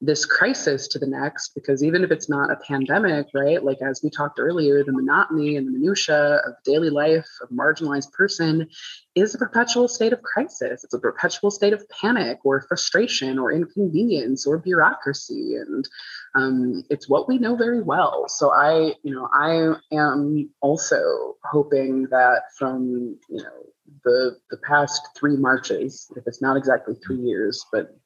this 0.00 0.24
crisis 0.24 0.88
to 0.88 0.98
the 0.98 1.06
next? 1.06 1.54
Because 1.54 1.84
even 1.84 2.04
if 2.04 2.10
it's 2.10 2.28
not 2.28 2.50
a 2.50 2.56
pandemic, 2.56 3.26
right? 3.34 3.62
Like 3.62 3.78
as 3.82 4.00
we 4.02 4.10
talked 4.10 4.38
earlier, 4.38 4.82
the 4.82 4.92
monotony 4.92 5.56
and 5.56 5.66
the 5.66 5.78
minutia 5.78 6.36
of 6.46 6.54
daily 6.64 6.90
life 6.90 7.28
of 7.42 7.50
marginalized 7.50 8.12
person 8.12 8.68
is 9.14 9.34
a 9.34 9.38
perpetual 9.38 9.88
state 9.88 10.12
of 10.12 10.22
crisis. 10.22 10.84
It's 10.84 10.94
a 10.94 10.98
perpetual 10.98 11.50
state 11.50 11.72
of 11.72 11.88
panic 11.88 12.38
or 12.44 12.60
frustration 12.62 13.38
or 13.38 13.52
inconvenience 13.52 14.46
or 14.46 14.58
bureaucracy. 14.58 15.56
And 15.56 15.88
um, 16.34 16.84
it's 16.90 17.08
what 17.08 17.28
we 17.28 17.38
know 17.38 17.56
very 17.56 17.82
well. 17.82 18.26
So 18.28 18.52
I, 18.52 18.94
you 19.02 19.14
know, 19.14 19.28
I 19.34 19.74
am 19.92 20.50
also 20.60 21.36
hoping 21.44 22.06
that 22.10 22.42
from, 22.56 23.18
you 23.28 23.42
know, 23.42 23.70
the 24.04 24.36
the 24.50 24.56
past 24.58 25.02
three 25.18 25.36
marches, 25.36 26.10
if 26.16 26.22
it's 26.26 26.40
not 26.40 26.56
exactly 26.56 26.94
three 27.04 27.18
years, 27.18 27.64
but 27.72 27.98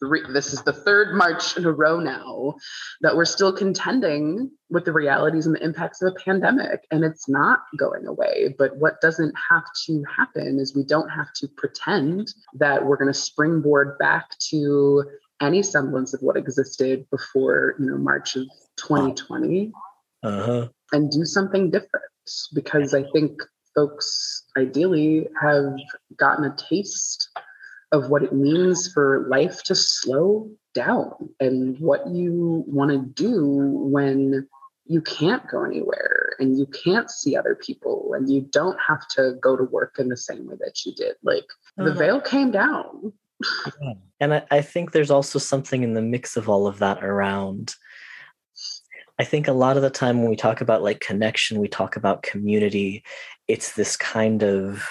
three, 0.00 0.22
this 0.32 0.52
is 0.52 0.62
the 0.62 0.72
third 0.72 1.14
march 1.14 1.56
in 1.56 1.64
a 1.64 1.72
row 1.72 1.98
now 1.98 2.54
that 3.00 3.16
we're 3.16 3.24
still 3.24 3.52
contending 3.52 4.50
with 4.70 4.84
the 4.84 4.92
realities 4.92 5.46
and 5.46 5.54
the 5.54 5.62
impacts 5.62 6.02
of 6.02 6.12
a 6.12 6.24
pandemic 6.24 6.86
and 6.90 7.04
it's 7.04 7.28
not 7.28 7.60
going 7.78 8.06
away 8.06 8.54
but 8.58 8.76
what 8.76 9.00
doesn't 9.00 9.34
have 9.50 9.64
to 9.86 10.04
happen 10.16 10.58
is 10.58 10.74
we 10.74 10.84
don't 10.84 11.08
have 11.08 11.32
to 11.34 11.48
pretend 11.56 12.32
that 12.54 12.84
we're 12.84 12.96
going 12.96 13.12
to 13.12 13.18
springboard 13.18 13.96
back 13.98 14.36
to 14.38 15.04
any 15.40 15.62
semblance 15.62 16.14
of 16.14 16.20
what 16.20 16.36
existed 16.36 17.06
before 17.10 17.74
you 17.78 17.86
know 17.86 17.96
march 17.96 18.36
of 18.36 18.46
2020 18.76 19.72
uh-huh. 20.22 20.68
and 20.92 21.10
do 21.10 21.24
something 21.24 21.70
different 21.70 22.04
because 22.54 22.92
i 22.94 23.02
think 23.12 23.40
folks 23.74 24.44
ideally 24.56 25.28
have 25.40 25.74
gotten 26.16 26.44
a 26.44 26.56
taste 26.56 27.28
of 27.92 28.10
what 28.10 28.22
it 28.22 28.32
means 28.32 28.92
for 28.92 29.26
life 29.28 29.62
to 29.64 29.74
slow 29.74 30.50
down 30.74 31.12
and 31.40 31.78
what 31.78 32.06
you 32.08 32.64
want 32.66 32.90
to 32.90 32.98
do 32.98 33.44
when 33.72 34.46
you 34.86 35.00
can't 35.00 35.48
go 35.48 35.64
anywhere 35.64 36.36
and 36.38 36.58
you 36.58 36.66
can't 36.66 37.10
see 37.10 37.36
other 37.36 37.54
people 37.54 38.12
and 38.14 38.30
you 38.30 38.40
don't 38.40 38.78
have 38.86 39.06
to 39.08 39.34
go 39.40 39.56
to 39.56 39.64
work 39.64 39.96
in 39.98 40.08
the 40.08 40.16
same 40.16 40.46
way 40.46 40.54
that 40.60 40.84
you 40.84 40.94
did. 40.94 41.14
Like 41.22 41.46
the 41.76 41.90
uh-huh. 41.90 41.98
veil 41.98 42.20
came 42.20 42.50
down. 42.50 43.12
And 44.18 44.32
I, 44.32 44.46
I 44.50 44.62
think 44.62 44.92
there's 44.92 45.10
also 45.10 45.38
something 45.38 45.82
in 45.82 45.92
the 45.92 46.00
mix 46.00 46.38
of 46.38 46.48
all 46.48 46.66
of 46.66 46.78
that 46.78 47.04
around 47.04 47.74
I 49.18 49.24
think 49.24 49.48
a 49.48 49.52
lot 49.52 49.76
of 49.76 49.82
the 49.82 49.90
time 49.90 50.20
when 50.20 50.28
we 50.28 50.36
talk 50.36 50.60
about 50.60 50.82
like 50.82 51.00
connection, 51.00 51.58
we 51.58 51.68
talk 51.68 51.96
about 51.96 52.22
community, 52.22 53.02
it's 53.48 53.72
this 53.72 53.96
kind 53.96 54.42
of 54.42 54.86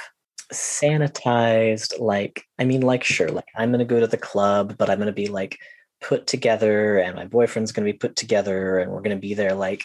sanitized, 0.54 2.00
like, 2.00 2.43
I 2.60 2.66
mean, 2.66 2.82
like, 2.82 3.04
sure, 3.04 3.30
like 3.30 3.48
I'm 3.56 3.72
going 3.72 3.80
to 3.80 3.86
go 3.86 4.00
to 4.00 4.08
the 4.08 4.18
club, 4.18 4.76
but 4.78 4.89
I'm 4.89 4.98
going 4.98 5.08
to 5.08 5.14
be 5.14 5.28
like 5.28 5.58
put 6.02 6.28
together 6.28 7.00
and 7.00 7.16
my 7.16 7.26
boyfriend's 7.26 7.72
going 7.72 7.86
to 7.86 7.91
be 7.91 7.98
put 7.98 8.16
together 8.16 8.80
and 8.80 8.91
we're 8.91 9.02
going 9.02 9.16
to 9.16 9.22
be 9.22 9.34
there 9.34 9.54
like 9.54 9.84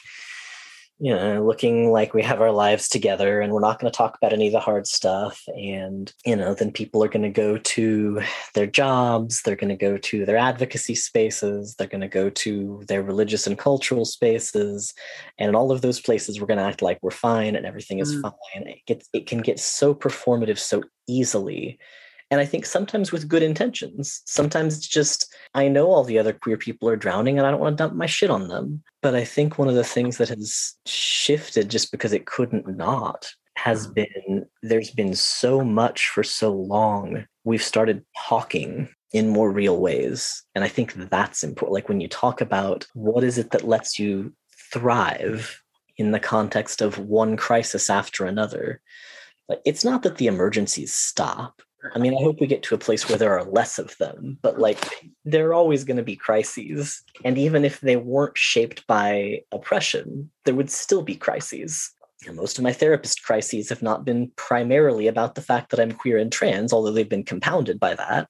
you 1.03 1.15
know, 1.15 1.43
looking 1.43 1.91
like 1.91 2.13
we 2.13 2.23
have 2.23 2.43
our 2.43 2.53
lives 2.53 2.87
together 2.87 3.41
and 3.41 3.55
we're 3.55 3.61
not 3.61 3.81
going 3.81 3.91
to 3.91 3.97
talk 3.97 4.19
about 4.19 4.35
any 4.35 4.49
of 4.49 4.53
the 4.53 4.61
hard 4.61 4.87
stuff. 4.87 5.43
And, 5.57 6.13
you 6.27 6.37
know, 6.37 6.53
then 6.53 6.71
people 6.71 7.03
are 7.03 7.09
going 7.09 7.23
to 7.23 7.31
go 7.31 7.57
to 7.57 8.21
their 8.55 8.67
jobs, 8.67 9.41
they're 9.41 9.57
going 9.57 9.71
to 9.71 9.77
go 9.77 9.97
to 9.97 10.27
their 10.27 10.37
advocacy 10.37 10.95
spaces, 10.95 11.75
they're 11.75 11.87
going 11.87 12.03
to 12.03 12.09
go 12.09 12.29
to 12.29 12.83
their 12.87 13.03
religious 13.03 13.47
and 13.47 13.57
cultural 13.57 14.05
spaces. 14.05 14.93
And 15.39 15.49
in 15.49 15.55
all 15.55 15.73
of 15.73 15.81
those 15.81 16.01
places, 16.01 16.39
we're 16.39 16.47
going 16.47 16.59
to 16.59 16.65
act 16.65 16.83
like 16.83 16.99
we're 17.01 17.11
fine 17.13 17.57
and 17.57 17.65
everything 17.65 18.01
is 18.01 18.15
mm. 18.15 18.21
fine. 18.21 18.69
It 18.69 18.85
gets, 18.87 19.09
it 19.15 19.27
can 19.27 19.41
get 19.41 19.59
so 19.59 19.95
performative 19.95 20.59
so 20.59 20.83
easily 21.09 21.79
and 22.31 22.41
I 22.41 22.47
think 22.47 22.65
sometimes 22.65 23.11
with 23.11 23.29
good 23.29 23.43
intentions. 23.43 24.23
Sometimes 24.25 24.77
it's 24.77 24.87
just, 24.87 25.35
I 25.55 25.67
know 25.67 25.89
all 25.89 26.05
the 26.05 26.19
other 26.19 26.33
queer 26.33 26.57
people 26.57 26.89
are 26.89 26.97
drowning 26.97 27.39
and 27.39 27.47
I 27.47 27.51
don't 27.51 27.61
want 27.61 27.77
to 27.77 27.83
dump 27.83 27.95
my 27.95 28.07
shit 28.07 28.31
on 28.31 28.49
them. 28.49 28.83
But 29.03 29.17
I 29.17 29.25
think 29.25 29.59
one 29.59 29.69
of 29.69 29.75
the 29.75 29.85
things 29.85 30.19
that 30.19 30.29
has 30.29 30.75
shifted 30.87 31.69
just 31.69 31.91
because 31.91 32.13
it 32.13 32.27
couldn't 32.27 32.77
not 32.77 33.33
has 33.57 33.89
mm. 33.89 33.95
been 33.95 34.47
there's 34.63 34.91
been 34.91 35.15
so 35.15 35.63
much 35.63 36.09
for 36.09 36.23
so 36.23 36.53
long. 36.53 37.27
We've 37.43 37.63
started 37.63 38.05
talking 38.29 38.89
in 39.13 39.29
more 39.29 39.51
real 39.51 39.79
ways. 39.79 40.45
And 40.55 40.63
I 40.63 40.69
think 40.69 40.95
that's 40.95 41.43
important. 41.43 41.75
Like 41.75 41.89
when 41.89 42.01
you 42.01 42.07
talk 42.07 42.41
about 42.41 42.87
what 42.95 43.25
is 43.25 43.39
it 43.39 43.51
that 43.51 43.67
lets 43.67 43.99
you 43.99 44.33
thrive 44.73 45.61
in 45.97 46.13
the 46.13 46.21
context 46.21 46.81
of 46.81 46.99
one 46.99 47.37
crisis 47.37 47.91
after 47.91 48.25
another, 48.25 48.81
like 49.49 49.61
it's 49.65 49.85
not 49.85 50.05
that 50.05 50.19
the 50.19 50.29
emergencies 50.29 50.95
stop 50.95 51.61
I 51.95 51.99
mean, 51.99 52.15
I 52.15 52.23
hope 52.23 52.41
we 52.41 52.47
get 52.47 52.63
to 52.65 52.75
a 52.75 52.79
place 52.79 53.09
where 53.09 53.19
there 53.19 53.37
are 53.39 53.45
less 53.45 53.79
of 53.79 53.97
them, 53.99 54.39
but 54.43 54.59
like 54.59 54.79
there 55.25 55.49
are 55.49 55.55
always 55.55 55.85
going 55.85 55.97
to 55.97 56.03
be 56.03 56.17
crises. 56.17 57.03
And 57.25 57.39
even 57.39 57.65
if 57.65 57.81
they 57.81 57.97
weren't 57.97 58.37
shaped 58.37 58.87
by 58.87 59.43
oppression, 59.53 60.31
there 60.45 60.55
would 60.55 60.71
still 60.71 61.03
be 61.03 61.17
crises. 61.17 61.91
And 62.27 62.37
most 62.37 62.59
of 62.59 62.65
my 62.65 62.73
therapist 62.73 63.23
crises 63.23 63.71
have 63.71 63.83
not 63.83 64.05
been 64.05 64.31
primarily 64.37 65.07
about 65.07 65.35
the 65.35 65.43
fact 65.43 65.71
that 65.71 65.81
I'm 65.81 65.93
queer 65.93 66.19
and 66.19 66.31
trans, 66.31 66.73
although 66.73 66.93
they've 66.93 67.09
been 67.09 67.25
compounded 67.25 67.81
by 67.81 67.95
that. 67.95 68.29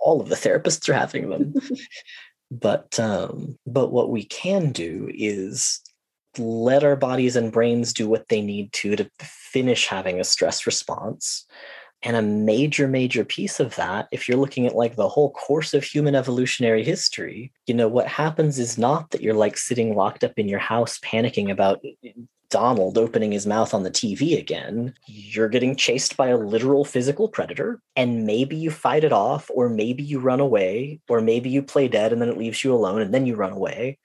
All 0.00 0.20
of 0.20 0.30
the 0.30 0.36
therapists 0.36 0.88
are 0.88 0.94
having 0.94 1.28
them. 1.28 1.54
but 2.50 2.98
um, 2.98 3.58
but 3.66 3.92
what 3.92 4.10
we 4.10 4.24
can 4.24 4.72
do 4.72 5.10
is 5.12 5.80
let 6.38 6.82
our 6.82 6.96
bodies 6.96 7.36
and 7.36 7.52
brains 7.52 7.92
do 7.92 8.08
what 8.08 8.28
they 8.28 8.40
need 8.40 8.72
to 8.72 8.96
to 8.96 9.10
finish 9.20 9.86
having 9.86 10.18
a 10.18 10.24
stress 10.24 10.64
response 10.64 11.46
and 12.02 12.16
a 12.16 12.22
major, 12.22 12.88
major 12.88 13.24
piece 13.24 13.60
of 13.60 13.74
that, 13.76 14.08
if 14.10 14.28
you're 14.28 14.38
looking 14.38 14.66
at 14.66 14.74
like 14.74 14.96
the 14.96 15.08
whole 15.08 15.30
course 15.32 15.74
of 15.74 15.84
human 15.84 16.14
evolutionary 16.14 16.82
history, 16.82 17.52
you 17.66 17.74
know, 17.74 17.88
what 17.88 18.06
happens 18.06 18.58
is 18.58 18.78
not 18.78 19.10
that 19.10 19.22
you're 19.22 19.34
like 19.34 19.58
sitting 19.58 19.94
locked 19.94 20.24
up 20.24 20.32
in 20.36 20.48
your 20.48 20.58
house 20.58 20.98
panicking 21.00 21.50
about 21.50 21.80
eh, 21.84 21.92
eh, 22.04 22.12
Donald 22.48 22.98
opening 22.98 23.30
his 23.30 23.46
mouth 23.46 23.74
on 23.74 23.84
the 23.84 23.90
TV 23.90 24.36
again. 24.38 24.94
You're 25.06 25.48
getting 25.48 25.76
chased 25.76 26.16
by 26.16 26.28
a 26.28 26.36
literal 26.36 26.84
physical 26.84 27.28
predator, 27.28 27.80
and 27.94 28.26
maybe 28.26 28.56
you 28.56 28.70
fight 28.70 29.04
it 29.04 29.12
off, 29.12 29.50
or 29.54 29.68
maybe 29.68 30.02
you 30.02 30.18
run 30.18 30.40
away, 30.40 31.00
or 31.08 31.20
maybe 31.20 31.48
you 31.48 31.62
play 31.62 31.86
dead 31.86 32.12
and 32.12 32.20
then 32.20 32.28
it 32.28 32.38
leaves 32.38 32.64
you 32.64 32.74
alone 32.74 33.02
and 33.02 33.14
then 33.14 33.26
you 33.26 33.36
run 33.36 33.52
away 33.52 33.98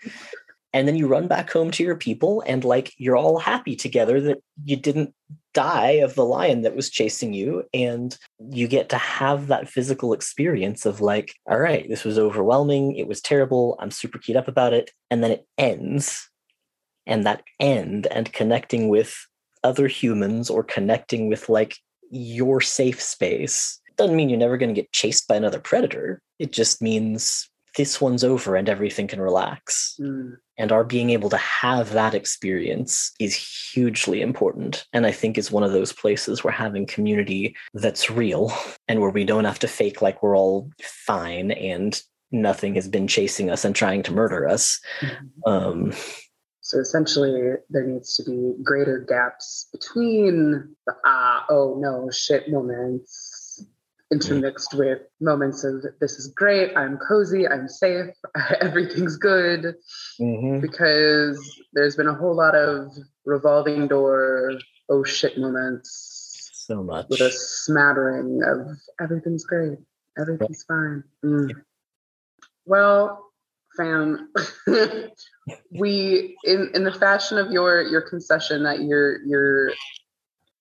and 0.76 0.90
then 0.90 0.98
you 0.98 1.08
run 1.08 1.30
back 1.30 1.50
home 1.50 1.72
to 1.72 1.84
your 1.84 1.96
people 1.96 2.44
and 2.46 2.66
like 2.66 2.94
you're 2.98 3.16
all 3.16 3.40
happy 3.40 3.78
together 3.78 4.20
that 4.20 4.40
you 4.66 4.76
didn't 4.76 5.16
die 5.54 5.92
of 5.92 6.16
the 6.16 6.26
lion 6.26 6.64
that 6.64 6.76
was 6.76 6.90
chasing 6.90 7.34
you 7.34 7.64
and 7.74 8.18
you 8.52 8.68
get 8.68 8.90
to 8.90 8.98
have 8.98 9.48
that 9.48 9.70
physical 9.70 10.12
experience 10.12 10.86
of 10.86 11.00
like 11.00 11.34
all 11.50 11.58
right 11.58 11.88
this 11.88 12.04
was 12.04 12.20
overwhelming 12.20 12.94
it 12.98 13.08
was 13.08 13.22
terrible 13.22 13.78
i'm 13.80 13.90
super 13.90 14.20
keyed 14.20 14.36
up 14.36 14.50
about 14.50 14.74
it 14.74 14.92
and 15.10 15.24
then 15.24 15.32
it 15.32 15.48
ends 15.58 16.30
and 17.08 17.26
that 17.26 17.42
end 17.62 18.06
and 18.08 18.34
connecting 18.34 18.90
with 18.90 19.16
other 19.64 19.88
humans 19.88 20.50
or 20.50 20.62
connecting 20.62 21.30
with 21.30 21.48
like 21.48 21.78
your 22.12 22.60
safe 22.60 23.02
space 23.02 23.80
doesn't 23.96 24.18
mean 24.18 24.28
you're 24.28 24.38
never 24.38 24.58
going 24.58 24.76
to 24.76 24.82
get 24.82 24.92
chased 24.92 25.26
by 25.26 25.38
another 25.38 25.60
predator 25.60 26.22
it 26.38 26.52
just 26.52 26.82
means 26.82 27.50
this 27.76 28.00
one's 28.00 28.24
over 28.24 28.56
and 28.56 28.70
everything 28.70 29.08
can 29.08 29.22
relax. 29.22 29.96
Mm. 30.00 30.38
And 30.58 30.72
our 30.72 30.84
being 30.84 31.10
able 31.10 31.30
to 31.30 31.38
have 31.38 31.92
that 31.92 32.14
experience 32.14 33.12
is 33.20 33.36
hugely 33.36 34.22
important. 34.22 34.86
And 34.94 35.06
I 35.06 35.12
think 35.12 35.38
is 35.38 35.52
one 35.52 35.64
of 35.64 35.74
those 35.74 35.92
places 35.92 36.44
where 36.44 36.54
having 36.54 36.86
community 36.86 37.56
that's 37.74 38.10
real 38.10 38.54
and 38.88 39.02
where 39.02 39.10
we 39.10 39.26
don't 39.26 39.46
have 39.46 39.60
to 39.60 39.68
fake 39.68 40.02
like 40.02 40.24
we're 40.24 40.38
all 40.38 40.70
fine 40.82 41.52
and 41.52 42.02
nothing 42.32 42.76
has 42.76 42.88
been 42.88 43.08
chasing 43.08 43.50
us 43.50 43.66
and 43.66 43.76
trying 43.76 44.04
to 44.04 44.14
murder 44.14 44.48
us. 44.48 44.80
Mm-hmm. 45.02 45.52
Um, 45.52 45.94
So 46.62 46.80
essentially, 46.80 47.54
there 47.70 47.86
needs 47.86 48.16
to 48.16 48.24
be 48.24 48.56
greater 48.64 48.98
gaps 48.98 49.68
between 49.72 50.76
the 50.88 50.94
ah, 51.06 51.46
oh 51.48 51.78
no, 51.80 52.10
shit 52.10 52.50
moments, 52.50 53.35
intermixed 54.12 54.74
with 54.74 55.00
moments 55.20 55.64
of 55.64 55.84
this 56.00 56.14
is 56.14 56.28
great, 56.36 56.76
I'm 56.78 56.98
cozy, 56.98 57.48
I'm 57.48 57.68
safe, 57.68 58.14
everything's 58.62 59.18
good. 59.18 59.76
Mhm. 60.20 60.62
Because 60.62 61.40
there's 61.74 61.96
been 61.96 62.08
a 62.08 62.14
whole 62.14 62.36
lot 62.36 62.56
of 62.56 62.92
revolving 63.26 63.88
door, 63.88 64.52
oh 64.90 65.04
shit 65.04 65.38
moments 65.38 66.52
So 66.54 66.84
much. 66.84 67.08
with 67.10 67.22
a 67.22 67.32
smattering 67.32 68.42
of 68.44 68.78
everything's 69.02 69.44
great, 69.46 69.80
everything's 70.18 70.64
fine. 70.64 71.04
Mm. 71.24 71.50
Well, 72.66 73.32
fam, 73.76 74.32
we 75.72 76.38
in 76.44 76.72
in 76.74 76.84
the 76.84 76.94
fashion 76.94 77.38
of 77.38 77.52
your 77.52 77.82
your 77.82 78.02
concession 78.02 78.64
that 78.64 78.82
you're 78.84 79.22
you're 79.26 79.72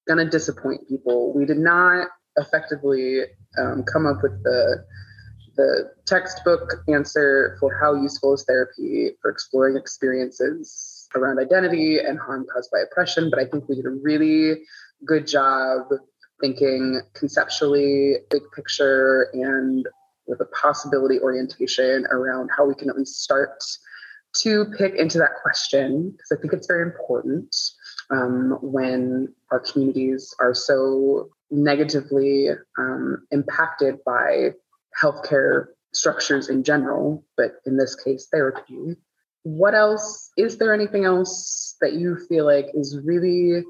gonna 0.09 0.29
disappoint 0.29 0.89
people. 0.89 1.33
We 1.35 1.45
did 1.47 1.59
not 1.59 2.09
effectively 2.37 3.21
um, 3.59 3.85
come 3.85 4.07
up 4.07 4.23
with 4.23 4.43
the 4.43 4.85
the 5.57 5.91
textbook 6.05 6.83
answer 6.89 7.57
for 7.61 7.79
how 7.81 7.95
useful 7.95 8.35
is 8.35 8.45
therapy 8.45 9.11
for 9.23 9.31
exploring 9.31 9.77
experiences 9.77 11.09
around 11.15 11.39
identity 11.39 11.99
and 11.99 12.19
harm 12.19 12.45
caused 12.53 12.71
by 12.73 12.81
oppression. 12.81 13.31
But 13.31 13.39
I 13.39 13.45
think 13.47 13.69
we 13.69 13.77
did 13.77 13.87
a 13.87 13.91
really 13.91 14.63
good 15.07 15.29
job 15.29 15.83
thinking 16.41 17.01
conceptually, 17.15 18.17
big 18.31 18.43
picture, 18.55 19.29
and 19.33 19.87
with 20.27 20.41
a 20.41 20.47
possibility 20.47 21.21
orientation 21.21 22.07
around 22.11 22.51
how 22.57 22.67
we 22.67 22.75
can 22.75 22.89
at 22.89 22.97
least 22.97 23.23
start 23.23 23.63
to 24.35 24.67
pick 24.77 24.95
into 24.97 25.19
that 25.19 25.31
question 25.43 26.11
because 26.11 26.33
I 26.33 26.41
think 26.41 26.53
it's 26.53 26.67
very 26.67 26.83
important 26.83 27.55
um, 28.11 28.59
when 28.63 29.33
our 29.51 29.61
communities 29.61 30.35
are 30.41 30.55
so 30.55 31.31
negatively 31.55 32.49
um, 32.79 33.27
impacted 33.31 33.99
by 34.05 34.51
healthcare 35.01 35.67
structures 35.93 36.49
in 36.49 36.65
general, 36.65 37.25
but 37.37 37.53
in 37.67 37.77
this 37.77 37.95
case, 37.95 38.29
therapy. 38.31 38.97
What 39.43 39.75
else? 39.75 40.31
Is 40.37 40.59
there 40.59 40.75
anything 40.75 41.05
else 41.05 41.77
that 41.81 41.93
you 41.95 42.17
feel 42.29 42.45
like 42.45 42.67
is 42.75 42.99
really 43.05 43.63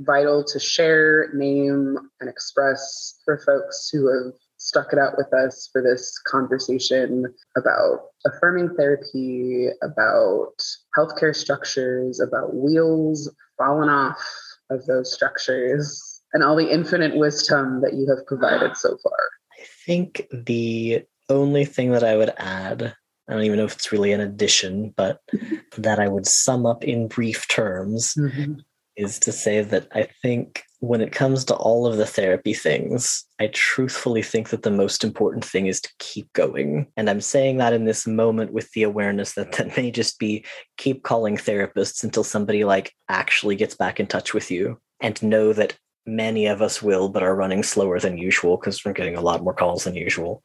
vital 0.00 0.44
to 0.44 0.58
share, 0.58 1.30
name, 1.34 1.96
and 2.20 2.28
express 2.28 3.20
for 3.24 3.38
folks 3.38 3.88
who 3.88 4.06
have 4.08 4.32
stuck 4.56 4.92
it 4.92 4.98
out 4.98 5.14
with 5.16 5.32
us 5.32 5.68
for 5.72 5.82
this 5.82 6.18
conversation 6.26 7.26
about 7.56 8.10
affirming 8.24 8.74
therapy, 8.76 9.68
about 9.82 10.54
healthcare 10.96 11.34
structures, 11.34 12.20
about 12.20 12.54
wheels 12.54 13.30
falling 13.58 13.88
off 13.88 14.22
of 14.70 14.84
those 14.86 15.12
structures, 15.12 16.11
and 16.32 16.42
all 16.42 16.56
the 16.56 16.70
infinite 16.70 17.16
wisdom 17.16 17.80
that 17.82 17.94
you 17.94 18.06
have 18.08 18.26
provided 18.26 18.76
so 18.76 18.96
far. 19.02 19.30
I 19.58 19.64
think 19.86 20.26
the 20.32 21.04
only 21.28 21.64
thing 21.64 21.92
that 21.92 22.04
I 22.04 22.16
would 22.16 22.32
add, 22.36 22.94
I 23.28 23.32
don't 23.32 23.44
even 23.44 23.58
know 23.58 23.64
if 23.64 23.74
it's 23.74 23.92
really 23.92 24.12
an 24.12 24.20
addition, 24.20 24.94
but 24.96 25.20
that 25.78 25.98
I 25.98 26.08
would 26.08 26.26
sum 26.26 26.66
up 26.66 26.84
in 26.84 27.08
brief 27.08 27.48
terms 27.48 28.14
mm-hmm. 28.14 28.54
is 28.96 29.18
to 29.20 29.32
say 29.32 29.62
that 29.62 29.88
I 29.92 30.08
think 30.22 30.64
when 30.82 31.00
it 31.00 31.12
comes 31.12 31.44
to 31.44 31.54
all 31.54 31.86
of 31.86 31.96
the 31.96 32.06
therapy 32.06 32.52
things, 32.52 33.24
I 33.38 33.46
truthfully 33.52 34.20
think 34.20 34.48
that 34.48 34.64
the 34.64 34.70
most 34.70 35.04
important 35.04 35.44
thing 35.44 35.68
is 35.68 35.80
to 35.80 35.88
keep 36.00 36.32
going. 36.32 36.88
And 36.96 37.08
I'm 37.08 37.20
saying 37.20 37.58
that 37.58 37.72
in 37.72 37.84
this 37.84 38.04
moment 38.04 38.52
with 38.52 38.68
the 38.72 38.82
awareness 38.82 39.34
that 39.34 39.52
that 39.52 39.76
may 39.76 39.92
just 39.92 40.18
be 40.18 40.44
keep 40.78 41.04
calling 41.04 41.36
therapists 41.36 42.02
until 42.02 42.24
somebody 42.24 42.64
like 42.64 42.92
actually 43.08 43.54
gets 43.54 43.76
back 43.76 44.00
in 44.00 44.08
touch 44.08 44.34
with 44.34 44.50
you 44.50 44.80
and 45.00 45.22
know 45.22 45.52
that 45.52 45.76
many 46.06 46.46
of 46.46 46.60
us 46.62 46.82
will 46.82 47.08
but 47.08 47.22
are 47.22 47.34
running 47.34 47.62
slower 47.62 48.00
than 48.00 48.18
usual 48.18 48.56
because 48.56 48.84
we're 48.84 48.92
getting 48.92 49.16
a 49.16 49.20
lot 49.20 49.42
more 49.42 49.54
calls 49.54 49.84
than 49.84 49.94
usual. 49.94 50.42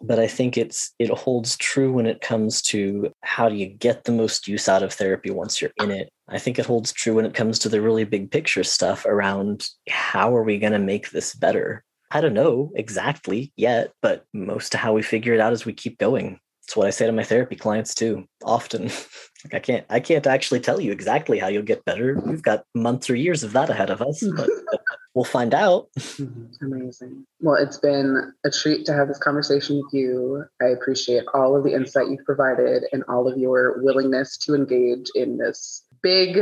But 0.00 0.18
i 0.18 0.26
think 0.26 0.56
it's 0.56 0.92
it 0.98 1.10
holds 1.10 1.56
true 1.56 1.92
when 1.92 2.06
it 2.06 2.20
comes 2.20 2.62
to 2.62 3.12
how 3.22 3.48
do 3.48 3.56
you 3.56 3.66
get 3.66 4.04
the 4.04 4.12
most 4.12 4.48
use 4.48 4.68
out 4.68 4.82
of 4.82 4.92
therapy 4.92 5.30
once 5.30 5.60
you're 5.60 5.72
in 5.80 5.90
it. 5.90 6.10
I 6.28 6.38
think 6.38 6.58
it 6.58 6.66
holds 6.66 6.92
true 6.92 7.14
when 7.14 7.26
it 7.26 7.34
comes 7.34 7.58
to 7.60 7.68
the 7.68 7.82
really 7.82 8.04
big 8.04 8.30
picture 8.30 8.64
stuff 8.64 9.04
around 9.04 9.66
how 9.88 10.34
are 10.36 10.42
we 10.42 10.58
going 10.58 10.72
to 10.72 10.78
make 10.78 11.10
this 11.10 11.34
better? 11.34 11.84
I 12.10 12.20
don't 12.20 12.34
know 12.34 12.70
exactly 12.76 13.52
yet 13.56 13.92
but 14.00 14.24
most 14.32 14.74
of 14.74 14.80
how 14.80 14.92
we 14.92 15.02
figure 15.02 15.34
it 15.34 15.40
out 15.40 15.52
is 15.52 15.64
we 15.64 15.72
keep 15.72 15.98
going 15.98 16.38
it's 16.64 16.76
what 16.76 16.86
i 16.86 16.90
say 16.90 17.06
to 17.06 17.12
my 17.12 17.24
therapy 17.24 17.56
clients 17.56 17.94
too 17.94 18.26
often 18.42 18.84
like 19.44 19.54
i 19.54 19.58
can't 19.58 19.86
i 19.90 20.00
can't 20.00 20.26
actually 20.26 20.60
tell 20.60 20.80
you 20.80 20.92
exactly 20.92 21.38
how 21.38 21.48
you'll 21.48 21.62
get 21.62 21.84
better 21.84 22.20
we've 22.26 22.42
got 22.42 22.64
months 22.74 23.08
or 23.08 23.14
years 23.14 23.42
of 23.42 23.52
that 23.52 23.70
ahead 23.70 23.90
of 23.90 24.02
us 24.02 24.24
but 24.36 24.48
we'll 25.14 25.24
find 25.24 25.54
out 25.54 25.88
mm-hmm. 25.98 26.44
Amazing. 26.64 27.26
Well, 27.40 27.56
it's 27.56 27.78
been 27.78 28.32
a 28.44 28.50
treat 28.50 28.86
to 28.86 28.94
have 28.94 29.08
this 29.08 29.18
conversation 29.18 29.76
with 29.76 29.92
you. 29.92 30.44
I 30.62 30.66
appreciate 30.66 31.24
all 31.34 31.56
of 31.56 31.64
the 31.64 31.74
insight 31.74 32.08
you've 32.08 32.24
provided 32.24 32.84
and 32.92 33.04
all 33.08 33.30
of 33.30 33.38
your 33.38 33.82
willingness 33.82 34.36
to 34.38 34.54
engage 34.54 35.10
in 35.14 35.38
this 35.38 35.83
big, 36.04 36.38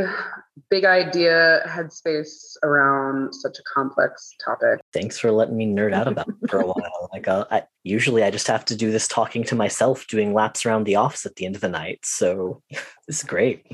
big 0.69 0.85
idea 0.85 1.63
headspace 1.67 2.57
around 2.63 3.35
such 3.35 3.59
a 3.59 3.63
complex 3.73 4.35
topic. 4.45 4.81
thanks 4.93 5.19
for 5.19 5.33
letting 5.33 5.57
me 5.57 5.67
nerd 5.67 5.95
out 5.95 6.07
about 6.07 6.29
it 6.29 6.51
for 6.51 6.61
a 6.61 6.67
while 6.67 7.09
like 7.13 7.27
uh, 7.27 7.47
I, 7.51 7.63
usually 7.85 8.23
i 8.23 8.31
just 8.31 8.49
have 8.49 8.67
to 8.67 8.77
do 8.77 8.91
this 8.91 9.09
talking 9.09 9.45
to 9.45 9.55
myself 9.55 10.07
doing 10.09 10.35
laps 10.35 10.67
around 10.67 10.85
the 10.85 10.97
office 10.97 11.25
at 11.25 11.37
the 11.37 11.47
end 11.47 11.55
of 11.55 11.63
the 11.63 11.71
night 11.71 12.01
so 12.05 12.63
this 12.71 13.21
is 13.21 13.23
great 13.23 13.65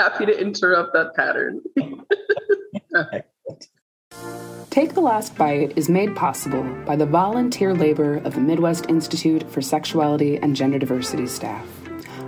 Happy 0.00 0.24
to 0.24 0.40
interrupt 0.40 0.94
that 0.94 1.14
pattern. 1.14 1.60
Take 4.70 4.94
the 4.94 5.00
Last 5.00 5.36
Bite 5.36 5.76
is 5.76 5.90
made 5.90 6.16
possible 6.16 6.62
by 6.86 6.96
the 6.96 7.04
volunteer 7.04 7.74
labor 7.74 8.16
of 8.18 8.34
the 8.34 8.40
Midwest 8.40 8.88
Institute 8.88 9.50
for 9.50 9.60
Sexuality 9.60 10.38
and 10.38 10.56
Gender 10.56 10.78
Diversity 10.78 11.26
staff. 11.26 11.79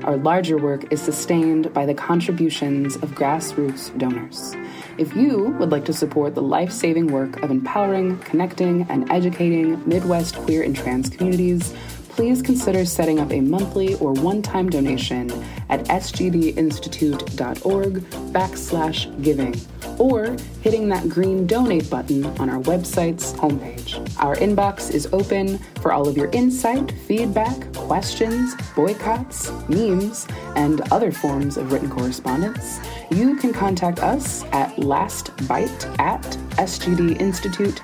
Our 0.05 0.17
larger 0.17 0.59
work 0.59 0.93
is 0.93 1.01
sustained 1.01 1.73
by 1.73 1.87
the 1.87 1.95
contributions 1.95 2.97
of 2.97 3.11
grassroots 3.11 3.97
donors. 3.99 4.57
If 4.99 5.15
you 5.15 5.55
would 5.61 5.71
like 5.71 5.85
to 5.85 5.93
support 5.93 6.35
the 6.35 6.43
life 6.43 6.73
saving 6.73 7.07
work 7.07 7.41
of 7.43 7.53
empowering, 7.53 8.19
connecting, 8.19 8.83
and 8.91 9.11
educating 9.13 9.81
Midwest 9.89 10.35
queer 10.35 10.65
and 10.65 10.75
trans 10.75 11.09
communities, 11.09 11.73
please 12.15 12.43
consider 12.43 12.85
setting 12.85 13.19
up 13.19 13.33
a 13.33 13.41
monthly 13.41 13.95
or 13.95 14.13
one-time 14.13 14.69
donation 14.69 15.31
at 15.71 15.83
sgdinstitute.org 15.87 17.95
backslash 18.33 19.23
giving 19.23 19.55
or 19.99 20.37
hitting 20.61 20.89
that 20.89 21.09
green 21.09 21.47
donate 21.47 21.89
button 21.89 22.27
on 22.39 22.51
our 22.51 22.61
website's 22.63 23.33
homepage. 23.35 23.95
Our 24.19 24.37
inbox 24.37 24.91
is 24.91 25.09
open 25.13 25.59
for 25.81 25.93
all 25.93 26.09
of 26.09 26.17
your 26.17 26.29
insight, 26.31 26.93
feedback, 27.07 27.73
questions, 27.73 28.55
boycotts, 28.77 29.51
memes, 29.69 30.27
and 30.57 30.81
other 30.93 31.13
forms 31.13 31.57
of 31.57 31.73
written 31.73 31.91
correspondence. 31.91 32.81
You 33.11 33.37
can 33.37 33.53
contact 33.53 34.01
us 34.01 34.45
at 34.53 34.77
lastbite 34.77 35.99
at 35.99 36.23
sgdinstitute.org. 36.57 37.83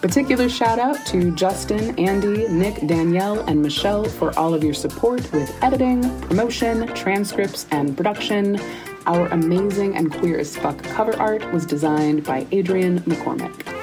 Particular 0.00 0.48
shout 0.48 0.78
out 0.78 1.04
to 1.08 1.34
Justin, 1.34 1.98
Andy, 1.98 2.48
Nick, 2.48 2.86
Danielle, 2.86 3.40
and 3.40 3.60
Michelle 3.60 4.04
for 4.04 4.36
all 4.38 4.54
of 4.54 4.64
your 4.64 4.72
support 4.72 5.20
with 5.34 5.52
editing, 5.62 6.02
promotion, 6.22 6.86
transcripts, 6.94 7.66
and 7.72 7.94
production. 7.94 8.58
Our 9.06 9.26
amazing 9.28 9.96
and 9.96 10.10
queer 10.10 10.38
as 10.38 10.56
fuck 10.56 10.82
cover 10.82 11.14
art 11.18 11.44
was 11.52 11.66
designed 11.66 12.24
by 12.24 12.46
Adrian 12.52 13.00
McCormick. 13.00 13.75